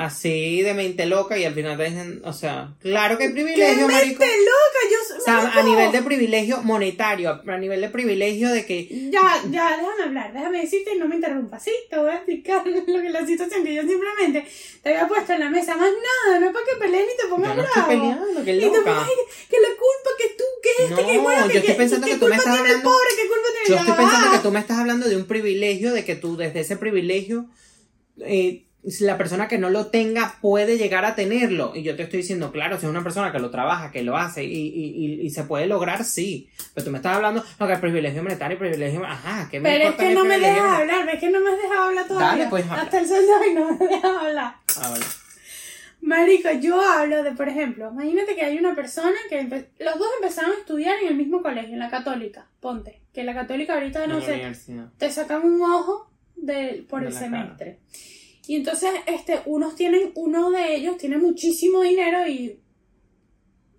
así 0.00 0.62
de 0.62 0.74
mente 0.74 1.06
loca 1.06 1.36
y 1.36 1.44
al 1.44 1.54
final 1.54 1.76
te 1.76 1.84
dicen, 1.84 2.20
o 2.24 2.32
sea, 2.32 2.74
claro 2.80 3.18
que 3.18 3.24
hay 3.24 3.30
¡Qué 3.30 3.34
privilegio, 3.34 3.88
marico. 3.88 4.20
mente 4.20 4.36
loca! 4.38 4.80
Yo 4.92 5.16
O 5.16 5.20
sea, 5.20 5.52
a 5.58 5.62
nivel 5.64 5.90
de 5.90 6.02
privilegio 6.02 6.62
monetario, 6.62 7.42
a 7.44 7.58
nivel 7.58 7.80
de 7.80 7.88
privilegio 7.88 8.48
de 8.50 8.64
que 8.64 8.86
Ya, 9.10 9.42
ya, 9.50 9.76
déjame 9.76 10.02
hablar, 10.04 10.32
déjame 10.32 10.60
decirte 10.60 10.94
y 10.94 10.98
no 10.98 11.08
me 11.08 11.16
interrumpas. 11.16 11.64
Sí, 11.64 11.72
te 11.90 11.98
voy 11.98 12.10
a 12.10 12.14
explicar 12.14 12.64
lo 12.86 13.02
que 13.02 13.10
la 13.10 13.26
situación 13.26 13.64
que 13.64 13.74
yo 13.74 13.82
simplemente 13.82 14.46
te 14.82 14.88
había 14.90 15.08
puesto 15.08 15.32
en 15.32 15.40
la 15.40 15.50
mesa. 15.50 15.76
Más 15.76 15.90
nada, 15.90 16.38
no 16.40 16.46
es 16.46 16.52
para 16.52 16.64
que 16.64 16.76
pelees 16.76 17.06
ni 17.08 17.16
te 17.16 17.22
yo 17.24 17.30
pongas 17.30 17.56
no 17.56 17.62
estoy 17.64 17.82
bravo. 17.82 17.88
peleando, 17.88 18.44
que 18.44 18.52
Y 18.54 18.60
te 18.60 18.66
loca. 18.66 18.78
pones 18.84 19.08
que 19.50 19.56
la 19.60 19.68
culpa 19.68 20.10
que 20.16 20.28
tú, 20.38 20.44
que 20.62 20.84
este, 20.84 21.06
que 21.06 21.16
No, 21.16 21.22
bueno, 21.22 21.46
yo 21.46 21.52
que, 21.52 21.58
estoy 21.58 21.74
pensando 21.74 22.06
que 22.06 22.12
que 22.12 22.18
tú 22.20 22.26
me 22.28 22.36
estás 22.36 22.56
hablando- 22.58 22.82
pobre, 22.90 23.08
que 23.16 23.28
culpa 23.28 23.48
tiene 23.52 23.68
Yo 23.68 23.76
estoy 23.76 23.94
pensando 24.04 24.30
que 24.30 24.38
tú 24.38 24.50
me 24.52 24.60
estás 24.60 24.78
hablando 24.78 25.08
de 25.08 25.16
un 25.16 25.26
privilegio, 25.26 25.92
de 25.92 26.04
que 26.04 26.14
tú 26.14 26.36
desde 26.36 26.60
ese 26.60 26.76
privilegio, 26.76 27.46
eh, 28.20 28.64
la 29.00 29.18
persona 29.18 29.48
que 29.48 29.58
no 29.58 29.70
lo 29.70 29.86
tenga 29.86 30.36
puede 30.40 30.78
llegar 30.78 31.04
a 31.04 31.14
tenerlo. 31.14 31.72
Y 31.74 31.82
yo 31.82 31.96
te 31.96 32.04
estoy 32.04 32.18
diciendo, 32.18 32.52
claro, 32.52 32.78
si 32.78 32.86
es 32.86 32.90
una 32.90 33.02
persona 33.02 33.32
que 33.32 33.38
lo 33.38 33.50
trabaja, 33.50 33.90
que 33.90 34.02
lo 34.02 34.16
hace 34.16 34.44
y, 34.44 34.52
y, 34.52 35.04
y, 35.04 35.20
y 35.26 35.30
se 35.30 35.44
puede 35.44 35.66
lograr, 35.66 36.04
sí. 36.04 36.48
Pero 36.74 36.84
tú 36.84 36.90
me 36.90 36.98
estás 36.98 37.16
hablando, 37.16 37.44
no, 37.58 37.66
que 37.66 37.72
el 37.72 37.80
privilegio 37.80 38.22
monetario, 38.22 38.54
el 38.54 38.58
privilegio, 38.58 39.04
ajá, 39.04 39.48
que 39.50 39.60
me 39.60 39.70
Pero 39.70 39.90
es 39.90 39.94
que 39.96 40.14
no 40.14 40.24
me 40.24 40.38
dejas 40.38 40.80
hablar, 40.80 41.06
ves 41.06 41.20
que 41.20 41.30
no 41.30 41.40
me 41.40 41.50
has 41.50 41.62
dejado 41.62 41.82
hablar 41.82 42.08
todavía. 42.08 42.28
Dale, 42.30 42.46
pues, 42.50 42.64
habla. 42.64 42.82
Hasta 42.82 42.98
el 43.00 43.06
sol 43.08 43.22
de 43.26 43.32
hoy 43.32 43.54
no 43.54 43.72
me 43.72 43.86
dejas 43.86 44.16
hablar. 44.16 44.54
Ah, 44.80 44.90
vale. 44.90 45.04
Marico, 46.00 46.50
yo 46.60 46.80
hablo 46.80 47.24
de, 47.24 47.32
por 47.32 47.48
ejemplo, 47.48 47.90
imagínate 47.92 48.36
que 48.36 48.42
hay 48.42 48.56
una 48.56 48.74
persona 48.74 49.16
que 49.28 49.42
los 49.42 49.98
dos 49.98 50.08
empezaron 50.20 50.52
a 50.52 50.58
estudiar 50.60 50.94
en 51.02 51.08
el 51.08 51.16
mismo 51.16 51.42
colegio, 51.42 51.72
en 51.72 51.80
la 51.80 51.90
católica, 51.90 52.46
ponte, 52.60 53.00
que 53.12 53.24
la 53.24 53.34
católica 53.34 53.74
ahorita 53.74 54.06
no 54.06 54.20
sé, 54.20 54.40
te 54.96 55.10
sacan 55.10 55.44
un 55.44 55.60
ojo 55.60 56.08
del, 56.36 56.84
por 56.84 57.00
De 57.00 57.08
el 57.08 57.12
semestre. 57.12 57.80
Y 58.48 58.56
entonces, 58.56 58.90
este, 59.06 59.42
unos 59.44 59.76
tienen, 59.76 60.10
uno 60.14 60.50
de 60.50 60.74
ellos 60.74 60.96
tiene 60.96 61.18
muchísimo 61.18 61.82
dinero 61.82 62.26
y 62.26 62.58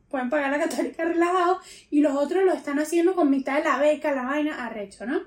pueden 0.09 0.29
pagar 0.29 0.51
la 0.51 0.59
católica 0.59 1.03
relajado, 1.03 1.59
y 1.89 2.01
los 2.01 2.15
otros 2.15 2.43
lo 2.43 2.53
están 2.53 2.77
haciendo 2.77 3.15
con 3.15 3.31
mitad 3.31 3.57
de 3.57 3.63
la 3.63 3.79
beca, 3.79 4.13
la 4.13 4.25
vaina, 4.25 4.63
arrecho, 4.63 5.07
¿no? 5.07 5.21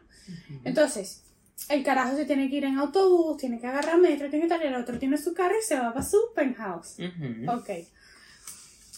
Entonces, 0.64 1.24
el 1.68 1.82
carajo 1.82 2.16
se 2.16 2.24
tiene 2.24 2.48
que 2.48 2.56
ir 2.56 2.64
en 2.64 2.78
autobús, 2.78 3.36
tiene 3.36 3.60
que 3.60 3.66
agarrar 3.66 3.98
metro, 3.98 4.30
tiene 4.30 4.44
que 4.44 4.48
tal, 4.48 4.62
el 4.62 4.76
otro 4.76 4.96
tiene 4.96 5.18
su 5.18 5.34
carro 5.34 5.54
y 5.60 5.64
se 5.64 5.76
va 5.76 5.92
para 5.92 6.06
su 6.06 6.18
penthouse. 6.36 6.98
Ujú. 7.00 7.50
Ok. 7.50 7.70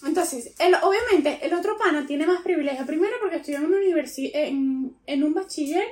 Entonces, 0.07 0.55
el, 0.59 0.75
obviamente, 0.75 1.39
el 1.47 1.55
otro 1.55 1.79
pana 1.79 2.07
tiene 2.07 2.27
más 2.27 2.43
privilegio. 2.43 2.85
Primero 2.85 3.15
porque 3.19 3.37
estudió 3.37 3.61
en 3.61 3.67
universidad, 3.67 4.43
en, 4.43 4.95
en 5.07 5.25
un 5.25 5.33
bachiller 5.33 5.87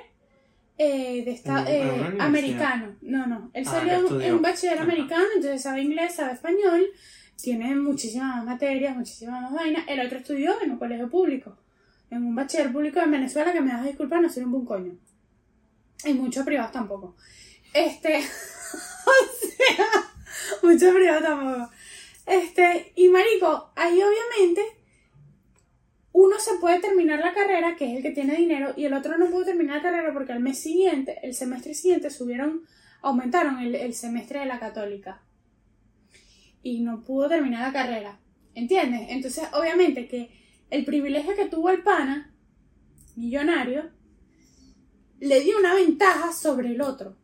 eh, 0.83 1.25
de 1.25 1.31
esta, 1.31 1.65
eh, 1.71 2.17
americano. 2.19 2.97
No, 3.03 3.27
no. 3.27 3.51
Él 3.55 3.65
Ah, 3.67 3.71
salió 3.71 4.21
en, 4.21 4.35
un 4.35 4.43
bachiller 4.43 4.75
Ajá. 4.75 4.85
americano, 4.85 5.25
entonces 5.37 5.63
sabe 5.63 5.83
inglés, 5.83 6.15
sabe 6.15 6.33
español, 6.33 6.87
tiene 7.41 7.75
muchísimas 7.75 8.37
más 8.37 8.45
materias, 8.45 8.97
muchísimas 8.97 9.43
más 9.43 9.53
vainas. 9.53 9.85
El 9.89 10.01
otro 10.05 10.19
estudió 10.19 10.61
en 10.63 10.73
un 10.73 10.79
colegio 10.79 11.09
público, 11.09 11.57
en 12.11 12.25
un 12.25 12.35
bachiller 12.35 12.73
público 12.73 13.01
en 13.01 13.11
Venezuela, 13.11 13.53
que 13.53 13.61
me 13.61 13.73
das 13.73 13.85
disculpas, 13.85 14.21
no 14.21 14.29
soy 14.29 14.45
un 14.45 14.53
buen 14.53 14.65
coño. 14.65 14.93
Y 16.05 16.15
muchos 16.15 16.45
privados 16.45 16.73
tampoco. 16.73 17.17
Este, 17.73 18.19
o 19.07 19.47
sea, 19.47 19.87
muchos 20.63 20.95
privados 20.95 21.23
tampoco. 21.23 21.71
Este, 22.27 22.93
y 22.97 23.09
marico, 23.09 23.73
ahí 23.77 24.01
obviamente 24.01 24.63
uno 26.13 26.39
se 26.39 26.59
puede 26.61 26.81
terminar 26.81 27.21
la 27.21 27.33
carrera, 27.33 27.75
que 27.77 27.91
es 27.91 27.97
el 27.97 28.03
que 28.03 28.11
tiene 28.11 28.37
dinero, 28.37 28.75
y 28.77 28.85
el 28.85 28.95
otro 28.95 29.17
no 29.17 29.31
pudo 29.31 29.47
terminar 29.47 29.77
la 29.77 29.83
carrera 29.83 30.13
porque 30.13 30.33
al 30.33 30.41
mes 30.41 30.59
siguiente, 30.59 31.19
el 31.23 31.35
semestre 31.35 31.75
siguiente, 31.75 32.11
subieron, 32.11 32.63
aumentaron 33.01 33.59
el, 33.61 33.75
el 33.75 33.95
semestre 33.95 34.41
de 34.41 34.47
la 34.47 34.59
católica. 34.59 35.23
Y 36.63 36.81
no 36.81 37.03
pudo 37.03 37.29
terminar 37.29 37.63
la 37.63 37.73
carrera. 37.73 38.19
¿Entiendes? 38.55 39.07
Entonces, 39.09 39.45
obviamente 39.55 40.07
que 40.07 40.31
el 40.71 40.85
privilegio 40.85 41.35
que 41.35 41.47
tuvo 41.47 41.71
el 41.71 41.83
pana, 41.83 42.35
millonario, 43.17 43.91
le 45.21 45.41
dio 45.41 45.59
una 45.59 45.75
ventaja 45.75 46.33
sobre 46.33 46.69
el 46.69 46.81
otro. 46.81 47.17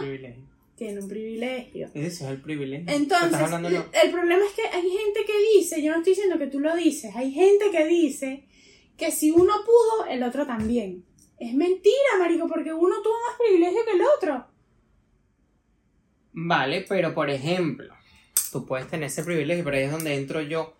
Privilegio. 0.00 0.47
Tiene 0.78 1.00
un 1.00 1.08
privilegio. 1.08 1.90
Eso 1.92 2.24
es 2.24 2.30
el 2.30 2.40
privilegio. 2.40 2.86
Entonces, 2.94 3.32
Estás 3.32 3.42
hablando 3.52 3.68
no. 3.68 3.84
el 4.00 4.10
problema 4.12 4.44
es 4.46 4.52
que 4.52 4.62
hay 4.62 4.88
gente 4.88 5.24
que 5.26 5.58
dice, 5.58 5.82
yo 5.82 5.90
no 5.90 5.98
estoy 5.98 6.12
diciendo 6.12 6.38
que 6.38 6.46
tú 6.46 6.60
lo 6.60 6.76
dices, 6.76 7.16
hay 7.16 7.32
gente 7.32 7.72
que 7.72 7.84
dice 7.84 8.44
que 8.96 9.10
si 9.10 9.32
uno 9.32 9.52
pudo, 9.64 10.06
el 10.08 10.22
otro 10.22 10.46
también. 10.46 11.04
Es 11.40 11.52
mentira, 11.52 12.18
marico, 12.20 12.46
porque 12.46 12.72
uno 12.72 13.02
tuvo 13.02 13.14
más 13.28 13.36
privilegio 13.38 13.84
que 13.84 13.96
el 13.96 14.02
otro. 14.02 14.46
Vale, 16.32 16.84
pero 16.88 17.12
por 17.12 17.28
ejemplo, 17.28 17.92
tú 18.52 18.64
puedes 18.64 18.88
tener 18.88 19.08
ese 19.08 19.24
privilegio, 19.24 19.64
pero 19.64 19.76
ahí 19.76 19.84
es 19.84 19.90
donde 19.90 20.14
entro 20.14 20.40
yo. 20.42 20.76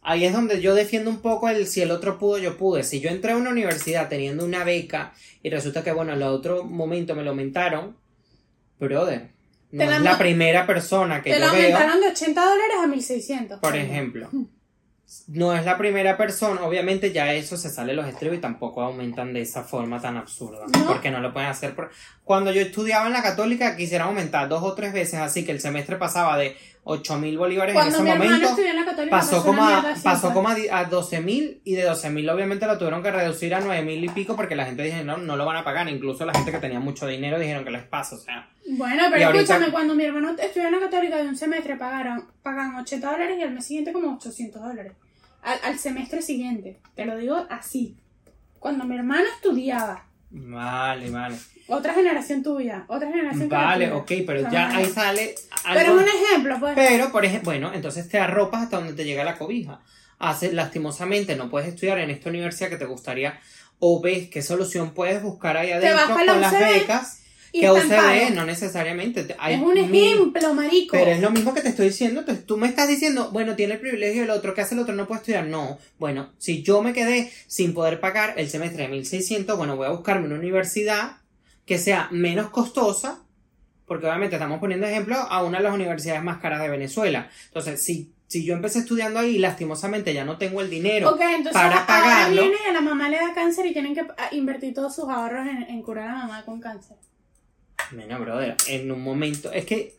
Ahí 0.00 0.24
es 0.24 0.32
donde 0.32 0.62
yo 0.62 0.74
defiendo 0.74 1.10
un 1.10 1.20
poco 1.20 1.50
el 1.50 1.66
si 1.66 1.82
el 1.82 1.90
otro 1.90 2.18
pudo, 2.18 2.38
yo 2.38 2.56
pude. 2.56 2.82
Si 2.82 3.00
yo 3.00 3.10
entré 3.10 3.32
a 3.32 3.36
una 3.36 3.50
universidad 3.50 4.08
teniendo 4.08 4.44
una 4.46 4.64
beca 4.64 5.12
y 5.42 5.50
resulta 5.50 5.84
que, 5.84 5.92
bueno, 5.92 6.12
en 6.12 6.18
el 6.18 6.24
otro 6.24 6.64
momento 6.64 7.14
me 7.14 7.22
lo 7.22 7.30
aumentaron, 7.30 7.96
brother, 8.78 9.33
no 9.84 9.90
la 9.90 9.96
es 9.96 10.02
la 10.02 10.18
primera 10.18 10.66
persona 10.66 11.22
que 11.22 11.32
Te 11.32 11.40
yo 11.40 11.46
veo, 11.46 11.50
aumentaron 11.50 12.00
de 12.00 12.08
80 12.08 12.40
dólares 12.44 12.76
a 12.82 12.86
1600. 12.86 13.60
por 13.60 13.76
ejemplo. 13.76 14.28
No 15.28 15.54
es 15.54 15.64
la 15.64 15.78
primera 15.78 16.16
persona, 16.16 16.62
obviamente 16.64 17.12
ya 17.12 17.32
eso 17.34 17.56
se 17.56 17.70
sale 17.70 17.92
los 17.94 18.06
estribos 18.08 18.38
y 18.38 18.40
tampoco 18.40 18.82
aumentan 18.82 19.32
de 19.32 19.42
esa 19.42 19.62
forma 19.62 20.00
tan 20.00 20.16
absurda. 20.16 20.64
¿No? 20.76 20.86
Porque 20.86 21.10
no 21.10 21.20
lo 21.20 21.32
pueden 21.32 21.48
hacer. 21.50 21.74
por- 21.74 21.90
Cuando 22.24 22.50
yo 22.52 22.60
estudiaba 22.62 23.06
en 23.06 23.12
la 23.12 23.22
católica 23.22 23.76
quisieran 23.76 24.08
aumentar 24.08 24.48
dos 24.48 24.62
o 24.62 24.74
tres 24.74 24.92
veces, 24.92 25.20
así 25.20 25.44
que 25.44 25.52
el 25.52 25.60
semestre 25.60 25.96
pasaba 25.96 26.36
de 26.38 26.56
8 26.84 27.18
mil 27.18 27.38
bolívares 27.38 27.74
Cuando 27.74 27.98
en 27.98 28.04
mi 28.04 28.10
ese 28.10 28.18
hermano 28.18 28.40
momento. 28.50 28.62
en 28.62 28.76
la 28.76 28.84
católica, 28.84 29.16
Pasó 29.16 29.44
como, 29.44 29.64
a, 29.64 29.94
pasó 30.02 30.32
como 30.32 30.48
a, 30.48 30.56
a 30.72 30.84
12 30.86 31.20
mil 31.20 31.60
y 31.64 31.74
de 31.74 31.82
12 31.84 32.10
mil 32.10 32.28
obviamente 32.28 32.66
lo 32.66 32.76
tuvieron 32.76 33.02
que 33.02 33.10
reducir 33.12 33.54
a 33.54 33.60
9 33.60 33.82
mil 33.82 34.02
y 34.04 34.08
pico 34.08 34.34
porque 34.36 34.56
la 34.56 34.64
gente 34.66 34.82
dijo 34.82 34.96
no, 35.04 35.16
no 35.18 35.36
lo 35.36 35.44
van 35.46 35.56
a 35.58 35.64
pagar. 35.64 35.88
Incluso 35.88 36.24
la 36.26 36.32
gente 36.32 36.50
que 36.50 36.58
tenía 36.58 36.80
mucho 36.80 37.06
dinero 37.06 37.38
dijeron 37.38 37.64
que 37.64 37.70
les 37.70 37.84
pasa. 37.84 38.16
O 38.16 38.18
sea, 38.18 38.50
Bueno, 38.66 39.04
pero 39.10 39.26
ahorita- 39.26 39.42
escúchame, 39.42 39.72
cuando 39.72 39.94
mi 39.94 40.04
hermano 40.04 40.30
estudió 40.38 40.66
en 40.68 40.72
la 40.72 40.80
católica 40.80 41.16
de 41.18 41.28
un 41.28 41.36
semestre 41.36 41.76
pagaron, 41.76 42.26
pagan 42.42 42.76
80 42.76 43.10
dólares 43.10 43.38
y 43.38 43.42
al 43.42 43.50
mes 43.52 43.66
siguiente 43.66 43.92
como 43.92 44.14
800 44.14 44.62
dólares. 44.62 44.92
Al, 45.42 45.58
al 45.64 45.78
semestre 45.78 46.22
siguiente. 46.22 46.80
Te 46.94 47.04
lo 47.04 47.16
digo 47.16 47.46
así. 47.50 47.96
Cuando 48.58 48.84
mi 48.84 48.96
hermano 48.96 49.24
estudiaba, 49.34 50.06
vale, 50.30 51.10
vale. 51.10 51.36
otra 51.68 51.92
generación 51.92 52.42
tuya, 52.42 52.86
otra 52.88 53.10
generación 53.10 53.50
Vale, 53.50 53.92
ok, 53.92 54.10
pero 54.26 54.50
ya 54.50 54.74
ahí 54.74 54.86
sale. 54.86 55.34
Pero 55.74 55.98
es 55.98 56.02
un 56.02 56.08
ejemplo, 56.08 56.56
pues. 56.58 56.72
Pero, 56.74 57.12
por 57.12 57.26
ejemplo, 57.26 57.50
bueno, 57.50 57.72
entonces 57.74 58.08
te 58.08 58.18
arropas 58.18 58.62
hasta 58.62 58.78
donde 58.78 58.94
te 58.94 59.04
llega 59.04 59.22
la 59.24 59.36
cobija. 59.36 59.80
Haces, 60.18 60.54
lastimosamente, 60.54 61.36
no 61.36 61.50
puedes 61.50 61.68
estudiar 61.68 61.98
en 61.98 62.08
esta 62.08 62.30
universidad 62.30 62.70
que 62.70 62.78
te 62.78 62.86
gustaría, 62.86 63.38
o 63.80 64.00
ves 64.00 64.28
qué 64.30 64.40
solución 64.40 64.94
puedes 64.94 65.22
buscar 65.22 65.58
ahí 65.58 65.70
adentro 65.72 65.94
la 66.08 66.14
con 66.26 66.40
las 66.40 66.52
becas, 66.58 67.23
que 67.60 67.66
paro. 68.26 68.34
no 68.34 68.44
necesariamente. 68.46 69.34
hay 69.38 69.54
Es 69.54 69.60
un 69.60 69.74
mil- 69.90 70.14
ejemplo, 70.14 70.54
marico. 70.54 70.92
Pero 70.96 71.10
es 71.10 71.20
lo 71.20 71.30
mismo 71.30 71.54
que 71.54 71.60
te 71.60 71.68
estoy 71.68 71.88
diciendo. 71.88 72.20
Entonces, 72.20 72.44
tú 72.46 72.56
me 72.56 72.66
estás 72.66 72.88
diciendo, 72.88 73.30
bueno, 73.32 73.54
tiene 73.56 73.74
el 73.74 73.80
privilegio 73.80 74.24
el 74.24 74.30
otro, 74.30 74.54
¿qué 74.54 74.62
hace 74.62 74.74
el 74.74 74.80
otro? 74.80 74.94
No 74.94 75.06
puede 75.06 75.20
estudiar. 75.20 75.46
No. 75.46 75.78
Bueno, 75.98 76.30
si 76.38 76.62
yo 76.62 76.82
me 76.82 76.92
quedé 76.92 77.30
sin 77.46 77.74
poder 77.74 78.00
pagar 78.00 78.34
el 78.38 78.48
semestre 78.50 78.82
de 78.84 78.88
1600, 78.88 79.56
bueno, 79.56 79.76
voy 79.76 79.86
a 79.86 79.90
buscarme 79.90 80.26
una 80.26 80.36
universidad 80.36 81.18
que 81.66 81.78
sea 81.78 82.08
menos 82.10 82.50
costosa, 82.50 83.20
porque 83.86 84.06
obviamente 84.06 84.36
estamos 84.36 84.58
poniendo 84.60 84.86
ejemplo 84.86 85.16
a 85.16 85.42
una 85.44 85.58
de 85.58 85.64
las 85.64 85.74
universidades 85.74 86.22
más 86.22 86.38
caras 86.38 86.60
de 86.60 86.68
Venezuela. 86.68 87.28
Entonces, 87.46 87.82
si, 87.82 88.12
si 88.26 88.44
yo 88.44 88.54
empecé 88.54 88.80
estudiando 88.80 89.20
ahí 89.20 89.38
lastimosamente 89.38 90.12
ya 90.12 90.24
no 90.24 90.38
tengo 90.38 90.60
el 90.60 90.70
dinero, 90.70 91.10
Ok, 91.10 91.20
entonces 91.20 91.52
para 91.52 91.68
ahora 91.68 91.86
pagarlo. 91.86 92.42
viene 92.42 92.56
y 92.66 92.68
a 92.68 92.72
la 92.72 92.80
mamá 92.80 93.08
le 93.08 93.16
da 93.18 93.32
cáncer 93.34 93.66
y 93.66 93.72
tienen 93.72 93.94
que 93.94 94.00
ah, 94.00 94.28
invertir 94.32 94.74
todos 94.74 94.94
sus 94.94 95.08
ahorros 95.08 95.46
en, 95.46 95.62
en 95.62 95.82
curar 95.82 96.08
a 96.08 96.12
la 96.12 96.18
mamá 96.26 96.44
con 96.44 96.60
cáncer. 96.60 96.96
Bueno, 97.92 98.18
brother, 98.20 98.56
en 98.68 98.90
un 98.90 99.02
momento. 99.02 99.52
Es 99.52 99.64
que 99.64 99.94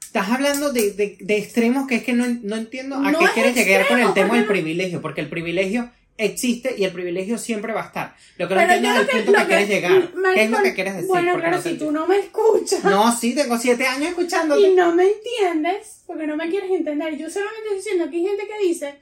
estás 0.00 0.30
hablando 0.30 0.72
de, 0.72 0.92
de- 0.92 1.16
de 1.20 1.36
extremos 1.38 1.86
que 1.86 1.96
es 1.96 2.04
que 2.04 2.12
no, 2.12 2.26
no 2.42 2.56
entiendo 2.56 2.96
a 2.96 3.10
No 3.10 3.18
qué 3.18 3.24
es 3.26 3.30
quieres 3.32 3.54
llegar 3.54 3.86
con 3.88 3.98
el 3.98 4.04
extremo, 4.06 4.28
tema 4.32 4.36
del 4.38 4.46
privilegio, 4.46 5.02
porque 5.02 5.20
el 5.20 5.28
privilegio 5.28 5.90
existe 6.18 6.74
y 6.78 6.84
el 6.84 6.92
privilegio 6.92 7.36
siempre 7.36 7.72
va 7.74 7.82
a 7.82 7.86
estar. 7.86 8.16
Lo 8.38 8.48
que 8.48 8.54
no 8.54 8.60
entiendo 8.62 8.90
es 8.94 9.00
el 9.00 9.06
que, 9.08 9.16
punto 9.18 9.32
lo 9.32 9.38
que, 9.40 9.46
quieres 9.46 9.68
llegar. 9.68 10.12
¿Qué 10.34 10.42
es 10.44 10.50
lo 10.50 10.62
que 10.62 10.74
quieres 10.74 10.94
decir? 10.94 11.08
Bueno, 11.08 11.32
pero 11.36 11.50
no 11.50 11.62
si 11.62 11.76
tú 11.76 11.90
no 11.92 12.06
me 12.06 12.18
escuchas 12.18 12.82
No, 12.84 13.14
sí, 13.14 13.34
tengo 13.34 13.58
siete 13.58 13.86
años 13.86 14.08
escuchándote. 14.10 14.60
y 14.62 14.74
no 14.74 14.94
me 14.94 15.04
entiendes, 15.10 16.02
porque 16.06 16.26
no 16.26 16.36
me 16.36 16.48
quieres 16.48 16.70
entender, 16.70 17.18
yo 17.18 17.28
solamente 17.28 17.62
estoy 17.64 17.76
diciendo 17.76 18.10
que 18.10 18.16
hay 18.16 18.22
gente 18.26 18.44
que 18.46 18.66
dice 18.66 18.94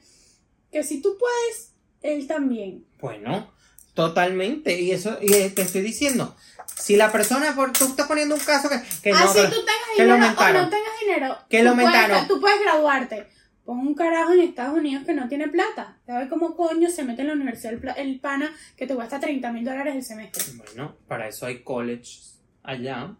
que 0.71 0.83
si 0.83 1.01
tú 1.01 1.17
puedes, 1.17 1.71
él 2.01 2.27
también. 2.27 2.83
Bueno, 2.99 3.53
Totalmente. 3.95 4.77
Y 4.81 4.91
eso, 4.91 5.17
y 5.21 5.27
te 5.51 5.61
estoy 5.61 5.81
diciendo, 5.81 6.35
si 6.77 6.95
la 6.95 7.11
persona, 7.11 7.53
por, 7.55 7.71
tú 7.73 7.85
estás 7.85 8.07
poniendo 8.07 8.35
un 8.35 8.41
caso 8.41 8.69
que, 8.69 8.79
que 9.03 9.11
no, 9.11 9.17
Así 9.19 9.39
que- 9.41 9.47
tú 9.47 9.55
tengas 9.65 9.89
que 9.95 10.03
lo 10.05 10.13
dinero 10.13 10.13
o 10.13 10.21
aumentaron. 10.41 10.61
no 10.63 10.69
tengas 10.69 10.99
dinero. 11.01 11.37
Que 11.49 11.63
lo 11.63 11.69
aumentaron. 11.71 12.27
Tú 12.27 12.39
puedes 12.41 12.59
graduarte. 12.61 13.27
Pon 13.65 13.79
un 13.79 13.95
carajo 13.95 14.33
en 14.33 14.41
Estados 14.41 14.77
Unidos 14.77 15.03
que 15.05 15.13
no 15.13 15.27
tiene 15.27 15.47
plata. 15.47 15.97
¿Sabes 16.05 16.29
cómo 16.29 16.55
coño 16.55 16.87
se 16.89 17.03
mete 17.03 17.21
en 17.23 17.29
la 17.29 17.33
universidad 17.33 17.73
el, 17.73 17.81
el 17.97 18.19
pana 18.19 18.53
que 18.77 18.85
te 18.85 18.93
cuesta 18.93 19.19
30 19.19 19.51
mil 19.51 19.65
dólares 19.65 19.95
el 19.95 20.03
semestre? 20.03 20.43
Bueno, 20.55 20.97
para 21.07 21.27
eso 21.27 21.47
hay 21.47 21.63
colleges 21.63 22.39
allá 22.61 23.15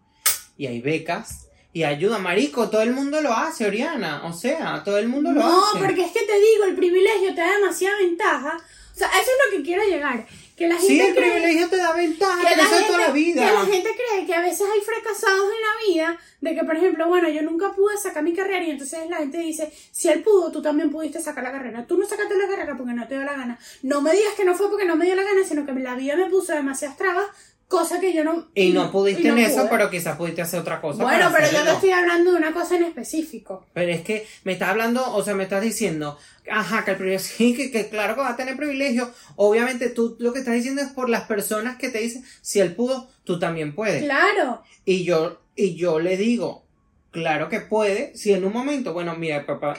y 0.56 0.66
hay 0.68 0.80
becas 0.80 1.48
y 1.72 1.82
ayuda. 1.82 2.18
Marico, 2.18 2.70
todo 2.70 2.82
el 2.82 2.92
mundo 2.92 3.20
lo 3.22 3.32
hace, 3.32 3.66
Oriana. 3.66 4.24
O 4.24 4.32
sea, 4.32 4.82
todo 4.84 4.98
el 4.98 5.08
mundo 5.08 5.32
lo 5.32 5.40
No, 5.40 5.64
hace. 5.70 5.78
porque 5.80 6.04
es 6.04 6.12
que 6.12 6.22
te 6.22 6.38
digo, 6.38 6.64
el 6.68 6.76
privilegio 6.76 7.34
te 7.34 7.40
da 7.40 7.52
demasiada 7.56 7.98
ventaja. 7.98 8.56
O 8.56 8.98
sea, 8.98 9.08
eso 9.08 9.18
es 9.22 9.50
lo 9.50 9.56
que 9.58 9.62
quiero 9.64 9.82
llegar. 9.84 10.26
Que 10.56 10.66
la 10.68 10.76
gente 10.76 10.86
Sí, 10.86 11.00
el 11.00 11.14
cree 11.14 11.32
privilegio 11.32 11.68
te 11.68 11.76
da 11.76 11.92
ventaja, 11.92 12.48
que 12.48 12.56
la, 12.56 12.62
eso 12.62 12.62
es 12.62 12.70
gente, 12.70 12.86
toda 12.86 13.06
la 13.06 13.12
vida. 13.12 13.46
que 13.46 13.52
la 13.52 13.64
gente 13.66 13.90
cree 13.94 14.26
que 14.26 14.34
a 14.34 14.40
veces 14.40 14.66
hay 14.72 14.80
fracasados 14.80 15.44
en 15.44 15.60
la 15.60 15.86
vida, 15.86 16.18
de 16.40 16.54
que, 16.54 16.64
por 16.64 16.76
ejemplo, 16.76 17.08
bueno, 17.08 17.28
yo 17.28 17.42
nunca 17.42 17.72
pude 17.74 17.96
sacar 17.98 18.22
mi 18.22 18.32
carrera 18.32 18.64
y 18.64 18.70
entonces 18.70 19.00
la 19.10 19.18
gente 19.18 19.38
dice, 19.38 19.70
si 19.92 20.08
él 20.08 20.22
pudo, 20.22 20.50
tú 20.50 20.62
también 20.62 20.90
pudiste 20.90 21.20
sacar 21.20 21.44
la 21.44 21.52
carrera. 21.52 21.86
Tú 21.86 21.98
no 21.98 22.06
sacaste 22.06 22.34
la 22.36 22.48
carrera 22.48 22.74
porque 22.76 22.94
no 22.94 23.06
te 23.06 23.16
dio 23.16 23.24
la 23.24 23.34
gana. 23.34 23.58
No 23.82 24.00
me 24.00 24.12
digas 24.12 24.32
que 24.34 24.44
no 24.44 24.54
fue 24.54 24.70
porque 24.70 24.86
no 24.86 24.96
me 24.96 25.04
dio 25.04 25.14
la 25.14 25.24
gana, 25.24 25.44
sino 25.46 25.66
que 25.66 25.72
la 25.72 25.94
vida 25.94 26.16
me 26.16 26.30
puso 26.30 26.54
demasiadas 26.54 26.96
trabas, 26.96 27.26
cosa 27.68 28.00
que 28.00 28.12
yo 28.14 28.24
no... 28.24 28.48
Y 28.54 28.72
no 28.72 28.90
pudiste 28.90 29.22
y 29.22 29.24
no 29.26 29.32
en 29.36 29.38
eso, 29.40 29.56
pude. 29.62 29.68
pero 29.70 29.90
quizás 29.90 30.16
pudiste 30.16 30.40
hacer 30.40 30.60
otra 30.60 30.80
cosa. 30.80 31.02
Bueno, 31.02 31.30
pero 31.32 31.46
yo 31.46 31.50
te 31.50 31.56
hacerlo. 31.56 31.72
estoy 31.72 31.90
hablando 31.90 32.30
de 32.30 32.36
una 32.38 32.52
cosa 32.52 32.76
en 32.76 32.84
específico. 32.84 33.66
Pero 33.74 33.90
es 33.92 34.02
que 34.02 34.26
me 34.44 34.52
estás 34.52 34.70
hablando, 34.70 35.12
o 35.14 35.22
sea, 35.24 35.34
me 35.34 35.42
estás 35.42 35.62
diciendo, 35.62 36.16
ajá, 36.50 36.84
que 36.84 36.92
el 36.92 36.96
privilegio, 36.96 37.28
sí, 37.36 37.54
que, 37.54 37.70
que 37.70 37.88
claro 37.88 38.14
que 38.14 38.20
va 38.20 38.30
a 38.30 38.36
tener 38.36 38.56
privilegio. 38.56 39.10
Obviamente 39.36 39.90
tú 39.90 40.16
lo 40.18 40.32
que 40.32 40.40
estás 40.40 40.54
diciendo 40.54 40.82
es 40.82 40.88
por 40.88 41.08
las 41.08 41.24
personas 41.24 41.76
que 41.76 41.88
te 41.88 41.98
dicen, 41.98 42.24
si 42.42 42.60
él 42.60 42.74
pudo, 42.74 43.08
tú 43.24 43.38
también 43.38 43.74
puedes. 43.74 44.02
Claro. 44.02 44.62
Y 44.84 45.04
yo, 45.04 45.40
y 45.54 45.74
yo 45.74 45.98
le 45.98 46.16
digo, 46.16 46.64
claro 47.10 47.48
que 47.48 47.60
puede, 47.60 48.16
si 48.16 48.32
en 48.32 48.44
un 48.44 48.52
momento, 48.52 48.92
bueno, 48.92 49.16
mira, 49.16 49.46
papá, 49.46 49.76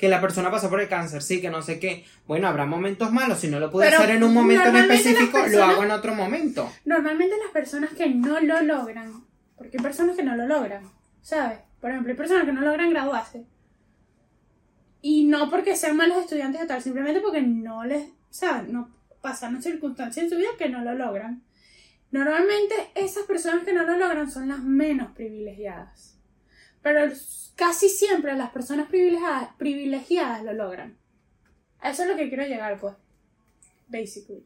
que 0.00 0.08
la 0.08 0.20
persona 0.20 0.50
pasó 0.50 0.70
por 0.70 0.80
el 0.80 0.88
cáncer, 0.88 1.22
sí, 1.22 1.42
que 1.42 1.50
no 1.50 1.60
sé 1.60 1.78
qué. 1.78 2.06
Bueno, 2.26 2.48
habrá 2.48 2.64
momentos 2.64 3.12
malos, 3.12 3.40
si 3.40 3.48
no 3.48 3.60
lo 3.60 3.70
pude 3.70 3.84
Pero 3.84 3.98
hacer 3.98 4.16
en 4.16 4.22
un 4.22 4.32
momento 4.32 4.70
en 4.70 4.76
específico, 4.76 5.38
lo 5.46 5.62
hago 5.62 5.84
en 5.84 5.90
otro 5.90 6.14
momento. 6.14 6.72
Normalmente 6.86 7.36
las 7.36 7.52
personas 7.52 7.90
que 7.90 8.08
no 8.08 8.40
lo 8.40 8.62
logran, 8.62 9.24
porque 9.58 9.76
hay 9.76 9.82
personas 9.82 10.16
que 10.16 10.22
no 10.22 10.36
lo 10.36 10.46
logran, 10.46 10.90
¿sabes? 11.20 11.58
Por 11.82 11.90
ejemplo, 11.90 12.12
hay 12.12 12.16
personas 12.16 12.46
que 12.46 12.52
no 12.52 12.62
logran 12.62 12.88
graduarse. 12.88 13.44
Y 15.02 15.24
no 15.24 15.48
porque 15.50 15.76
sean 15.76 15.96
malos 15.96 16.18
estudiantes 16.18 16.62
o 16.62 16.66
tal, 16.66 16.82
simplemente 16.82 17.20
porque 17.20 17.42
no 17.42 17.84
les, 17.84 18.08
¿sabes? 18.30 18.68
No 18.68 18.90
pasan 19.20 19.62
circunstancias 19.62 20.24
en 20.24 20.30
su 20.30 20.36
vida 20.36 20.50
que 20.58 20.68
no 20.68 20.82
lo 20.82 20.94
logran. 20.94 21.42
Normalmente 22.10 22.74
esas 22.94 23.24
personas 23.24 23.64
que 23.64 23.72
no 23.72 23.84
lo 23.84 23.96
logran 23.96 24.30
son 24.30 24.48
las 24.48 24.60
menos 24.60 25.12
privilegiadas. 25.12 26.18
Pero 26.82 27.12
casi 27.56 27.88
siempre 27.88 28.36
las 28.36 28.50
personas 28.50 28.88
privilegiadas, 28.88 29.50
privilegiadas 29.56 30.44
lo 30.44 30.52
logran. 30.52 30.96
Eso 31.82 32.02
es 32.02 32.08
lo 32.08 32.16
que 32.16 32.28
quiero 32.28 32.44
llegar, 32.46 32.78
pues. 32.80 32.94
Basically. 33.88 34.44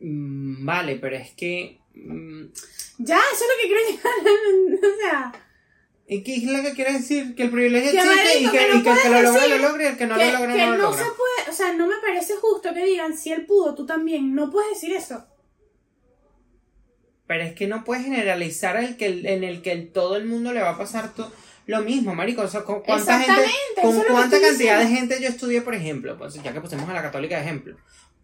Mm, 0.00 0.64
vale, 0.64 0.96
pero 0.96 1.16
es 1.16 1.32
que... 1.32 1.80
mm, 1.94 2.44
Ya, 2.98 3.18
eso 3.32 3.44
es 3.44 3.50
lo 3.50 3.56
que 3.60 3.68
quiero 3.68 3.90
llegar. 3.90 4.84
o 4.92 5.00
sea, 5.00 5.32
¿Y 6.08 6.22
qué 6.22 6.36
es 6.36 6.44
lo 6.44 6.62
que 6.62 6.72
quiere 6.72 6.92
decir? 6.92 7.34
Que 7.34 7.42
el 7.44 7.50
privilegio 7.50 7.90
existe 7.90 8.38
y 8.40 8.44
que, 8.44 8.50
que 8.58 8.68
no 8.68 8.78
y 8.78 8.82
que 8.82 8.90
el 8.92 8.98
que 9.02 9.08
lo 9.10 9.22
logra, 9.22 9.46
lo 9.48 9.58
logra 9.58 9.82
y 9.82 9.86
el 9.86 9.96
que 9.96 10.06
no 10.06 10.16
lo 10.16 10.24
logra, 10.24 10.46
no 10.54 10.56
lo 10.56 10.76
no 10.76 10.76
logra. 10.90 11.04
se 11.04 11.10
puede, 11.10 11.50
o 11.50 11.52
sea, 11.52 11.72
no 11.72 11.88
me 11.88 11.96
parece 12.00 12.34
justo 12.36 12.72
que 12.72 12.84
digan 12.84 13.16
si 13.16 13.32
él 13.32 13.44
pudo, 13.44 13.74
tú 13.74 13.86
también. 13.86 14.32
No 14.34 14.50
puedes 14.50 14.70
decir 14.74 14.94
eso. 14.94 15.26
Pero 17.26 17.42
es 17.42 17.54
que 17.54 17.66
no 17.66 17.82
puedes 17.82 18.04
generalizar 18.04 18.76
el 18.76 18.96
que, 18.96 19.06
en 19.06 19.42
el 19.42 19.62
que 19.62 19.72
el- 19.72 19.90
todo 19.90 20.16
el 20.16 20.26
mundo 20.26 20.52
le 20.52 20.60
va 20.62 20.70
a 20.70 20.78
pasar 20.78 21.12
lo 21.66 21.80
mismo, 21.82 22.14
marico. 22.14 22.42
O 22.42 22.48
sea, 22.48 22.62
¿con 22.62 22.82
cuánta 22.82 23.18
gente, 23.18 23.82
con 23.82 24.00
cuánta 24.04 24.40
cantidad 24.40 24.78
de 24.78 24.86
gente 24.86 25.20
yo 25.20 25.28
estudié, 25.28 25.60
por 25.62 25.74
ejemplo, 25.74 26.16
pues 26.16 26.34
ya 26.34 26.52
que 26.52 26.60
pusimos 26.60 26.88
a 26.88 26.92
la 26.92 27.02
católica 27.02 27.34
de 27.36 27.42
ejemplo, 27.42 27.76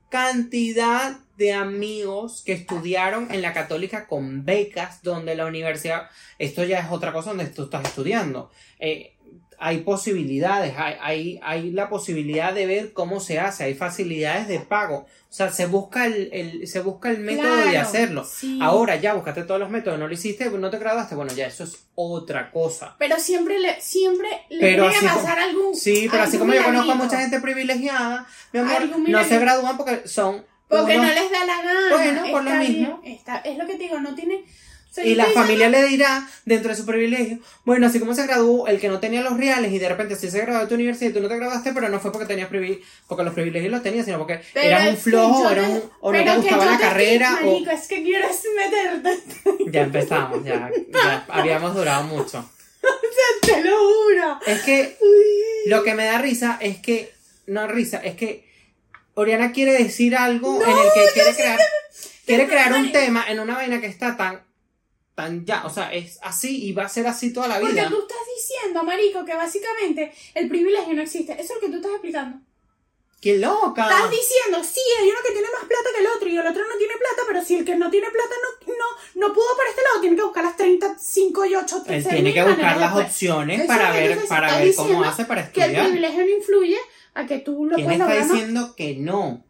cantidad 0.09 1.19
de 1.43 1.53
amigos 1.53 2.43
que 2.47 2.53
estudiaron 2.53 3.29
en 3.33 3.43
la 3.43 3.53
católica 3.53 4.07
con 4.07 4.45
becas, 4.45 5.03
donde 5.03 5.35
la 5.35 5.47
universidad, 5.47 6.09
esto 6.39 6.65
ya 6.65 6.79
es 6.81 6.87
otra 6.91 7.13
cosa 7.13 7.31
donde 7.31 7.47
tú 7.47 7.65
estás 7.65 7.85
estudiando. 7.85 8.51
Eh, 8.79 9.17
hay 9.65 9.79
posibilidades, 9.83 10.75
hay, 10.77 10.97
hay, 11.01 11.41
hay 11.43 11.71
la 11.71 11.89
posibilidad 11.89 12.53
de 12.53 12.67
ver 12.67 12.93
cómo 12.93 13.21
se 13.21 13.39
hace, 13.39 13.63
hay 13.63 13.75
facilidades 13.75 14.49
de 14.49 14.59
pago. 14.59 15.07
O 15.31 15.35
sea, 15.35 15.53
se 15.53 15.67
busca 15.67 16.07
el, 16.07 16.31
el- 16.33 16.67
se 16.67 16.81
busca 16.81 17.11
el 17.11 17.19
método 17.21 17.55
de 17.57 17.79
hacerlo. 17.79 18.25
sí. 18.25 18.59
Ahora 18.61 18.97
ya 18.97 19.15
buscaste 19.15 19.45
todos 19.45 19.61
los 19.61 19.71
métodos, 19.71 20.01
no 20.01 20.09
lo 20.09 20.15
hiciste, 20.15 20.51
no 20.51 20.69
te 20.69 20.79
graduaste, 20.79 21.15
bueno, 21.15 21.33
ya 21.33 21.47
eso 21.47 21.63
es 21.63 21.87
otra 21.95 22.51
cosa. 22.51 22.97
Pero 22.99 23.19
siempre 23.21 23.59
le, 23.61 23.81
siempre 23.81 24.29
le 24.51 24.61
Pero 24.61 24.89
tiene 24.89 25.01
que 25.01 25.07
así 25.07 25.17
pasar 25.19 25.39
algún. 25.39 25.77
Sí, 25.77 26.09
pero 26.11 26.25
así 26.25 26.39
como 26.39 26.53
yo 26.55 26.65
conozco 26.65 26.91
a 26.93 26.97
mucha 26.97 27.21
gente 27.21 27.41
privilegiada, 27.41 28.27
mi 28.53 28.59
amor, 28.61 28.83
no 29.09 29.25
se 29.25 29.39
gradúan 29.39 29.77
porque 29.77 30.09
son 30.09 30.45
Porque 30.81 30.97
no 30.97 31.05
les 31.07 31.31
da 31.31 31.45
la 31.47 31.63
gana. 31.63 31.81
Bueno, 31.91 32.23
por 32.31 32.45
lo 32.45 32.51
mismo. 32.55 33.01
bien, 33.03 33.15
está- 33.17 33.39
es 33.39 33.57
lo 33.59 33.67
que 33.67 33.75
te 33.75 33.85
digo, 33.85 34.01
no 34.01 34.15
tiene. 34.15 34.37
o 34.91 34.95
sea, 34.95 35.05
Y 35.07 35.15
la 35.15 35.25
te 35.27 35.33
familia 35.33 35.69
le 35.71 35.85
dirá, 35.85 36.29
dentro 36.45 36.69
de 36.71 36.77
su 36.77 36.85
privilegio, 36.85 37.39
bueno, 37.65 37.87
así 37.87 37.99
como 37.99 38.15
se 38.15 38.27
graduó 38.27 38.67
el 38.69 38.79
que 38.79 38.89
no 38.89 39.01
tenía 39.01 39.23
los 39.23 39.39
reales 39.39 39.73
y 39.73 39.79
de 39.79 39.89
repente 39.89 40.17
sí 40.17 40.31
se 40.31 40.41
graduó 40.43 40.61
de 40.61 40.67
tu 40.67 40.75
universidad 40.75 41.11
y 41.11 41.15
tú 41.15 41.21
no 41.21 41.29
te 41.29 41.37
graduaste, 41.37 41.73
pero 41.73 41.89
no 41.89 41.99
fue 41.99 42.13
porque 42.13 42.27
tenías 42.27 42.49
privilegio, 42.49 42.85
porque 43.07 43.25
los 43.25 43.33
privilegios 43.33 43.73
los 43.73 43.83
tenías, 43.83 44.05
sino 44.05 44.19
porque 44.19 44.41
Pero 44.53 44.67
eras 44.67 44.89
un 44.91 44.97
flojo 44.99 45.43
o, 45.47 45.51
eras 45.51 45.67
te- 45.67 45.73
un- 45.73 45.83
o 46.01 46.13
no 46.13 46.25
te 46.25 46.37
gustaba 46.37 46.67
la 46.67 46.77
te 46.77 46.83
carrera 46.83 47.39
o... 47.43 47.47
Marico, 47.53 47.71
es 47.71 47.89
que 47.89 48.03
quieres 48.03 48.43
meterte. 48.55 49.21
Ya 49.73 49.81
empezamos, 49.83 50.45
ya, 50.45 50.71
ya 50.93 51.25
habíamos 51.29 51.75
durado 51.75 52.03
mucho. 52.05 52.51
Te 53.43 53.63
lo 53.65 53.71
juro. 53.77 54.39
Es 54.47 54.61
que 54.63 54.99
lo 55.67 55.83
que 55.85 55.95
me 55.95 56.05
da 56.05 56.19
risa 56.19 56.59
es 56.61 56.79
que, 56.79 57.13
no 57.47 57.67
risa, 57.67 57.99
es 57.99 58.15
que 58.17 58.45
Oriana 59.15 59.53
quiere 59.53 59.73
decir 59.73 60.17
algo 60.17 60.63
en 60.63 60.71
el 60.71 60.89
que 60.95 61.13
quiere 61.13 61.35
crear, 61.35 61.61
quiere 62.27 62.47
crear 62.47 62.73
un 62.73 62.93
tema 62.93 63.25
en 63.29 63.41
una 63.41 63.55
vaina 63.57 63.81
que 63.81 63.87
está 63.87 64.17
tan, 64.17 64.43
tan 65.15 65.45
ya, 65.45 65.65
o 65.67 65.71
sea, 65.71 65.93
es 65.93 66.19
así 66.23 66.65
y 66.65 66.73
va 66.73 66.85
a 66.85 66.89
ser 66.89 67.07
así 67.07 67.33
toda 67.33 67.49
la 67.49 67.61
Porque 67.61 67.75
vida. 67.75 67.89
tú 67.91 68.01
estás 68.01 68.19
diciendo, 68.37 68.83
marico, 68.85 69.25
que 69.25 69.35
básicamente 69.35 70.13
el 70.35 70.49
privilegio 70.49 70.95
no 70.95 71.03
existe. 71.03 71.33
Eso 71.33 71.43
es 71.43 71.51
lo 71.55 71.61
que 71.61 71.69
tú 71.69 71.77
estás 71.77 71.93
explicando. 71.93 72.39
¡Qué 73.21 73.39
loca! 73.39 73.83
Estás 73.85 74.11
diciendo, 74.11 74.65
sí, 74.65 74.81
hay 75.01 75.09
uno 75.09 75.19
que 75.25 75.33
tiene 75.33 75.47
más 75.57 75.65
plata 75.69 75.91
que 75.95 76.01
el 76.01 76.07
otro 76.09 76.29
y 76.29 76.37
el 76.37 76.47
otro 76.47 76.63
no 76.67 76.77
tiene 76.77 76.95
plata, 76.95 77.23
pero 77.29 77.45
si 77.45 77.55
el 77.55 77.65
que 77.65 77.77
no 77.77 77.89
tiene 77.89 78.11
plata 78.11 78.35
no, 78.43 78.75
no, 78.75 78.85
no 79.29 79.33
pudo 79.33 79.47
por 79.57 79.65
este 79.69 79.81
lado, 79.83 80.01
tiene 80.01 80.17
que 80.17 80.23
buscar 80.23 80.43
las 80.43 80.57
35 80.57 81.45
y 81.45 81.55
8 81.55 81.83
Él 81.87 82.05
tiene 82.09 82.35
que 82.35 82.43
buscar 82.43 82.77
las 82.79 82.97
opciones 82.97 83.59
Eso 83.61 83.69
para 83.69 83.93
ver, 83.93 84.19
para 84.27 84.61
cómo 84.75 85.05
hace 85.05 85.25
para 85.25 85.53
Que 85.53 85.61
el 85.61 85.67
estudiar. 85.67 85.85
privilegio 85.87 86.21
no 86.25 86.31
influye 86.31 86.79
a 87.15 87.27
que 87.27 87.39
tú 87.39 87.67
lo 87.67 87.77
¿Quién 87.77 87.87
puedas 87.87 88.01
está 88.01 88.09
lograr. 88.09 88.27
¿no? 88.27 88.35
diciendo 88.35 88.75
que 88.77 88.95
no? 88.97 89.45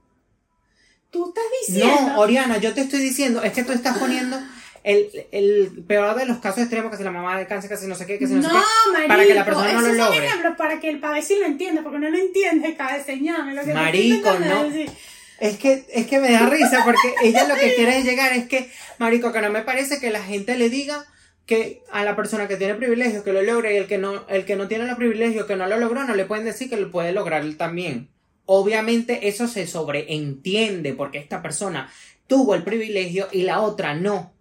Tú 1.11 1.29
estás 1.29 1.45
diciendo. 1.67 2.13
No, 2.13 2.21
Oriana, 2.21 2.59
yo 2.59 2.73
te 2.73 2.81
estoy 2.83 3.01
diciendo, 3.01 3.43
es 3.43 3.53
que 3.53 3.65
tú 3.65 3.73
estás 3.73 3.99
poniendo 3.99 4.41
el, 4.83 5.11
el 5.31 5.85
peor 5.87 6.17
de 6.17 6.27
los 6.27 6.39
casos 6.39 6.61
extremos, 6.61 6.91
que 6.91 6.97
si 6.97 7.05
la 7.05 7.11
mamá 7.11 7.39
de 7.39 7.47
cáncer, 7.47 7.71
que 7.71 7.77
si 7.77 7.87
no 7.87 7.95
sé 7.95 8.07
qué, 8.07 8.19
que 8.19 8.27
si 8.27 8.35
no, 8.35 8.41
no, 8.43 8.49
sé 8.49 8.55
qué. 8.55 8.93
marico, 8.93 9.09
para 9.09 9.25
que 9.27 9.35
la 9.35 9.45
persona 9.45 9.73
no 9.73 9.81
lo 9.83 9.93
logre. 9.93 10.27
ejemplos 10.27 10.57
para 10.57 10.81
que 10.81 10.89
el 10.89 11.01
pabecín 11.01 11.41
lo 11.41 11.47
entienda, 11.47 11.83
porque 11.83 11.99
no 11.99 12.09
lo 12.09 12.19
entiende, 12.19 12.75
cada 12.77 13.03
señal. 13.05 13.55
Lo 13.55 13.63
que 13.63 13.75
Marico, 13.75 14.39
no. 14.39 14.65
decir. 14.65 14.91
Es 15.39 15.59
que, 15.59 15.85
es 15.93 16.07
que 16.07 16.21
me 16.21 16.31
da 16.31 16.47
risa 16.47 16.83
porque 16.85 17.15
ella 17.25 17.47
lo 17.49 17.57
que 17.57 17.75
quiere 17.75 17.99
es 17.99 18.05
llegar 18.05 18.33
es 18.33 18.47
que, 18.47 18.71
marico, 18.99 19.33
que 19.33 19.41
no 19.41 19.51
me 19.51 19.63
parece 19.63 19.99
que 19.99 20.11
la 20.11 20.23
gente 20.23 20.57
le 20.57 20.71
diga 20.71 21.05
que 21.53 21.83
a 21.91 22.05
la 22.05 22.17
persona 22.17 22.49
que 22.49 22.57
tiene 22.57 22.75
privilegios 22.75 23.23
que 23.23 23.33
lo 23.33 23.43
logre 23.43 23.75
y 23.75 23.77
el 23.77 23.87
que 23.87 23.99
no, 23.99 24.27
el 24.29 24.45
que 24.47 24.57
no 24.57 24.69
tiene 24.69 24.87
los 24.87 24.97
privilegios 24.97 25.47
que 25.47 25.57
no 25.57 25.67
lo 25.67 25.79
logró, 25.79 26.05
no 26.05 26.15
le 26.15 26.25
pueden 26.25 26.45
decir 26.47 26.71
que 26.71 26.77
lo 26.79 26.91
puede 26.91 27.13
lograr 27.13 27.43
él 27.43 27.57
también. 27.57 28.09
Obviamente 28.47 29.29
eso 29.29 29.47
se 29.47 29.67
sobreentiende 29.67 30.95
porque 30.95 31.19
esta 31.19 31.43
persona 31.43 31.93
tuvo 32.27 32.55
el 32.55 32.63
privilegio 32.63 33.29
y 33.33 33.43
la 33.43 33.61
otra 33.61 33.95
no. 33.95 34.33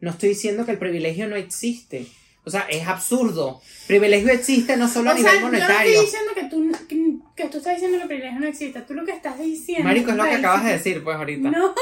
No 0.00 0.10
estoy 0.10 0.30
diciendo 0.30 0.64
que 0.64 0.70
el 0.72 0.78
privilegio 0.78 1.26
no 1.28 1.36
existe. 1.36 2.06
O 2.44 2.50
sea, 2.50 2.62
es 2.68 2.86
absurdo. 2.86 3.60
Privilegio 3.86 4.32
existe 4.32 4.76
no 4.76 4.88
solo 4.88 5.10
a 5.10 5.14
O 5.14 5.16
sea, 5.16 5.32
nivel 5.32 5.34
yo 5.34 5.40
no 5.40 5.52
monetario. 5.52 5.90
estoy 5.92 6.04
diciendo 6.06 6.32
que 6.34 6.44
tú, 6.44 6.88
que, 6.88 7.42
que 7.42 7.48
tú 7.48 7.58
estás 7.58 7.74
diciendo 7.74 7.98
que 7.98 8.02
el 8.02 8.08
privilegio 8.08 8.40
no 8.40 8.46
existe. 8.46 8.80
Tú 8.82 8.94
lo 8.94 9.04
que 9.04 9.12
estás 9.12 9.38
diciendo. 9.38 9.84
Marico, 9.84 10.10
es 10.10 10.16
lo 10.16 10.24
que 10.24 10.30
acabas 10.30 10.64
de 10.64 10.72
decir, 10.72 11.04
pues 11.04 11.16
ahorita. 11.16 11.50
No, 11.56 11.74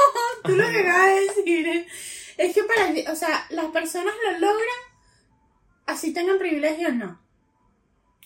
tú 0.44 0.52
lo 0.56 0.68
que 0.70 0.78
acabas 0.78 1.14
de 1.14 1.20
decir 1.20 1.66
es, 1.66 1.86
es 2.40 2.54
que 2.54 2.62
para. 2.64 3.12
O 3.12 3.16
sea, 3.16 3.46
las 3.50 3.66
personas 3.66 4.14
lo 4.24 4.38
logran 4.38 4.90
así 5.90 6.12
tengan 6.12 6.38
privilegios, 6.38 6.94
no. 6.94 7.20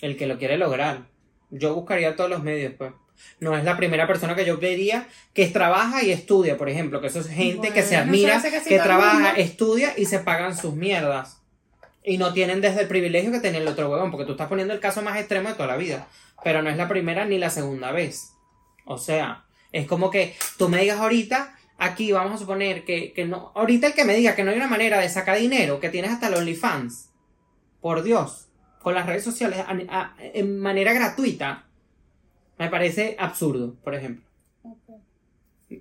El 0.00 0.16
que 0.16 0.26
lo 0.26 0.38
quiere 0.38 0.58
lograr. 0.58 1.06
Yo 1.50 1.74
buscaría 1.74 2.16
todos 2.16 2.30
los 2.30 2.42
medios, 2.42 2.74
pues. 2.76 2.92
No 3.38 3.56
es 3.56 3.64
la 3.64 3.76
primera 3.76 4.06
persona 4.06 4.34
que 4.34 4.44
yo 4.44 4.58
vería 4.58 5.06
que 5.32 5.46
trabaja 5.46 6.02
y 6.02 6.10
estudia, 6.10 6.58
por 6.58 6.68
ejemplo, 6.68 7.00
que 7.00 7.06
eso 7.06 7.20
es 7.20 7.28
gente 7.28 7.72
que 7.72 7.82
se 7.82 7.96
admira, 7.96 8.42
que 8.42 8.78
trabaja, 8.78 9.32
estudia 9.32 9.94
y 9.96 10.06
se 10.06 10.18
pagan 10.18 10.56
sus 10.56 10.74
mierdas. 10.74 11.40
Y 12.02 12.18
no 12.18 12.32
tienen 12.32 12.60
desde 12.60 12.82
el 12.82 12.88
privilegio 12.88 13.32
que 13.32 13.40
tiene 13.40 13.58
el 13.58 13.68
otro 13.68 13.88
huevón, 13.88 14.10
porque 14.10 14.26
tú 14.26 14.32
estás 14.32 14.48
poniendo 14.48 14.74
el 14.74 14.80
caso 14.80 15.00
más 15.00 15.16
extremo 15.16 15.48
de 15.48 15.54
toda 15.54 15.68
la 15.68 15.76
vida. 15.76 16.08
Pero 16.42 16.60
no 16.60 16.70
es 16.70 16.76
la 16.76 16.88
primera 16.88 17.24
ni 17.24 17.38
la 17.38 17.50
segunda 17.50 17.92
vez. 17.92 18.32
O 18.84 18.98
sea, 18.98 19.44
es 19.72 19.86
como 19.86 20.10
que 20.10 20.36
tú 20.58 20.68
me 20.68 20.80
digas 20.80 20.98
ahorita, 20.98 21.56
aquí 21.84 22.12
vamos 22.12 22.34
a 22.34 22.38
suponer 22.38 22.84
que, 22.84 23.12
que 23.12 23.24
no. 23.24 23.52
Ahorita 23.54 23.88
el 23.88 23.94
que 23.94 24.04
me 24.04 24.14
diga 24.16 24.34
que 24.34 24.42
no 24.44 24.50
hay 24.50 24.56
una 24.56 24.68
manera 24.68 24.98
de 25.00 25.08
sacar 25.08 25.38
dinero, 25.38 25.80
que 25.80 25.88
tienes 25.90 26.10
hasta 26.10 26.30
los 26.30 26.40
OnlyFans. 26.40 27.10
Por 27.80 28.02
Dios. 28.02 28.48
Con 28.80 28.94
las 28.94 29.06
redes 29.06 29.24
sociales 29.24 29.58
a- 29.60 29.76
a- 29.88 30.14
en 30.18 30.58
manera 30.58 30.92
gratuita. 30.92 31.64
Me 32.58 32.68
parece 32.68 33.16
absurdo, 33.18 33.74
por 33.82 33.94
ejemplo. 33.94 34.24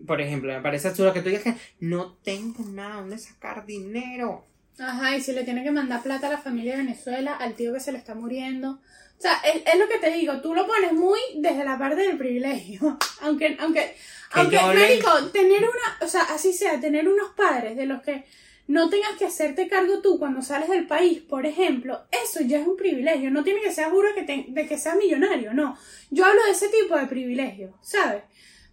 Por 0.08 0.22
ejemplo, 0.22 0.52
me 0.54 0.62
parece 0.62 0.88
absurdo 0.88 1.14
que 1.14 1.22
tú 1.22 1.30
digas 1.30 1.44
que 1.44 1.56
no 1.80 2.14
tengo 2.24 2.64
nada 2.66 2.96
donde 2.96 3.18
sacar 3.18 3.66
dinero. 3.66 4.46
Ajá, 4.80 5.16
y 5.16 5.22
si 5.22 5.34
le 5.34 5.44
tiene 5.44 5.64
que 5.64 5.72
mandar 5.72 6.02
plata 6.02 6.28
a 6.28 6.32
la 6.32 6.38
familia 6.40 6.72
de 6.74 6.80
Venezuela, 6.84 7.36
al 7.36 7.54
tío 7.54 7.74
que 7.74 7.80
se 7.80 7.92
le 7.92 8.00
está 8.00 8.16
muriendo. 8.16 8.72
O 9.20 9.22
sea, 9.22 9.34
es, 9.46 9.62
es 9.72 9.80
lo 9.80 9.88
que 9.88 10.00
te 10.00 10.12
digo, 10.12 10.42
tú 10.42 10.56
lo 10.56 10.66
pones 10.66 10.94
muy 10.94 11.20
desde 11.38 11.64
la 11.64 11.78
parte 11.78 12.02
del 12.02 12.18
privilegio. 12.18 12.98
Aunque, 13.22 13.56
aunque, 13.60 13.96
aunque, 14.42 14.56
le- 14.58 14.88
médico, 14.90 15.10
tener 15.32 15.60
una, 15.62 16.06
o 16.06 16.08
sea, 16.08 16.22
así 16.24 16.54
sea, 16.54 16.80
tener 16.80 17.08
unos 17.08 17.30
padres 17.36 17.76
de 17.76 17.86
los 17.86 18.02
que 18.02 18.24
no 18.68 18.90
tengas 18.90 19.12
que 19.18 19.26
hacerte 19.26 19.68
cargo 19.68 20.02
tú 20.02 20.18
cuando 20.20 20.42
sales 20.42 20.70
del 20.70 20.88
país, 20.88 21.20
por 21.20 21.46
ejemplo, 21.46 22.00
eso 22.24 22.40
ya 22.42 22.60
es 22.62 22.68
un 22.68 22.78
privilegio. 22.78 23.30
No 23.30 23.44
tiene 23.44 23.60
que 23.62 23.72
ser 23.74 23.90
juro 23.90 24.10
que 24.16 24.24
te- 24.24 24.46
de 24.48 24.68
que 24.68 24.78
seas 24.78 24.96
millonario, 24.96 25.54
no. 25.54 25.78
Yo 26.12 26.26
hablo 26.26 26.44
de 26.46 26.52
ese 26.52 26.70
tipo 26.70 26.96
de 26.98 27.06
privilegio, 27.08 27.78
¿sabes? 27.82 28.24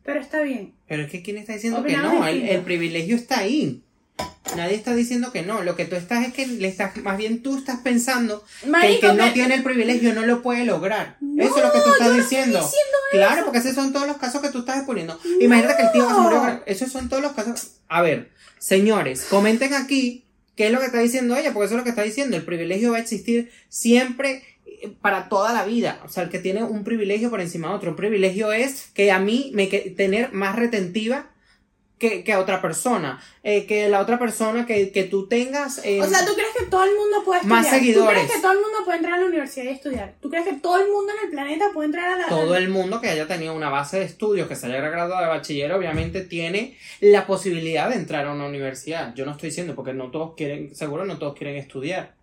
Pero 0.05 0.21
está 0.21 0.43
bien. 0.43 0.75
Pero 0.87 1.03
es 1.03 1.11
que 1.11 1.23
¿quién 1.23 1.37
está 1.39 1.53
diciendo 1.55 1.81
que 1.85 1.93
no? 2.05 2.27
El, 2.29 2.49
el 2.49 2.61
privilegio 2.63 3.17
está 3.17 3.41
ahí. 3.41 3.83
Nadie 4.57 4.75
está 4.75 4.95
diciendo 4.95 5.33
que 5.33 5.43
no. 5.43 5.63
Lo 5.63 5.77
que 5.77 5.85
tú 5.85 5.97
estás 5.97 6.27
es 6.27 6.33
que 6.33 6.47
le 6.47 6.69
estás, 6.69 6.97
más 6.99 7.17
bien 7.17 7.43
tú 7.43 7.57
estás 7.57 7.81
pensando 7.81 8.45
que 8.63 8.95
el 8.95 9.01
que 9.01 9.13
no 9.15 9.33
tiene 9.33 9.55
el 9.55 9.63
privilegio 9.63 10.13
no 10.13 10.27
lo 10.27 10.43
puede 10.43 10.65
lograr. 10.65 11.17
No, 11.21 11.43
eso 11.43 11.57
es 11.57 11.63
lo 11.63 11.73
que 11.73 11.81
tú 11.81 11.93
estás 11.93 12.09
yo 12.09 12.15
no 12.15 12.21
estoy 12.21 12.39
diciendo. 12.39 12.71
claro, 13.13 13.45
porque 13.45 13.59
esos 13.59 13.75
son 13.75 13.93
todos 13.93 14.07
los 14.07 14.17
casos 14.17 14.41
que 14.41 14.51
tú 14.51 14.61
estás 14.61 14.79
exponiendo. 14.79 15.19
Imagínate 15.41 15.77
que 15.77 15.83
el 15.83 15.93
tío 15.93 16.09
que 16.09 16.15
se 16.15 16.21
murió. 16.21 16.63
Esos 16.67 16.93
son 16.93 17.09
todos 17.09 17.23
los 17.23 17.33
casos. 17.33 17.73
A 17.89 18.03
ver, 18.03 18.31
señores, 18.59 19.27
comenten 19.29 19.75
aquí 19.75 20.25
qué 20.57 20.67
es 20.67 20.73
lo 20.73 20.81
que 20.81 20.87
está 20.87 20.99
diciendo 20.99 21.37
ella, 21.37 21.53
porque 21.53 21.67
eso 21.67 21.75
es 21.75 21.79
lo 21.79 21.85
que 21.85 21.91
está 21.91 22.03
diciendo. 22.03 22.37
El 22.37 22.45
privilegio 22.45 22.93
va 22.93 22.99
a 22.99 23.01
existir 23.01 23.51
siempre 23.69 24.43
eh, 24.67 24.93
para 25.01 25.29
toda 25.29 25.53
la 25.53 25.65
vida. 25.65 26.01
O 26.05 26.09
sea, 26.09 26.25
el 26.25 26.31
que 26.31 26.39
tiene 26.39 26.63
un 26.63 26.85
privilegio 26.85 27.31
por 27.31 27.41
encima 27.41 27.69
de 27.69 27.75
otro. 27.75 27.91
Un 27.91 27.97
privilegio 27.97 28.53
es 28.53 28.89
que 28.95 29.11
a 29.11 29.19
mí 29.19 29.53
me 29.55 29.69
que, 29.69 29.91
tener 29.91 30.33
más 30.33 30.57
retentiva 30.57 31.31
que, 32.01 32.25
que 32.25 32.33
a 32.33 32.41
otra 32.41 32.61
persona. 32.61 33.23
Eh, 33.45 33.67
que 33.67 33.89
la 33.89 34.01
otra 34.01 34.19
persona 34.19 34.67
que, 34.67 34.91
que 34.91 35.05
tú 35.05 35.29
tengas. 35.29 35.85
eh, 35.85 36.01
O 36.03 36.07
sea, 36.09 36.25
¿tú 36.27 36.35
crees 36.35 36.49
que 36.59 36.65
todo 36.67 36.83
el 36.83 36.97
mundo 36.97 37.23
puede 37.25 37.41
estudiar? 37.41 37.63
Más 37.63 37.71
seguidores. 37.71 38.23
¿Tú 38.23 38.27
crees 38.27 38.33
que 38.33 38.41
todo 38.43 38.53
el 38.53 38.59
mundo 38.59 38.79
puede 38.85 38.97
entrar 38.99 39.15
a 39.15 39.21
la 39.21 39.27
universidad 39.27 39.65
y 39.67 39.69
estudiar? 39.69 40.15
¿Tú 40.21 40.29
crees 40.31 40.45
que 40.47 40.55
todo 40.55 40.81
el 40.81 40.91
mundo 40.91 41.13
en 41.17 41.25
el 41.27 41.31
planeta 41.31 41.67
puede 41.73 41.87
entrar 41.87 42.09
a 42.09 42.17
la... 42.17 42.27
todo 42.27 42.57
el 42.57 42.69
mundo 42.69 43.01
que 43.01 43.09
haya 43.09 43.29
tenido 43.29 43.55
una 43.55 43.69
base 43.69 43.99
de 44.01 44.07
estudios, 44.07 44.49
que 44.49 44.57
se 44.57 44.67
haya 44.67 44.81
graduado 44.81 45.23
de 45.23 45.29
bachiller, 45.29 45.71
obviamente 45.73 46.23
tiene 46.23 46.77
la 47.01 47.27
posibilidad 47.27 47.89
de 47.89 47.97
entrar 47.97 48.27
a 48.27 48.33
una 48.33 48.47
universidad. 48.47 49.15
Yo 49.15 49.25
no 49.27 49.33
estoy 49.33 49.51
diciendo 49.51 49.75
porque 49.77 49.93
no 49.93 50.11
todos 50.11 50.35
quieren, 50.35 50.75
seguro 50.75 51.05
no 51.05 51.19
todos 51.19 51.37
quieren 51.37 51.57
estudiar. 51.57 52.15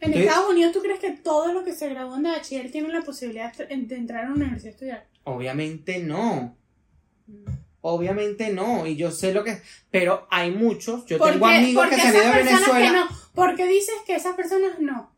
En 0.00 0.12
Estados 0.12 0.50
Unidos, 0.50 0.72
¿tú 0.72 0.80
crees 0.82 0.98
que 1.00 1.10
todos 1.12 1.54
los 1.54 1.62
que 1.64 1.72
se 1.72 1.88
gradúan 1.88 2.22
de 2.22 2.30
bachiller 2.30 2.70
tienen 2.70 2.92
la 2.92 3.02
posibilidad 3.02 3.54
de 3.54 3.96
entrar 3.96 4.24
a 4.24 4.28
una 4.28 4.44
universidad 4.44 4.68
a 4.68 4.74
estudiar? 4.74 5.06
Obviamente 5.24 5.98
no. 6.00 6.56
Obviamente 7.80 8.52
no. 8.52 8.86
Y 8.86 8.96
yo 8.96 9.10
sé 9.10 9.32
lo 9.32 9.44
que. 9.44 9.60
Pero 9.90 10.26
hay 10.30 10.50
muchos. 10.50 11.04
Yo 11.06 11.18
¿Por 11.18 11.32
tengo 11.32 11.46
qué- 11.48 11.56
amigos 11.56 11.86
que 11.88 11.96
se 11.96 12.02
han 12.02 12.14
ido 12.14 12.22
esas 12.22 12.30
a 12.30 12.34
personas 12.34 12.60
Venezuela. 12.72 12.86
que 12.86 12.96
no? 13.14 13.20
¿Por 13.34 13.54
qué 13.56 13.66
dices 13.66 13.94
que 14.06 14.14
esas 14.16 14.34
personas 14.34 14.78
no? 14.80 15.12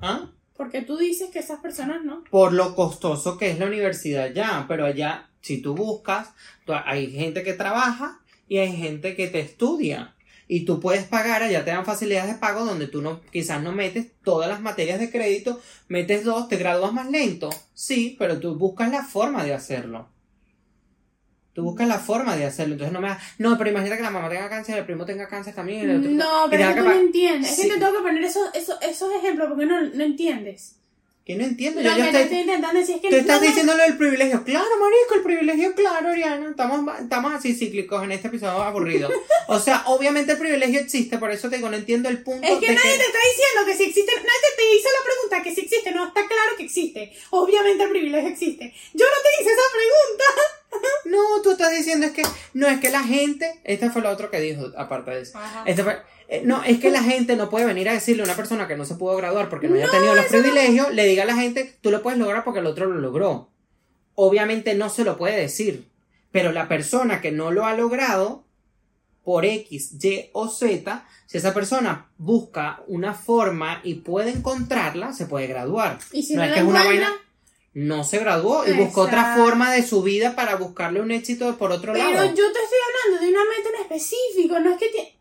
¿Ah? 0.00 0.30
Porque 0.56 0.82
tú 0.82 0.96
dices 0.96 1.30
que 1.30 1.38
esas 1.38 1.60
personas 1.60 2.04
no. 2.04 2.24
Por 2.30 2.52
lo 2.52 2.74
costoso 2.74 3.38
que 3.38 3.50
es 3.50 3.58
la 3.58 3.66
universidad 3.66 4.32
ya. 4.32 4.64
Pero 4.68 4.86
allá, 4.86 5.28
si 5.40 5.62
tú 5.62 5.74
buscas, 5.74 6.30
tú- 6.64 6.72
hay 6.84 7.10
gente 7.12 7.42
que 7.44 7.52
trabaja 7.52 8.20
y 8.48 8.58
hay 8.58 8.76
gente 8.76 9.14
que 9.14 9.28
te 9.28 9.40
estudia. 9.40 10.14
Y 10.50 10.64
tú 10.64 10.80
puedes 10.80 11.04
pagar, 11.04 11.42
allá 11.42 11.62
te 11.64 11.70
dan 11.72 11.84
facilidades 11.84 12.32
de 12.32 12.38
pago 12.38 12.64
donde 12.64 12.86
tú 12.88 13.02
no, 13.02 13.20
quizás 13.30 13.62
no 13.62 13.70
metes 13.72 14.06
todas 14.24 14.48
las 14.48 14.62
materias 14.62 14.98
de 14.98 15.10
crédito, 15.10 15.60
metes 15.88 16.24
dos, 16.24 16.48
te 16.48 16.56
gradúas 16.56 16.92
más 16.94 17.10
lento. 17.10 17.50
Sí, 17.74 18.16
pero 18.18 18.40
tú 18.40 18.54
buscas 18.56 18.90
la 18.90 19.04
forma 19.04 19.44
de 19.44 19.52
hacerlo. 19.52 20.08
Tú 21.58 21.64
buscas 21.64 21.88
la 21.88 21.98
forma 21.98 22.36
de 22.36 22.44
hacerlo. 22.46 22.74
Entonces 22.74 22.92
no 22.92 23.00
me 23.00 23.08
da- 23.08 23.18
No, 23.38 23.58
pero 23.58 23.70
imagínate 23.70 23.96
que 23.96 24.02
la 24.04 24.10
mamá 24.10 24.28
tenga 24.28 24.48
cáncer, 24.48 24.78
el 24.78 24.84
primo 24.86 25.04
tenga 25.04 25.26
cáncer 25.26 25.54
también. 25.56 25.90
el 25.90 25.98
otro- 25.98 26.10
No, 26.12 26.46
pero 26.48 26.62
es 26.62 26.68
que 26.68 26.80
tú 26.80 26.86
no 26.86 26.92
entiendes. 27.00 27.50
Es 27.50 27.56
que 27.60 27.68
te 27.68 27.78
tengo 27.80 27.92
que 27.96 27.98
poner 27.98 28.22
esos, 28.22 28.54
esos, 28.54 28.78
esos 28.80 29.12
ejemplos 29.14 29.48
porque 29.48 29.66
no, 29.66 29.80
no 29.82 30.04
entiendes. 30.04 30.76
Que 31.28 31.36
no 31.36 31.44
entiendo. 31.44 31.82
Yo 31.82 31.92
que 31.92 31.98
ya 31.98 32.04
te 32.04 32.08
estoy- 32.08 32.22
estoy 32.22 32.38
intentando 32.38 32.80
decir 32.80 32.94
es 32.96 33.02
que 33.02 33.08
Tú 33.10 33.16
estás 33.16 33.34
no 33.36 33.40
me- 33.42 33.46
diciendo 33.48 33.76
lo 33.76 33.82
del 33.82 33.98
privilegio. 33.98 34.44
Claro, 34.44 34.66
marico, 34.80 35.14
el 35.16 35.22
privilegio, 35.22 35.74
claro, 35.74 36.08
Oriana. 36.08 36.48
Estamos, 36.48 36.98
estamos 37.00 37.34
así 37.34 37.54
cíclicos 37.54 38.02
en 38.02 38.12
este 38.12 38.28
episodio 38.28 38.62
aburrido. 38.62 39.10
O 39.48 39.60
sea, 39.60 39.82
obviamente 39.88 40.32
el 40.32 40.38
privilegio 40.38 40.80
existe, 40.80 41.18
por 41.18 41.30
eso 41.30 41.50
te 41.50 41.56
digo, 41.56 41.68
no 41.68 41.76
entiendo 41.76 42.08
el 42.08 42.22
punto 42.22 42.46
Es 42.46 42.58
que 42.58 42.68
de 42.68 42.74
nadie 42.74 42.92
que... 42.92 42.96
te 42.98 43.04
está 43.04 43.18
diciendo 43.18 43.66
que 43.66 43.76
si 43.76 43.84
existe, 43.90 44.12
nadie 44.16 44.24
te, 44.56 44.62
te 44.62 44.74
hizo 44.74 44.88
la 44.88 45.04
pregunta 45.04 45.42
que 45.42 45.54
si 45.54 45.60
existe, 45.60 45.90
no, 45.92 46.06
está 46.08 46.26
claro 46.26 46.56
que 46.56 46.62
existe. 46.64 47.12
Obviamente 47.28 47.82
el 47.84 47.90
privilegio 47.90 48.28
existe. 48.30 48.72
Yo 48.94 49.04
no 49.04 49.22
te 49.22 49.42
hice 49.42 49.52
esa 49.52 49.62
pregunta. 49.70 50.24
No, 51.04 51.42
tú 51.42 51.50
estás 51.52 51.72
diciendo 51.72 52.06
es 52.06 52.12
que... 52.12 52.22
No, 52.54 52.68
es 52.68 52.80
que 52.80 52.88
la 52.90 53.02
gente... 53.02 53.60
Este 53.64 53.90
fue 53.90 54.00
lo 54.02 54.10
otro 54.10 54.30
que 54.30 54.40
dijo, 54.40 54.66
aparte 54.76 55.10
de 55.10 55.20
eso. 55.22 55.38
Este 55.66 55.82
fue- 55.84 55.98
eh, 56.30 56.42
no, 56.44 56.62
es 56.62 56.78
que 56.78 56.90
la 56.90 57.02
gente 57.02 57.36
no 57.36 57.48
puede 57.48 57.64
venir 57.64 57.88
a 57.88 57.94
decirle 57.94 58.22
a 58.22 58.26
una 58.26 58.36
persona 58.36 58.68
que 58.68 58.76
no 58.76 58.84
se 58.84 58.96
pudo 58.96 59.16
graduar 59.16 59.48
porque 59.48 59.66
no 59.66 59.76
haya 59.76 59.90
tenido 59.90 60.14
los 60.14 60.26
privilegios, 60.26 60.92
le 60.92 61.06
diga 61.06 61.22
a 61.22 61.26
la 61.26 61.34
gente, 61.34 61.78
tú 61.80 61.90
lo 61.90 62.02
puedes 62.02 62.18
lograr 62.18 62.44
porque 62.44 62.60
el 62.60 62.66
otro 62.66 62.86
lo 62.86 63.00
logró. 63.00 63.50
Obviamente 64.14 64.74
no 64.74 64.90
se 64.90 65.04
lo 65.04 65.16
puede 65.16 65.40
decir, 65.40 65.88
pero 66.30 66.52
la 66.52 66.68
persona 66.68 67.22
que 67.22 67.32
no 67.32 67.50
lo 67.50 67.64
ha 67.64 67.72
logrado, 67.74 68.44
por 69.24 69.44
X, 69.44 70.02
Y 70.02 70.30
o 70.32 70.48
Z, 70.48 71.06
si 71.26 71.38
esa 71.38 71.54
persona 71.54 72.10
busca 72.18 72.82
una 72.86 73.14
forma 73.14 73.80
y 73.82 73.94
puede 73.94 74.30
encontrarla, 74.30 75.12
se 75.12 75.26
puede 75.26 75.46
graduar. 75.46 75.98
Y 76.12 76.22
si 76.22 76.34
no 76.34 76.42
es 76.42 76.52
que 76.52 76.60
es 76.60 76.66
una 76.66 76.84
vaina, 76.84 77.12
no 77.74 78.04
se 78.04 78.18
graduó 78.18 78.66
y 78.66 78.72
buscó 78.72 79.02
otra 79.02 79.36
forma 79.36 79.72
de 79.72 79.82
su 79.82 80.02
vida 80.02 80.34
para 80.34 80.56
buscarle 80.56 81.00
un 81.00 81.10
éxito 81.10 81.56
por 81.56 81.72
otro 81.72 81.92
Pero 81.92 82.10
lado. 82.10 82.26
yo 82.26 82.52
te 82.52 82.58
estoy 82.58 82.78
hablando 83.06 83.26
de 83.26 83.32
una 83.32 83.44
meta 83.44 83.68
en 83.68 83.82
específico, 83.82 84.60
no 84.60 84.70
es 84.72 84.78
que. 84.78 85.18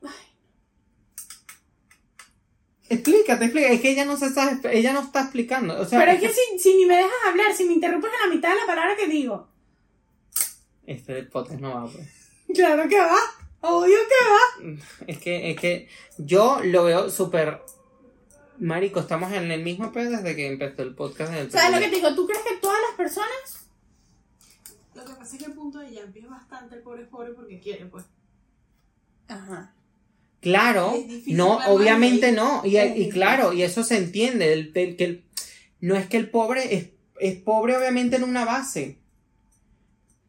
Explícate, 2.90 3.46
explícate. 3.46 3.74
Es 3.74 3.82
que 3.82 3.92
ella 3.92 4.06
no 4.06 4.18
se 4.18 4.28
está, 4.28 4.60
ella 4.72 4.94
no 4.94 5.02
está 5.02 5.22
explicando. 5.22 5.80
O 5.80 5.86
sea, 5.86 6.00
Pero 6.00 6.12
es 6.12 6.22
que 6.22 6.30
si, 6.30 6.60
si 6.60 6.76
ni 6.76 6.86
me 6.86 6.96
dejas 6.96 7.12
hablar, 7.28 7.54
si 7.54 7.66
me 7.66 7.74
interrumpes 7.74 8.12
en 8.14 8.30
la 8.30 8.36
mitad 8.36 8.50
de 8.50 8.62
la 8.62 8.66
palabra 8.66 8.96
que 8.96 9.08
digo. 9.08 9.48
este 10.86 11.24
podcast 11.24 11.60
no 11.60 11.76
va, 11.76 11.92
pues. 11.92 12.08
Claro 12.54 12.88
que 12.88 12.98
va. 12.98 13.18
Obvio 13.62 13.98
que 14.08 14.70
va. 14.70 14.78
Es 15.08 15.18
que, 15.18 15.52
es 15.52 15.60
que 15.60 15.90
yo 16.18 16.62
lo 16.64 16.86
veo 16.86 17.10
súper. 17.10 17.62
Marico, 18.60 19.02
estamos 19.02 19.32
en 19.34 19.52
el 19.52 19.64
mismo 19.64 19.92
pedo 19.92 20.12
desde 20.12 20.36
que 20.36 20.48
empezó 20.48 20.82
el 20.82 20.96
podcast. 20.96 21.34
del 21.34 21.52
¿Sabes 21.52 21.76
lo 21.76 21.80
que 21.80 21.90
te 21.90 21.96
digo? 21.98 22.16
¿Tú 22.16 22.26
crees 22.26 22.44
que 22.44 22.58
todas 22.58 22.80
las 22.88 22.96
personas... 22.96 23.68
Lo 24.96 25.06
que 25.06 25.14
pasa 25.14 25.36
es 25.36 25.44
que 25.44 25.50
el 25.50 25.54
punto 25.54 25.80
de 25.80 25.94
Yampi 25.94 26.20
es 26.20 26.30
bastante 26.30 26.76
el 26.76 26.82
pobre 26.82 27.04
es 27.04 27.10
pobre 27.10 27.34
porque 27.34 27.60
quiere, 27.60 27.86
pues. 27.86 28.06
Ajá. 29.28 29.74
Claro, 30.42 30.96
no, 31.28 31.60
obviamente 31.68 32.28
ahí. 32.28 32.32
no. 32.36 32.62
Y, 32.64 32.78
y 32.78 33.10
claro, 33.10 33.54
y 33.54 33.64
eso 33.64 33.84
se 33.84 33.98
entiende. 33.98 34.54
el- 34.54 34.72
el- 34.76 34.96
que 34.96 35.04
el- 35.04 35.24
no 35.82 35.96
es 35.96 36.08
que 36.08 36.18
el 36.18 36.30
pobre 36.30 36.76
es, 36.76 36.88
es 37.20 37.36
pobre, 37.38 37.76
obviamente, 37.78 38.16
en 38.18 38.24
una 38.24 38.46
base. 38.46 38.98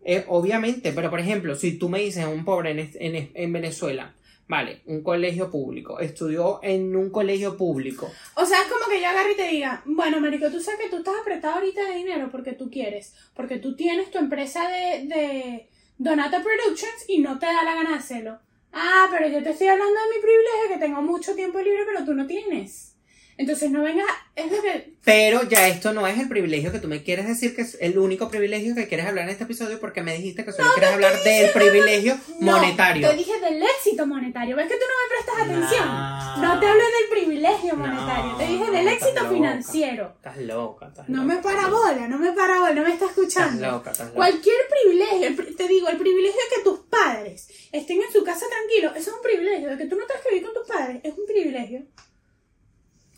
Eh, 0.04 0.24
obviamente, 0.28 0.92
pero 0.92 1.10
por 1.10 1.20
ejemplo, 1.20 1.54
si 1.54 1.72
tú 1.72 1.88
me 1.88 2.00
dices 2.00 2.24
un 2.24 2.44
pobre 2.44 2.70
en, 2.70 2.90
en, 2.94 3.30
en 3.34 3.52
Venezuela, 3.52 4.14
vale, 4.46 4.80
un 4.86 5.02
colegio 5.02 5.50
público, 5.50 6.00
estudió 6.00 6.60
en 6.62 6.96
un 6.96 7.10
colegio 7.10 7.58
público, 7.58 8.10
O 8.34 8.46
sea, 8.46 8.58
es 8.62 8.68
como 8.68 8.90
que 8.90 9.02
yo 9.02 9.08
agarre 9.08 9.32
y 9.32 9.36
te 9.36 9.48
diga, 9.48 9.82
bueno, 9.84 10.20
marico, 10.20 10.50
tú 10.50 10.60
sabes 10.60 10.80
que 10.80 10.88
tú 10.88 10.98
estás 10.98 11.14
apretado 11.20 11.56
ahorita 11.56 11.84
de 11.84 11.96
dinero 11.96 12.28
porque 12.30 12.52
tú 12.52 12.70
quieres, 12.70 13.12
porque 13.34 13.58
tú 13.58 13.76
tienes 13.76 14.10
tu 14.10 14.16
empresa 14.18 14.66
de, 14.68 15.04
de 15.06 15.68
Donata 15.98 16.42
Productions 16.42 17.04
y 17.08 17.18
no 17.18 17.38
te 17.38 17.44
da 17.46 17.62
la 17.62 17.74
gana 17.74 17.90
de 17.90 17.96
hacerlo. 17.96 18.38
Ah, 18.72 19.08
pero 19.10 19.28
yo 19.28 19.42
te 19.42 19.50
estoy 19.50 19.68
hablando 19.68 19.94
de 19.94 20.16
mi 20.16 20.22
privilegio, 20.22 20.68
que 20.70 20.78
tengo 20.78 21.02
mucho 21.02 21.34
tiempo 21.34 21.60
libre, 21.60 21.84
pero 21.86 22.04
tú 22.06 22.14
no 22.14 22.26
tienes. 22.26 22.97
Entonces 23.38 23.70
no 23.70 23.82
vengas, 23.84 24.06
es 24.34 24.50
lo 24.50 24.60
que... 24.60 24.94
Pero 25.04 25.44
ya 25.48 25.68
esto 25.68 25.92
no 25.94 26.06
es 26.08 26.18
el 26.18 26.28
privilegio 26.28 26.72
que 26.72 26.80
tú 26.80 26.88
me 26.88 27.02
quieres 27.04 27.26
decir 27.28 27.54
que 27.54 27.62
es 27.62 27.78
el 27.80 27.96
único 27.98 28.28
privilegio 28.28 28.74
que 28.74 28.88
quieres 28.88 29.06
hablar 29.06 29.24
en 29.24 29.30
este 29.30 29.44
episodio 29.44 29.78
porque 29.80 30.02
me 30.02 30.12
dijiste 30.14 30.44
que 30.44 30.52
solo 30.52 30.68
quieres 30.74 30.92
hablar 30.92 31.22
del 31.22 31.50
privilegio 31.52 32.18
No, 32.40 32.56
monetario. 32.58 33.08
te 33.08 33.16
dije 33.16 33.38
del 33.40 33.62
éxito 33.62 34.06
monetario. 34.08 34.56
¿Ves 34.56 34.66
que 34.66 34.74
tú 34.74 34.80
no 34.80 34.96
me 34.98 35.08
prestas 35.14 35.44
atención? 35.68 35.88
No. 35.88 36.54
No 36.54 36.60
te 36.60 36.66
hablé 36.66 36.82
del 36.82 37.08
privilegio 37.10 37.74
No, 37.74 37.86
monetario. 37.86 38.36
te 38.36 38.46
dije 38.48 38.64
del 38.72 38.88
estás 38.88 38.92
éxito 39.08 39.22
loca. 39.22 39.34
financiero. 39.34 40.12
Estás 40.16 40.36
loca, 40.38 40.88
estás 40.88 41.08
No 41.08 41.22
loca, 41.22 41.26
me 41.28 41.34
estás 41.34 41.52
para 41.54 41.68
loca. 41.68 41.80
bola, 41.92 42.08
no 42.08 42.18
me 42.18 42.32
para 42.32 42.58
bola, 42.58 42.74
no 42.74 42.82
me 42.82 42.92
está 42.92 43.06
Estás 43.06 43.18
escuchando. 43.18 43.70
loca, 43.70 43.90
estás 43.92 44.06
loca. 44.08 44.16
Cualquier 44.16 44.56
privilegio, 44.68 45.54
te 45.56 45.68
digo, 45.68 45.88
el 45.88 45.96
privilegio 45.96 46.40
de 46.50 46.56
que 46.56 46.62
tus 46.64 46.80
padres 46.80 47.48
estén 47.70 48.02
en 48.02 48.12
su 48.12 48.24
casa 48.24 48.46
tranquilos, 48.50 48.92
eso 48.96 49.10
es 49.10 49.16
un 49.16 49.22
privilegio. 49.22 49.70
De 49.70 49.78
que 49.78 49.86
tú 49.86 49.94
no 49.96 50.04
tengas 50.06 50.22
que 50.24 50.30
vivir 50.34 50.44
con 50.44 50.54
tus 50.54 50.66
padres, 50.68 51.00
es 51.04 51.14
un 51.16 51.24
privilegio. 51.24 51.82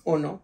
O 0.05 0.19
no. 0.19 0.43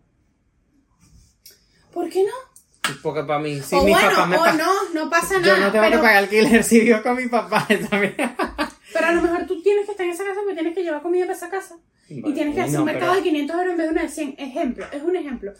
¿Por 1.92 2.08
qué 2.10 2.24
no? 2.24 2.92
Porque 3.02 3.22
para 3.24 3.40
mí, 3.40 3.60
si 3.60 3.74
o 3.74 3.82
mi 3.82 3.90
bueno, 3.92 4.08
papá 4.10 4.26
me 4.26 4.36
o 4.36 4.52
no, 4.52 4.72
no 4.94 5.10
pasa 5.10 5.34
Yo 5.34 5.40
nada. 5.40 5.58
no 5.58 5.72
tengo 5.72 5.84
pero, 5.84 5.96
que 5.96 6.02
pagar 6.02 6.16
alquiler 6.18 6.62
si 6.62 6.80
vivo 6.80 7.02
con 7.02 7.16
mi 7.16 7.26
papá 7.26 7.66
también. 7.90 8.14
pero 8.16 9.06
a 9.06 9.12
lo 9.12 9.22
mejor 9.22 9.46
tú 9.46 9.60
tienes 9.62 9.86
que 9.86 9.92
estar 9.92 10.06
en 10.06 10.12
esa 10.12 10.24
casa 10.24 10.40
porque 10.40 10.54
tienes 10.54 10.74
que 10.74 10.82
llevar 10.84 11.02
comida 11.02 11.24
para 11.26 11.36
esa 11.36 11.50
casa. 11.50 11.76
y 12.08 12.32
tienes 12.32 12.54
que 12.54 12.60
hacer 12.60 12.74
no, 12.74 12.80
un 12.80 12.84
mercado 12.86 13.12
pero- 13.12 13.24
de 13.24 13.28
500 13.30 13.56
euros 13.56 13.70
en 13.72 13.76
vez 13.78 13.86
de 13.86 13.92
uno 13.92 14.02
de 14.02 14.08
100. 14.08 14.34
Ejemplo, 14.38 14.86
es 14.92 15.02
un 15.02 15.16
ejemplo. 15.16 15.52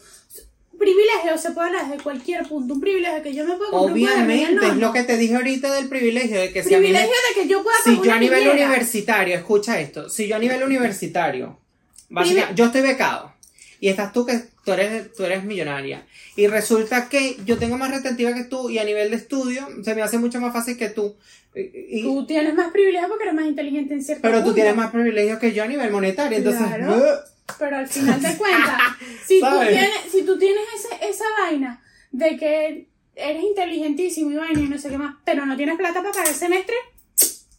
Privilegio 0.79 1.37
se 1.39 1.51
puede 1.51 1.67
hablar 1.69 1.89
desde 1.89 2.03
cualquier 2.03 2.47
punto. 2.47 2.75
Un 2.75 2.81
privilegio 2.81 3.23
que 3.23 3.33
yo 3.33 3.43
me 3.45 3.55
puedo 3.55 3.71
comprar 3.71 3.91
Obviamente, 3.91 4.53
no, 4.53 4.61
es 4.71 4.77
lo 4.77 4.93
que 4.93 5.03
te 5.03 5.17
dije 5.17 5.35
ahorita 5.35 5.73
del 5.73 5.89
privilegio, 5.89 6.39
de 6.39 6.53
que 6.53 6.63
si 6.63 6.75
a 6.75 6.77
mí 6.77 6.83
me 6.89 6.99
Privilegio 6.99 7.15
de 7.35 7.41
que 7.41 7.47
yo 7.49 7.63
pueda 7.63 7.77
Si 7.83 7.99
yo 8.01 8.13
a 8.13 8.19
nivel 8.19 8.47
universitario, 8.47 9.35
escucha 9.35 9.79
esto, 9.79 10.07
si 10.07 10.27
yo 10.27 10.35
a 10.35 10.39
nivel 10.39 10.63
universitario, 10.63 11.59
básicamente, 12.09 12.53
Privi- 12.53 12.55
yo 12.57 12.65
estoy 12.67 12.81
becado 12.83 13.33
y 13.79 13.89
estás 13.89 14.11
tú 14.13 14.25
que 14.25 14.39
tú 14.65 14.71
eres, 14.73 15.13
tú 15.13 15.23
eres 15.23 15.43
millonaria 15.43 16.05
y 16.35 16.47
resulta 16.47 17.09
que 17.09 17.37
yo 17.45 17.57
tengo 17.57 17.77
más 17.77 17.91
retentiva 17.91 18.33
que 18.33 18.43
tú 18.43 18.69
y 18.69 18.79
a 18.79 18.83
nivel 18.83 19.09
de 19.11 19.17
estudio 19.17 19.67
se 19.83 19.95
me 19.95 20.01
hace 20.01 20.17
mucho 20.17 20.39
más 20.41 20.53
fácil 20.53 20.77
que 20.77 20.89
tú. 20.89 21.15
Y- 21.55 22.03
Tú 22.03 22.25
tienes 22.25 22.53
más 22.53 22.71
privilegio 22.71 23.07
porque 23.07 23.23
eres 23.23 23.35
más 23.35 23.45
inteligente 23.45 23.93
en 23.93 24.03
cierto 24.03 24.21
pero 24.21 24.43
tú 24.43 24.53
tienes 24.53 24.75
más 24.75 24.91
privilegios 24.91 25.39
que 25.39 25.53
yo 25.53 25.63
a 25.63 25.67
nivel 25.67 25.91
monetario, 25.91 26.37
entonces... 26.37 26.61
Claro. 26.67 27.03
Pero 27.57 27.77
al 27.77 27.87
final 27.87 28.21
de 28.21 28.35
cuentas, 28.35 28.81
si, 29.25 29.39
tú 29.39 29.59
tienes, 29.61 29.89
si 30.11 30.23
tú 30.23 30.37
tienes 30.37 30.63
ese, 30.75 31.09
esa 31.09 31.23
vaina 31.39 31.81
de 32.11 32.35
que 32.37 32.87
eres 33.15 33.43
inteligentísimo 33.43 34.31
y 34.31 34.35
vaina 34.35 34.59
y 34.59 34.67
no 34.67 34.77
sé 34.77 34.89
qué 34.89 34.97
más, 34.97 35.15
pero 35.23 35.45
no 35.45 35.55
tienes 35.55 35.77
plata 35.77 36.01
para 36.01 36.11
pagar 36.11 36.27
el 36.27 36.33
semestre, 36.35 36.75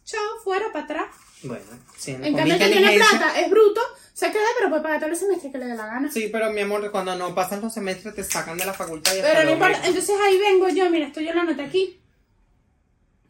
chao, 0.05 0.21
fuera, 0.43 0.71
para 0.71 0.85
atrás. 0.85 1.05
Bueno, 1.43 1.63
sí, 1.97 2.11
En 2.11 2.35
cambio, 2.35 2.53
el 2.53 2.59
que 2.59 2.67
tiene 2.69 2.97
plata, 2.97 3.39
es 3.39 3.49
bruto, 3.49 3.81
se 4.19 4.31
queda, 4.31 4.43
pero 4.57 4.69
puede 4.69 4.81
pagar 4.83 4.99
todo 4.99 5.09
el 5.11 5.15
semestre 5.15 5.49
que 5.51 5.57
le 5.59 5.65
dé 5.67 5.75
la 5.75 5.85
gana. 5.85 6.11
Sí, 6.11 6.27
pero 6.31 6.51
mi 6.51 6.59
amor, 6.61 6.91
cuando 6.91 7.15
no 7.15 7.33
pasan 7.33 7.61
los 7.61 7.73
semestres 7.73 8.13
te 8.15 8.23
sacan 8.23 8.57
de 8.57 8.65
la 8.65 8.73
facultad 8.73 9.13
y 9.15 9.21
Pero 9.21 9.43
no 9.45 9.51
importa, 9.51 9.77
entonces 9.85 10.15
ahí 10.25 10.37
vengo 10.37 10.67
yo, 10.69 10.89
mira, 10.89 11.07
esto 11.07 11.21
yo 11.21 11.33
lo 11.33 11.41
anoté 11.41 11.63
aquí. 11.63 12.01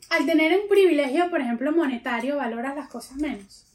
Al 0.09 0.25
tener 0.25 0.59
un 0.59 0.67
privilegio, 0.67 1.29
por 1.29 1.41
ejemplo, 1.41 1.71
monetario, 1.71 2.37
valoras 2.37 2.75
las 2.75 2.89
cosas 2.89 3.17
menos. 3.17 3.67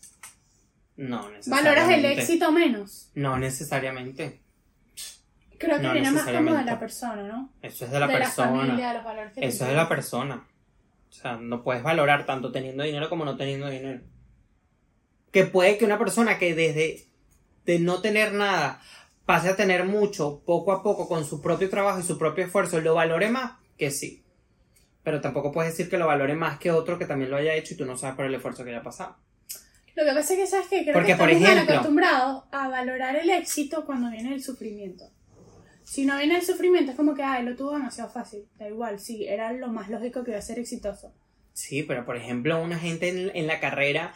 No, 0.97 1.23
Valoras 1.47 1.85
el 1.85 2.03
necesariamente. 2.03 2.21
éxito 2.23 2.51
menos. 2.53 3.11
No 3.15 3.39
necesariamente. 3.39 4.41
Creo 5.59 5.77
que 5.77 5.83
No 5.85 5.93
viene 5.93 6.11
más 6.11 6.25
como 6.25 6.33
de 6.35 6.41
necesariamente. 6.41 6.71
la 6.73 6.79
persona, 6.81 7.23
¿no? 7.23 7.53
Eso 7.63 7.85
es 7.85 7.91
de 7.93 8.01
la 8.01 8.07
de 8.09 8.15
persona. 8.19 8.51
la 8.51 8.59
familia, 8.67 8.89
de 8.89 8.95
los 8.95 9.05
valores 9.05 9.33
que 9.33 9.47
Eso 9.47 9.65
es 9.65 9.71
de 9.71 9.77
la 9.77 9.89
persona. 9.89 10.45
O 11.11 11.13
sea, 11.13 11.37
no 11.37 11.63
puedes 11.63 11.83
valorar 11.85 12.27
tanto 12.27 12.51
teniendo 12.51 12.83
dinero 12.83 13.09
como 13.09 13.25
no 13.25 13.37
teniendo 13.37 13.69
dinero. 13.69 14.01
Que 15.35 15.45
puede 15.45 15.77
que 15.77 15.85
una 15.85 15.99
persona 15.99 16.39
que 16.39 16.55
desde 16.55 17.05
de 17.67 17.79
no 17.81 18.01
tener 18.01 18.33
nada 18.33 18.81
pase 19.27 19.49
a 19.49 19.57
tener 19.57 19.85
mucho 19.85 20.43
poco 20.47 20.71
a 20.73 20.83
poco 20.83 21.09
con 21.09 21.25
su 21.25 21.43
propio 21.43 21.69
trabajo 21.69 21.99
y 21.99 22.03
su 22.05 22.17
propio 22.19 22.45
esfuerzo 22.45 22.81
lo 22.81 22.95
valore 22.95 23.31
más, 23.31 23.55
que 23.77 23.91
sí. 23.91 24.23
Pero 25.03 25.21
tampoco 25.21 25.51
puedes 25.51 25.73
decir 25.73 25.91
que 25.91 25.99
lo 25.99 26.07
valore 26.07 26.35
más 26.37 26.59
que 26.59 26.71
otro 26.71 26.99
que 26.99 27.05
también 27.07 27.31
lo 27.31 27.37
haya 27.37 27.55
hecho 27.55 27.75
y 27.75 27.77
tú 27.77 27.85
no 27.85 27.97
sabes 27.99 28.17
por 28.17 28.27
el 28.27 28.35
esfuerzo 28.35 28.63
que 28.65 28.71
haya 28.71 28.83
pasado. 28.83 29.17
Lo 29.97 30.05
que 30.05 30.13
pasa 30.13 30.35
es 30.35 30.39
que, 30.39 30.47
¿sabes 30.47 30.67
qué? 30.69 30.83
Creo 30.83 30.95
Porque, 30.95 31.13
que 31.13 31.19
por 31.19 31.29
estamos 31.31 31.49
mal 31.49 31.57
ejemplo- 31.59 31.75
acostumbrados 31.75 32.45
a 32.53 32.69
valorar 32.69 33.17
el 33.17 33.31
éxito 33.31 33.85
cuando 33.85 34.11
viene 34.11 34.35
el 34.35 34.43
sufrimiento. 34.43 35.11
Si 35.85 36.05
no 36.07 36.17
viene 36.17 36.37
el 36.37 36.43
sufrimiento, 36.43 36.93
es 36.93 36.97
como 36.97 37.15
que, 37.15 37.23
ay, 37.23 37.45
lo 37.45 37.55
tuvo 37.57 37.73
demasiado 37.73 38.11
fácil. 38.11 38.47
Da 38.59 38.69
igual, 38.69 38.99
sí, 39.01 39.27
era 39.27 39.53
lo 39.53 39.69
más 39.69 39.89
lógico 39.91 40.23
que 40.25 40.31
iba 40.31 40.39
a 40.39 40.43
ser 40.43 40.59
exitoso. 40.59 41.13
Sí, 41.53 41.83
pero 41.85 42.05
por 42.05 42.17
ejemplo, 42.17 42.61
una 42.63 42.79
gente 42.79 43.09
en, 43.09 43.31
en 43.37 43.47
la 43.47 43.61
carrera 43.61 44.13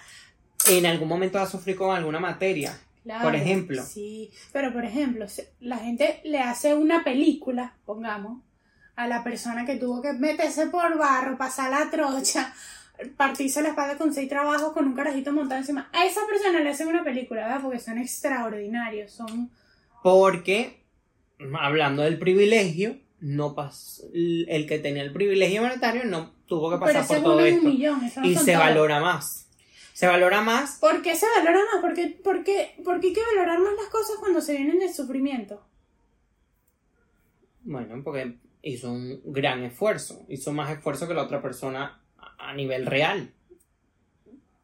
en 0.68 0.86
algún 0.86 1.08
momento 1.08 1.38
va 1.38 1.44
a 1.44 1.48
sufrir 1.50 1.76
con 1.76 1.94
alguna 1.96 2.20
materia. 2.20 2.78
Claro, 3.04 3.24
Por 3.24 3.34
ejemplo. 3.34 3.82
Sí, 3.82 4.30
pero 4.52 4.72
por 4.72 4.84
ejemplo, 4.84 5.26
la 5.60 5.78
gente 5.78 6.20
le 6.24 6.40
hace 6.40 6.74
una 6.74 7.04
película, 7.04 7.74
pongamos, 7.86 8.42
a 8.96 9.06
la 9.06 9.22
persona 9.24 9.64
que 9.64 9.76
tuvo 9.76 10.02
que 10.02 10.12
meterse 10.12 10.66
por 10.66 10.98
barro, 10.98 11.38
pasar 11.38 11.70
la 11.70 11.88
trocha, 11.90 12.52
partirse 13.16 13.62
la 13.62 13.68
espalda 13.70 13.96
con 13.96 14.12
seis 14.12 14.28
trabajos 14.28 14.72
con 14.72 14.86
un 14.86 14.94
carajito 14.94 15.32
montado 15.32 15.60
encima. 15.60 15.88
A 15.92 16.04
esa 16.04 16.20
persona 16.28 16.60
le 16.60 16.70
hacen 16.70 16.88
una 16.88 17.04
película, 17.04 17.42
¿verdad? 17.46 17.60
Porque 17.62 17.78
son 17.78 17.96
extraordinarios, 17.98 19.12
son... 19.12 19.50
Porque, 20.02 20.82
hablando 21.58 22.02
del 22.02 22.18
privilegio, 22.18 22.96
no 23.20 23.54
pas- 23.54 24.02
el 24.12 24.66
que 24.68 24.78
tenía 24.78 25.02
el 25.02 25.12
privilegio 25.12 25.62
monetario 25.62 26.04
no 26.04 26.30
tuvo 26.46 26.70
que 26.70 26.78
pasar 26.78 27.06
por 27.06 27.22
todo 27.22 27.38
un 27.38 27.44
esto. 27.44 27.68
millón, 27.68 28.04
eso 28.04 28.20
no 28.20 28.26
Y 28.26 28.36
se 28.36 28.56
valora 28.56 29.00
más. 29.00 29.47
Se 29.98 30.06
valora 30.06 30.42
más 30.42 30.78
¿Por 30.78 31.02
qué 31.02 31.16
se 31.16 31.26
valora 31.36 31.58
más? 31.72 31.80
¿Por 31.80 31.92
qué, 31.92 32.06
por, 32.22 32.44
qué, 32.44 32.76
por 32.84 33.00
qué 33.00 33.08
hay 33.08 33.12
que 33.14 33.20
valorar 33.34 33.58
más 33.58 33.72
las 33.74 33.88
cosas 33.88 34.14
cuando 34.20 34.40
se 34.40 34.52
vienen 34.52 34.78
del 34.78 34.94
sufrimiento? 34.94 35.60
Bueno, 37.64 38.00
porque 38.04 38.36
hizo 38.62 38.92
un 38.92 39.20
gran 39.24 39.64
esfuerzo. 39.64 40.24
Hizo 40.28 40.52
más 40.52 40.70
esfuerzo 40.70 41.08
que 41.08 41.14
la 41.14 41.24
otra 41.24 41.42
persona 41.42 42.00
a 42.16 42.54
nivel 42.54 42.86
real. 42.86 43.32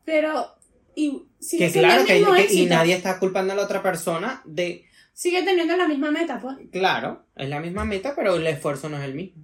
Pero... 0.04 0.54
Y 0.94 1.24
sigue 1.40 1.66
Que 1.72 1.80
claro, 1.80 2.04
que, 2.04 2.24
que- 2.46 2.54
y 2.54 2.66
nadie 2.66 2.94
está 2.94 3.18
culpando 3.18 3.54
a 3.54 3.56
la 3.56 3.64
otra 3.64 3.82
persona 3.82 4.40
de... 4.44 4.84
Sigue 5.14 5.42
teniendo 5.42 5.76
la 5.76 5.88
misma 5.88 6.12
meta, 6.12 6.38
pues. 6.38 6.58
Claro, 6.70 7.24
es 7.34 7.48
la 7.48 7.58
misma 7.58 7.84
meta, 7.84 8.14
pero 8.14 8.36
el 8.36 8.46
esfuerzo 8.46 8.88
no 8.88 8.98
es 8.98 9.02
el 9.02 9.14
mismo. 9.14 9.42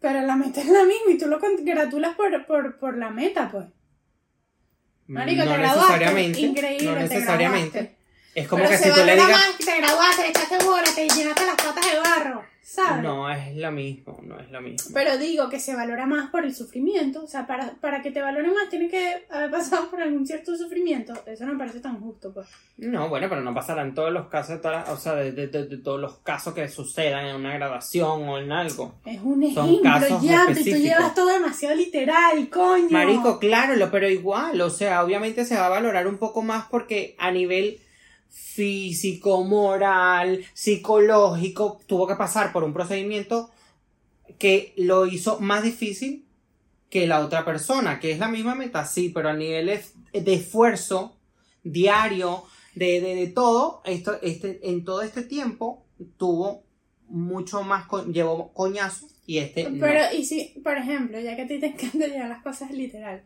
Pero 0.00 0.22
la 0.22 0.36
meta 0.36 0.60
es 0.60 0.68
la 0.68 0.84
misma 0.84 1.12
y 1.12 1.18
tú 1.18 1.26
lo 1.26 1.38
congratulas 1.38 2.16
por, 2.16 2.46
por, 2.46 2.78
por 2.78 2.96
la 2.96 3.10
meta, 3.10 3.50
pues. 3.50 3.66
Marico, 5.06 5.44
no 5.44 5.52
te 5.52 5.58
necesariamente. 5.58 6.40
Increíble, 6.40 6.86
no 6.86 6.94
te 6.94 7.00
necesariamente. 7.00 7.78
graduaste. 7.78 8.00
Es 8.34 8.48
como 8.48 8.62
Pero 8.62 8.70
que 8.70 8.84
si 8.84 8.90
tú 8.90 9.04
le 9.04 9.12
digas... 9.12 9.28
más 9.28 9.58
te 9.58 9.76
graduaste, 9.76 10.28
echaste 10.28 10.64
bola, 10.64 10.84
te 10.94 11.08
llenaste 11.08 11.46
las 11.46 11.56
patas 11.56 11.84
de 11.90 11.98
barro, 11.98 12.44
¿sabes? 12.72 13.02
No 13.02 13.28
es 13.30 13.56
lo 13.56 13.72
mismo, 13.72 14.18
no 14.22 14.38
es 14.38 14.50
lo 14.50 14.60
mismo. 14.60 14.90
Pero 14.94 15.18
digo 15.18 15.48
que 15.48 15.58
se 15.58 15.74
valora 15.74 16.06
más 16.06 16.30
por 16.30 16.44
el 16.44 16.54
sufrimiento. 16.54 17.24
O 17.24 17.26
sea, 17.26 17.46
para, 17.46 17.72
para 17.80 18.00
que 18.00 18.10
te 18.12 18.22
valoren 18.22 18.52
más 18.54 18.68
tiene 18.68 18.88
que 18.88 19.24
haber 19.30 19.50
pasado 19.50 19.90
por 19.90 20.00
algún 20.00 20.26
cierto 20.26 20.56
sufrimiento. 20.56 21.12
Eso 21.26 21.44
no 21.46 21.52
me 21.54 21.58
parece 21.58 21.80
tan 21.80 22.00
justo, 22.00 22.32
pues. 22.32 22.46
No, 22.76 23.08
bueno, 23.08 23.28
pero 23.28 23.40
no 23.40 23.52
pasará 23.52 23.82
en 23.82 23.94
todos 23.94 24.12
los 24.12 24.28
casos, 24.28 24.60
todas 24.60 24.88
las- 24.88 24.96
o 24.96 25.00
sea, 25.00 25.14
de, 25.16 25.32
de- 25.32 25.48
de- 25.48 25.66
de 25.66 25.76
todos 25.78 26.00
los 26.00 26.18
casos 26.18 26.54
que 26.54 26.68
sucedan 26.68 27.26
en 27.26 27.36
una 27.36 27.52
graduación 27.54 28.28
o 28.28 28.38
en 28.38 28.52
algo. 28.52 28.94
Es 29.04 29.20
un 29.20 29.42
Son 29.52 29.68
ejemplo, 29.68 29.82
casos 29.82 30.22
ya, 30.22 30.44
tú 30.44 30.50
específicos. 30.52 30.80
llevas 30.82 31.14
todo 31.14 31.26
demasiado 31.28 31.74
literal, 31.74 32.48
coño. 32.50 32.88
Marico, 32.90 33.38
claro, 33.38 33.88
pero 33.90 34.08
igual, 34.08 34.60
o 34.60 34.70
sea, 34.70 35.04
obviamente 35.04 35.44
se 35.44 35.56
va 35.56 35.66
a 35.66 35.70
valorar 35.70 36.06
un 36.06 36.18
poco 36.18 36.42
más 36.42 36.66
porque 36.70 37.16
a 37.18 37.30
nivel 37.30 37.78
físico, 38.30 39.44
moral, 39.44 40.44
psicológico, 40.54 41.80
tuvo 41.86 42.06
que 42.06 42.14
pasar 42.16 42.52
por 42.52 42.64
un 42.64 42.72
procedimiento 42.72 43.50
que 44.38 44.72
lo 44.76 45.06
hizo 45.06 45.40
más 45.40 45.62
difícil 45.62 46.24
que 46.88 47.06
la 47.06 47.20
otra 47.20 47.44
persona, 47.44 48.00
que 48.00 48.10
es 48.12 48.18
la 48.18 48.28
misma 48.28 48.54
meta, 48.54 48.84
sí, 48.84 49.10
pero 49.10 49.28
a 49.28 49.34
nivel 49.34 49.66
de, 49.66 50.34
esfuerzo 50.34 51.16
diario, 51.62 52.44
de, 52.74 53.00
de, 53.00 53.14
de 53.14 53.26
todo, 53.28 53.82
esto, 53.84 54.18
este, 54.22 54.60
en 54.68 54.84
todo 54.84 55.02
este 55.02 55.22
tiempo 55.22 55.84
tuvo 56.16 56.64
mucho 57.08 57.62
más, 57.62 57.86
co- 57.86 58.06
llevó 58.06 58.52
coñazo 58.52 59.08
y 59.26 59.38
este 59.38 59.64
no. 59.70 59.78
Pero, 59.80 60.00
y 60.16 60.24
si, 60.24 60.60
por 60.64 60.76
ejemplo, 60.76 61.20
ya 61.20 61.36
que 61.36 61.42
a 61.42 61.46
ti 61.46 61.58
te 61.60 61.66
encanta 61.74 62.06
llevar 62.06 62.28
las 62.28 62.42
cosas 62.42 62.70
literal, 62.72 63.22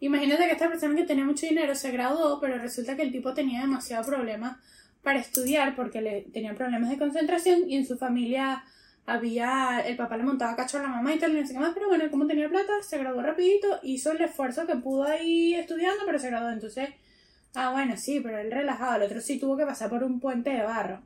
imagínate 0.00 0.44
que 0.46 0.52
esta 0.52 0.68
persona 0.68 0.94
que 0.94 1.04
tenía 1.04 1.24
mucho 1.24 1.46
dinero 1.46 1.74
se 1.74 1.90
graduó, 1.90 2.40
pero 2.40 2.58
resulta 2.58 2.96
que 2.96 3.02
el 3.02 3.12
tipo 3.12 3.34
tenía 3.34 3.60
demasiado 3.62 4.04
problemas 4.04 4.56
para 5.02 5.20
estudiar 5.20 5.74
porque 5.76 6.00
le 6.00 6.22
tenía 6.32 6.54
problemas 6.54 6.90
de 6.90 6.98
concentración 6.98 7.68
y 7.68 7.76
en 7.76 7.86
su 7.86 7.96
familia 7.96 8.64
había, 9.06 9.80
el 9.86 9.96
papá 9.96 10.18
le 10.18 10.22
montaba 10.24 10.54
cacho 10.54 10.78
a 10.78 10.82
la 10.82 10.88
mamá 10.88 11.14
y 11.14 11.18
tal, 11.18 11.34
y 11.34 11.40
no 11.40 11.46
sé 11.46 11.54
qué 11.54 11.58
más, 11.58 11.72
pero 11.72 11.88
bueno, 11.88 12.04
como 12.10 12.26
tenía 12.26 12.48
plata, 12.48 12.72
se 12.82 12.98
graduó 12.98 13.22
rapidito, 13.22 13.80
hizo 13.82 14.12
el 14.12 14.20
esfuerzo 14.20 14.66
que 14.66 14.76
pudo 14.76 15.04
ahí 15.04 15.54
estudiando, 15.54 16.04
pero 16.04 16.18
se 16.18 16.28
graduó, 16.28 16.50
entonces, 16.50 16.90
ah, 17.54 17.70
bueno, 17.70 17.96
sí, 17.96 18.20
pero 18.20 18.38
él 18.38 18.52
relajado, 18.52 18.96
el 18.96 19.02
otro 19.04 19.22
sí 19.22 19.38
tuvo 19.38 19.56
que 19.56 19.64
pasar 19.64 19.88
por 19.88 20.04
un 20.04 20.20
puente 20.20 20.50
de 20.50 20.62
barro, 20.62 21.00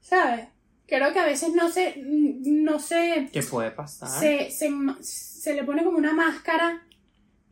¿sabes? 0.00 0.48
Creo 0.88 1.12
que 1.12 1.20
a 1.20 1.24
veces 1.24 1.54
no 1.54 1.70
se, 1.70 1.94
no 2.04 2.80
se 2.80 3.28
¿Qué 3.32 3.42
puede 3.44 3.70
pasar? 3.70 4.08
se, 4.08 4.50
se, 4.50 4.70
se 5.00 5.54
le 5.54 5.62
pone 5.62 5.84
como 5.84 5.98
una 5.98 6.12
máscara 6.12 6.82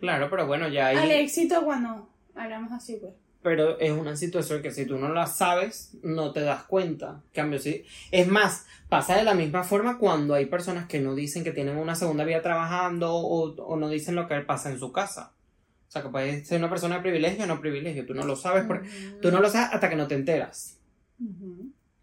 Claro, 0.03 0.29
pero 0.29 0.49
bueno, 0.49 0.67
ya 0.67 0.89
al 0.89 0.99
hay. 0.99 1.13
éxito 1.13 1.65
cuando 1.65 2.09
hablamos 2.35 2.73
así, 2.73 2.97
pues. 3.01 3.13
Pero 3.41 3.79
es 3.79 3.93
una 3.93 4.17
situación 4.17 4.61
que 4.61 4.73
si 4.73 4.85
tú 4.85 4.99
no 4.99 5.11
la 5.11 5.29
sabes, 5.29 5.97
no 6.03 6.33
te 6.33 6.41
das 6.41 6.65
cuenta. 6.65 7.23
Cambio, 7.33 7.61
sí. 7.61 7.85
Es 8.11 8.27
más, 8.27 8.67
pasa 8.89 9.17
de 9.17 9.23
la 9.23 9.35
misma 9.35 9.63
forma 9.63 9.99
cuando 9.99 10.35
hay 10.35 10.47
personas 10.47 10.89
que 10.89 10.99
no 10.99 11.15
dicen 11.15 11.45
que 11.45 11.53
tienen 11.53 11.77
una 11.77 11.95
segunda 11.95 12.25
vida 12.25 12.43
trabajando 12.43 13.15
o, 13.15 13.55
o 13.55 13.77
no 13.77 13.89
dicen 13.89 14.17
lo 14.17 14.27
que 14.27 14.41
pasa 14.41 14.73
en 14.73 14.81
su 14.81 14.91
casa. 14.91 15.35
O 15.87 15.91
sea, 15.93 16.03
que 16.03 16.09
puede 16.09 16.45
ser 16.45 16.59
una 16.59 16.69
persona 16.69 16.97
de 16.97 17.03
privilegio 17.03 17.45
o 17.45 17.47
no 17.47 17.61
privilegio. 17.61 18.05
Tú 18.05 18.13
no 18.13 18.25
lo 18.25 18.35
sabes 18.35 18.65
porque 18.65 18.89
tú 19.23 19.31
no 19.31 19.41
lo 19.41 19.49
sabes 19.49 19.73
hasta 19.73 19.89
que 19.89 19.95
no 19.95 20.09
te 20.09 20.17
enteras. 20.17 20.79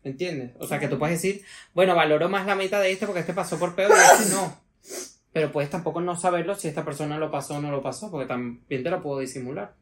¿Entiendes? 0.05 0.51
O 0.57 0.65
sea, 0.67 0.79
que 0.79 0.87
tú 0.87 0.97
puedes 0.97 1.21
decir, 1.21 1.43
bueno, 1.73 1.95
valoro 1.95 2.29
más 2.29 2.45
la 2.45 2.55
meta 2.55 2.79
de 2.79 2.93
este 2.93 3.05
porque 3.05 3.19
este 3.19 3.33
pasó 3.33 3.59
por 3.59 3.75
peor 3.75 3.91
y 3.91 4.21
este 4.23 4.33
no. 4.33 4.57
Pero 5.31 5.51
puedes 5.51 5.69
tampoco 5.69 6.01
no 6.01 6.15
saberlo 6.15 6.55
si 6.55 6.67
esta 6.67 6.83
persona 6.83 7.17
lo 7.17 7.29
pasó 7.29 7.55
o 7.55 7.61
no 7.61 7.71
lo 7.71 7.81
pasó, 7.81 8.09
porque 8.09 8.27
también 8.27 8.83
te 8.83 8.89
lo 8.89 9.01
puedo 9.01 9.19
disimular. 9.19 9.75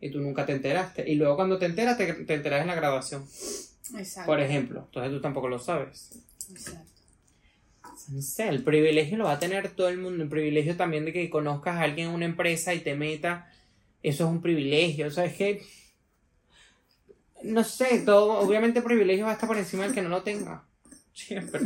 Y 0.00 0.10
tú 0.10 0.20
nunca 0.20 0.46
te 0.46 0.52
enteraste. 0.52 1.08
Y 1.10 1.16
luego 1.16 1.36
cuando 1.36 1.58
te 1.58 1.66
enteras, 1.66 1.98
te, 1.98 2.12
te 2.12 2.34
enteras 2.34 2.62
en 2.62 2.68
la 2.68 2.74
grabación, 2.74 3.22
Exacto. 3.96 4.30
por 4.30 4.40
ejemplo. 4.40 4.84
Entonces 4.86 5.12
tú 5.12 5.20
tampoco 5.20 5.48
lo 5.48 5.58
sabes. 5.58 6.18
Exacto. 6.50 6.90
No 8.08 8.22
sé, 8.22 8.48
el 8.48 8.62
privilegio 8.62 9.18
lo 9.18 9.24
va 9.24 9.32
a 9.32 9.38
tener 9.38 9.70
todo 9.70 9.88
el 9.88 9.98
mundo. 9.98 10.22
El 10.22 10.28
privilegio 10.28 10.76
también 10.76 11.04
de 11.04 11.12
que 11.12 11.30
conozcas 11.30 11.76
a 11.76 11.82
alguien 11.82 12.08
en 12.08 12.14
una 12.14 12.24
empresa 12.24 12.74
y 12.74 12.80
te 12.80 12.94
meta. 12.94 13.52
Eso 14.02 14.24
es 14.24 14.30
un 14.30 14.40
privilegio. 14.40 15.08
O 15.08 15.10
sea, 15.10 15.24
es 15.24 15.34
que. 15.36 15.62
No 17.42 17.64
sé, 17.64 18.00
todo. 18.00 18.38
Obviamente, 18.38 18.78
el 18.78 18.84
privilegio 18.84 19.24
va 19.24 19.32
a 19.32 19.34
estar 19.34 19.48
por 19.48 19.58
encima 19.58 19.84
del 19.84 19.94
que 19.94 20.02
no 20.02 20.08
lo 20.08 20.22
tenga. 20.22 20.64
Siempre. 21.12 21.60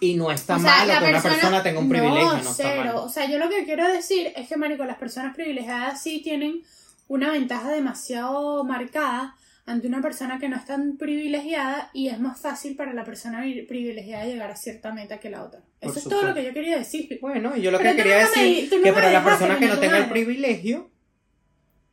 Y 0.00 0.14
no 0.14 0.30
está 0.32 0.56
O 0.56 0.58
sea, 0.60 0.84
malo 0.86 1.04
que 1.04 1.10
una 1.10 1.22
persona 1.22 1.62
tenga 1.62 1.78
un 1.80 1.88
privilegio, 1.88 2.32
no, 2.32 2.36
está 2.38 2.52
cero. 2.54 2.84
mal. 2.84 2.96
O 2.96 3.08
sea, 3.08 3.26
yo 3.30 3.38
lo 3.38 3.48
que 3.50 3.64
quiero 3.64 3.86
decir 3.86 4.32
es 4.34 4.48
que, 4.48 4.56
marico, 4.56 4.84
las 4.84 4.96
personas 4.96 5.34
privilegiadas 5.34 6.02
sí 6.02 6.20
tienen 6.22 6.62
una 7.08 7.30
ventaja 7.32 7.70
demasiado 7.70 8.64
marcada 8.64 9.34
ante 9.66 9.86
una 9.86 10.00
persona 10.00 10.38
que 10.38 10.48
no 10.48 10.56
es 10.56 10.64
tan 10.64 10.96
privilegiada 10.96 11.90
y 11.92 12.08
es 12.08 12.18
más 12.18 12.40
fácil 12.40 12.76
para 12.76 12.92
la 12.94 13.04
persona 13.04 13.40
vi- 13.42 13.62
privilegiada 13.62 14.24
llegar 14.24 14.50
a 14.50 14.56
cierta 14.56 14.90
meta 14.92 15.20
que 15.20 15.28
la 15.30 15.44
otra. 15.44 15.60
Por 15.80 15.90
Eso 15.90 15.98
es 16.00 16.04
todo 16.08 16.22
lo 16.22 16.34
que 16.34 16.44
yo 16.44 16.52
quería 16.54 16.78
decir. 16.78 17.18
Bueno, 17.20 17.54
y 17.56 17.60
yo 17.62 17.70
lo 17.70 17.78
Pero 17.78 17.90
que 17.90 17.96
quería 17.98 18.18
decir 18.18 18.70
tú 18.70 18.76
que 18.82 18.92
para 18.92 19.10
la 19.12 19.22
persona 19.22 19.58
que 19.58 19.66
no 19.66 19.78
tenga 19.78 19.98
el 19.98 20.08
privilegio, 20.08 20.90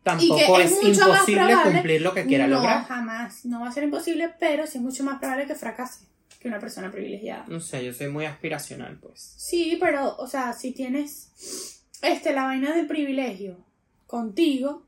tampoco 0.03 0.59
es 0.59 0.71
es, 0.71 0.83
imposible 0.83 1.41
probable- 1.53 1.63
cumplir 1.73 2.01
lo 2.01 2.13
que 2.13 2.25
quiera 2.25 2.47
no, 2.47 2.55
lograr. 2.55 2.85
jamás. 2.85 3.45
No 3.45 3.59
va 3.61 3.67
a 3.67 3.71
ser 3.71 3.83
imposible, 3.83 4.33
pero 4.39 4.65
sí 4.65 4.77
es 4.77 4.83
mucho 4.83 5.03
más 5.03 5.19
probable 5.19 5.45
que 5.45 5.55
fracase 5.55 6.05
que 6.47 6.53
una 6.53 6.59
persona 6.59 6.91
privilegiada. 6.91 7.45
No 7.47 7.59
sé, 7.59 7.83
yo 7.85 7.93
soy 7.93 8.07
muy 8.07 8.25
aspiracional, 8.25 8.97
pues. 8.99 9.35
Sí, 9.37 9.77
pero, 9.79 10.15
o 10.17 10.27
sea, 10.27 10.53
si 10.53 10.71
tienes 10.71 11.83
este, 12.01 12.33
la 12.33 12.45
vaina 12.45 12.73
del 12.73 12.87
privilegio 12.87 13.57
contigo, 14.05 14.83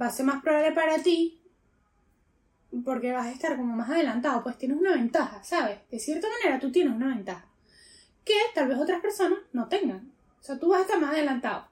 va 0.00 0.06
a 0.06 0.10
ser 0.10 0.26
más 0.26 0.42
probable 0.42 0.72
para 0.72 1.02
ti 1.02 1.40
porque 2.84 3.12
vas 3.12 3.26
a 3.26 3.32
estar 3.32 3.56
como 3.56 3.74
más 3.74 3.88
adelantado, 3.88 4.42
pues 4.42 4.58
tienes 4.58 4.78
una 4.78 4.92
ventaja, 4.92 5.42
¿sabes? 5.42 5.78
De 5.90 5.98
cierta 5.98 6.28
manera 6.28 6.60
tú 6.60 6.70
tienes 6.70 6.94
una 6.94 7.14
ventaja 7.14 7.46
que 8.24 8.34
tal 8.54 8.68
vez 8.68 8.76
otras 8.76 9.00
personas 9.00 9.38
no 9.52 9.68
tengan. 9.68 10.12
O 10.40 10.42
sea, 10.42 10.58
tú 10.58 10.68
vas 10.68 10.80
a 10.80 10.82
estar 10.82 11.00
más 11.00 11.12
adelantado. 11.14 11.68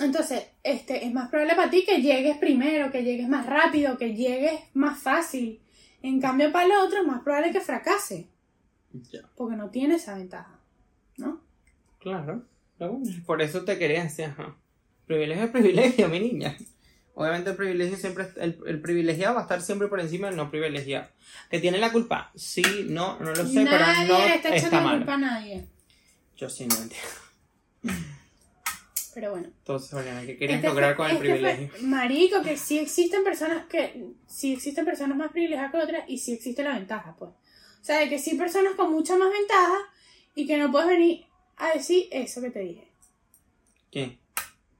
Entonces, 0.00 0.46
este, 0.62 1.04
es 1.04 1.12
más 1.12 1.28
probable 1.28 1.54
para 1.54 1.70
ti 1.70 1.84
que 1.84 2.00
llegues 2.00 2.38
primero, 2.38 2.90
que 2.90 3.04
llegues 3.04 3.28
más 3.28 3.46
rápido, 3.46 3.98
que 3.98 4.14
llegues 4.14 4.60
más 4.72 5.02
fácil. 5.02 5.60
En 6.02 6.20
cambio, 6.20 6.50
para 6.52 6.64
el 6.66 6.72
otro 6.72 7.00
es 7.00 7.06
más 7.06 7.20
probable 7.22 7.52
que 7.52 7.60
fracase 7.60 8.28
Ya. 8.92 9.20
porque 9.36 9.56
no 9.56 9.70
tiene 9.70 9.96
esa 9.96 10.14
ventaja, 10.14 10.58
¿no? 11.18 11.40
Claro. 11.98 12.42
Por 13.26 13.42
eso 13.42 13.64
te 13.64 13.78
quería 13.78 14.02
decir, 14.02 14.24
ajá. 14.26 14.56
Privilegio 15.06 15.44
es 15.44 15.50
privilegio, 15.50 16.08
mi 16.08 16.20
niña. 16.20 16.56
Obviamente 17.14 17.50
el 17.50 17.56
privilegio 17.56 17.96
siempre, 17.98 18.28
el, 18.36 18.58
el 18.66 18.80
privilegiado 18.80 19.34
va 19.34 19.40
a 19.40 19.42
estar 19.42 19.60
siempre 19.60 19.88
por 19.88 20.00
encima 20.00 20.28
del 20.28 20.36
no 20.36 20.50
privilegiado. 20.50 21.08
¿Que 21.50 21.58
tiene 21.60 21.76
la 21.78 21.92
culpa? 21.92 22.30
Sí, 22.34 22.62
no, 22.88 23.18
no 23.18 23.30
lo 23.34 23.46
sé, 23.46 23.64
nadie 23.64 23.68
pero 23.70 24.18
no 24.18 24.24
está 24.34 24.54
está 24.54 24.80
mal. 24.80 24.96
culpa 24.98 25.14
a 25.14 25.18
nadie. 25.18 25.66
Yo 26.36 26.48
sí 26.48 26.66
no 26.66 26.76
entiendo. 26.76 28.00
Pero 29.20 29.32
bueno. 29.32 29.48
Entonces, 29.48 29.92
Oriana, 29.92 30.22
¿qué 30.24 30.38
querías 30.38 30.56
Este 30.56 30.68
lograr 30.68 30.96
fue- 30.96 31.04
con 31.04 31.10
el 31.10 31.16
este 31.16 31.28
fue- 31.28 31.34
privilegio? 31.50 31.88
marico, 31.88 32.40
que 32.42 32.56
sí 32.56 32.78
existen 32.78 33.22
personas 33.22 33.66
que. 33.66 34.02
Sí 34.26 34.54
existen 34.54 34.86
personas 34.86 35.18
más 35.18 35.30
privilegiadas 35.30 35.70
que 35.72 35.76
otras 35.76 36.04
y 36.08 36.16
sí 36.16 36.32
existe 36.32 36.62
la 36.64 36.72
ventaja, 36.72 37.14
pues. 37.18 37.32
O 37.32 37.84
sea, 37.84 37.98
de 38.00 38.08
que 38.08 38.18
sí 38.18 38.36
personas 38.36 38.72
con 38.76 38.90
mucha 38.90 39.18
más 39.18 39.30
ventaja 39.30 39.76
y 40.34 40.46
que 40.46 40.56
no 40.56 40.72
puedes 40.72 40.88
venir 40.88 41.26
a 41.58 41.68
decir 41.74 42.08
eso 42.10 42.40
que 42.40 42.50
te 42.50 42.60
dije. 42.60 42.88
¿Qué? 43.90 44.18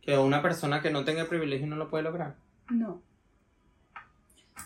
Que 0.00 0.16
una 0.16 0.40
persona 0.40 0.80
que 0.80 0.88
no 0.90 1.04
tenga 1.04 1.20
el 1.20 1.28
privilegio 1.28 1.66
no 1.66 1.76
lo 1.76 1.90
puede 1.90 2.04
lograr. 2.04 2.36
No. 2.70 3.02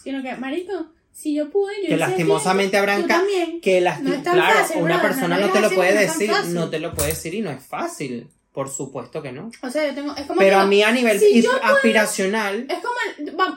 Sino 0.05 0.23
que, 0.23 0.37
marico, 0.37 0.87
si 1.13 1.35
yo 1.35 1.51
pude, 1.51 1.73
yo 1.83 1.89
Que 1.89 1.97
lastimosamente 1.97 2.77
habrán 2.77 3.03
tú 3.03 3.09
ca- 3.09 3.19
también. 3.19 3.61
Que 3.61 3.81
las 3.81 4.01
No 4.03 4.23
claro, 4.23 4.61
fácil, 4.61 4.83
una 4.83 5.03
persona 5.03 5.37
no 5.39 5.47
no 5.49 5.53
te 5.53 5.61
lo 5.61 5.71
puede 5.71 5.99
decir, 5.99 6.31
no 6.51 6.71
te 6.71 6.79
lo 6.79 6.95
puede 6.95 7.09
decir 7.09 7.35
y 7.35 7.41
no 7.41 7.51
es 7.51 7.65
fácil. 7.67 8.29
Por 8.55 8.69
supuesto 8.71 9.21
que 9.21 9.33
no. 9.33 9.51
O 9.63 9.69
sea, 9.69 9.85
yo 9.89 9.95
tengo. 9.97 10.15
Es 10.17 10.27
como 10.27 10.39
Pero 10.39 10.59
a 10.61 10.67
mí 10.67 10.81
a 10.81 10.93
nivel 10.93 11.19
si 11.19 11.27
is- 11.39 11.45
yo 11.45 11.51
puedo- 11.59 11.75
aspiracional, 11.75 12.67
Es 12.69 12.79
como, 12.79 12.95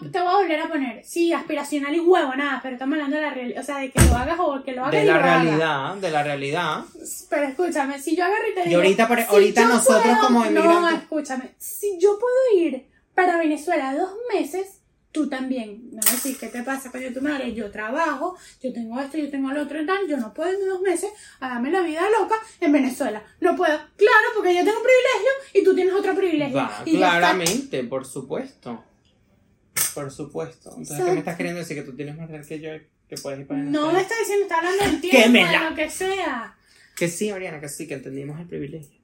el- 0.01 0.11
te 0.11 0.19
voy 0.19 0.27
a 0.27 0.35
volver 0.37 0.59
a 0.59 0.67
poner, 0.67 1.05
sí, 1.05 1.31
aspiracional 1.31 1.93
y 1.93 1.99
huevo, 1.99 2.33
nada, 2.35 2.59
pero 2.63 2.73
estamos 2.73 2.95
hablando 2.95 3.15
de 3.17 3.21
la 3.21 3.29
realidad, 3.31 3.61
o 3.61 3.63
sea, 3.63 3.77
de 3.77 3.91
que 3.91 4.01
lo 4.01 4.15
hagas 4.15 4.39
o 4.39 4.63
que 4.63 4.71
lo 4.71 4.81
hagas 4.81 4.93
de 4.93 5.03
y 5.03 5.05
la 5.05 5.13
lo 5.13 5.19
hagas. 5.19 5.43
realidad, 5.43 5.95
de 5.97 6.09
la 6.09 6.23
realidad. 6.23 6.81
Pero 7.29 7.43
escúchame, 7.43 7.99
si 7.99 8.15
yo 8.15 8.25
agarro 8.25 8.47
y 8.51 8.55
te 8.55 8.61
Y 8.61 8.69
digo, 8.69 8.77
ahorita, 8.81 9.07
por- 9.07 9.19
si 9.19 9.25
ahorita 9.29 9.65
nosotros 9.65 10.01
puedo- 10.03 10.19
como 10.19 10.39
No, 10.45 10.45
emigrantes- 10.49 11.01
escúchame, 11.03 11.51
si 11.59 11.99
yo 11.99 12.17
puedo 12.19 12.65
ir 12.65 12.87
para 13.13 13.37
Venezuela 13.37 13.93
dos 13.95 14.09
meses, 14.33 14.76
tú 15.11 15.27
también. 15.29 15.89
No 15.91 15.99
decir, 16.01 16.37
¿qué 16.37 16.47
te 16.47 16.63
pasa, 16.63 16.91
coño, 16.91 17.13
tu 17.13 17.21
madre? 17.21 17.53
Yo 17.53 17.71
trabajo, 17.71 18.37
yo 18.61 18.71
tengo 18.73 18.99
esto, 18.99 19.17
yo 19.17 19.29
tengo 19.29 19.51
lo 19.51 19.63
otro 19.63 19.81
y 19.81 19.85
tal, 19.85 20.07
yo 20.07 20.17
no 20.17 20.33
puedo 20.33 20.51
irme 20.51 20.65
dos 20.65 20.81
meses 20.81 21.09
a 21.39 21.49
darme 21.49 21.71
la 21.71 21.81
vida 21.81 22.01
loca 22.19 22.35
en 22.61 22.71
Venezuela. 22.71 23.23
No 23.39 23.55
puedo. 23.55 23.77
Claro, 23.95 24.27
porque 24.35 24.55
yo 24.55 24.63
tengo 24.63 24.77
un 24.77 24.83
privilegio 24.83 25.31
y 25.53 25.63
tú 25.63 25.75
tienes 25.75 25.93
otro 25.93 26.15
privilegio. 26.15 26.57
Va, 26.57 26.83
Y 26.85 26.95
claramente, 26.97 27.83
por 27.83 28.05
supuesto. 28.05 28.83
Por 29.93 30.11
supuesto. 30.11 30.69
Entonces, 30.77 31.05
¿qué 31.05 31.11
me 31.11 31.19
estás 31.19 31.37
queriendo 31.37 31.59
decir? 31.59 31.77
Que 31.77 31.83
tú 31.83 31.95
tienes 31.95 32.15
más 32.17 32.29
real 32.29 32.45
que 32.45 32.59
yo 32.59 32.69
que 33.07 33.15
puedes 33.17 33.39
ir 33.39 33.47
para 33.47 33.59
No 33.61 33.87
Venezuela. 33.87 33.93
me 33.93 34.01
está 34.01 34.15
diciendo, 34.19 34.43
está 34.43 34.57
hablando 34.57 34.83
del 34.83 35.01
tiempo, 35.01 35.51
de 35.51 35.69
lo 35.69 35.75
que 35.75 35.89
sea. 35.89 36.57
Que 36.95 37.07
sí, 37.07 37.31
Oriana, 37.31 37.59
que 37.61 37.69
sí, 37.69 37.87
que 37.87 37.93
entendimos 37.93 38.39
el 38.39 38.47
privilegio. 38.47 38.99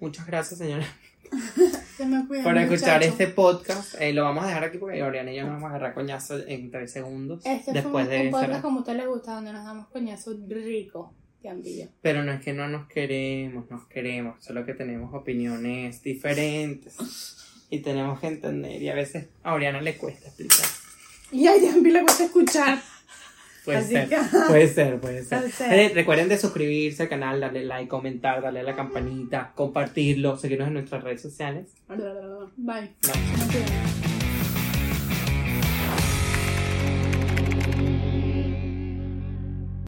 Muchas 0.00 0.26
gracias, 0.26 0.58
señora, 0.58 0.84
Se 0.84 0.90
me 0.90 1.07
cuida, 2.28 2.42
por 2.42 2.56
escuchar 2.58 2.98
muchacho. 2.98 3.12
este 3.12 3.26
podcast. 3.28 3.94
Eh, 4.00 4.12
lo 4.12 4.24
vamos 4.24 4.44
a 4.44 4.48
dejar 4.48 4.64
aquí 4.64 4.78
porque 4.78 5.02
Oriana 5.02 5.32
y 5.32 5.36
yo 5.36 5.42
nos 5.42 5.52
vamos 5.52 5.66
a 5.66 5.68
agarrar 5.70 5.94
coñazo 5.94 6.38
en 6.46 6.70
tres 6.70 6.92
segundos. 6.92 7.44
Este 7.44 7.72
después 7.72 8.06
fue 8.06 8.16
un, 8.16 8.22
de 8.22 8.26
un 8.26 8.30
podcast 8.30 8.62
como 8.62 8.78
a 8.78 8.80
usted 8.80 8.96
le 8.96 9.06
gusta, 9.06 9.34
donde 9.34 9.52
nos 9.52 9.64
damos 9.64 9.88
coñazo 9.88 10.32
rico. 10.48 11.14
Pero 12.02 12.24
no 12.24 12.32
es 12.32 12.40
que 12.40 12.52
no 12.52 12.68
nos 12.68 12.88
queremos, 12.88 13.70
nos 13.70 13.86
queremos, 13.86 14.42
solo 14.44 14.66
que 14.66 14.74
tenemos 14.74 15.14
opiniones 15.14 16.02
diferentes 16.02 16.96
y 17.70 17.78
tenemos 17.80 18.18
que 18.20 18.26
entender 18.26 18.82
y 18.82 18.88
a 18.88 18.94
veces 18.94 19.28
a 19.42 19.54
Oriana 19.54 19.80
le 19.80 19.96
cuesta 19.96 20.26
explicar. 20.26 20.66
Y 21.30 21.46
a 21.46 21.56
Yampi 21.56 21.90
le 21.90 22.02
gusta 22.02 22.24
escuchar. 22.24 22.80
Puede 23.68 23.78
Así 23.80 23.92
ser, 23.92 24.08
que- 24.08 24.16
puede 24.48 24.68
ser, 24.68 24.98
puede 24.98 25.24
ser. 25.24 25.38
Puede 25.40 25.52
ser. 25.52 25.72
Eh, 25.78 25.92
Recuerden 25.94 26.30
de 26.30 26.38
suscribirse 26.38 27.02
al 27.02 27.10
canal, 27.10 27.38
darle 27.38 27.64
like, 27.66 27.86
comentar, 27.86 28.40
darle 28.40 28.60
a 28.60 28.62
la 28.62 28.74
campanita, 28.74 29.52
compartirlo, 29.54 30.38
seguirnos 30.38 30.68
en 30.68 30.74
nuestras 30.74 31.04
redes 31.04 31.20
sociales. 31.20 31.66
Bye. 32.56 32.94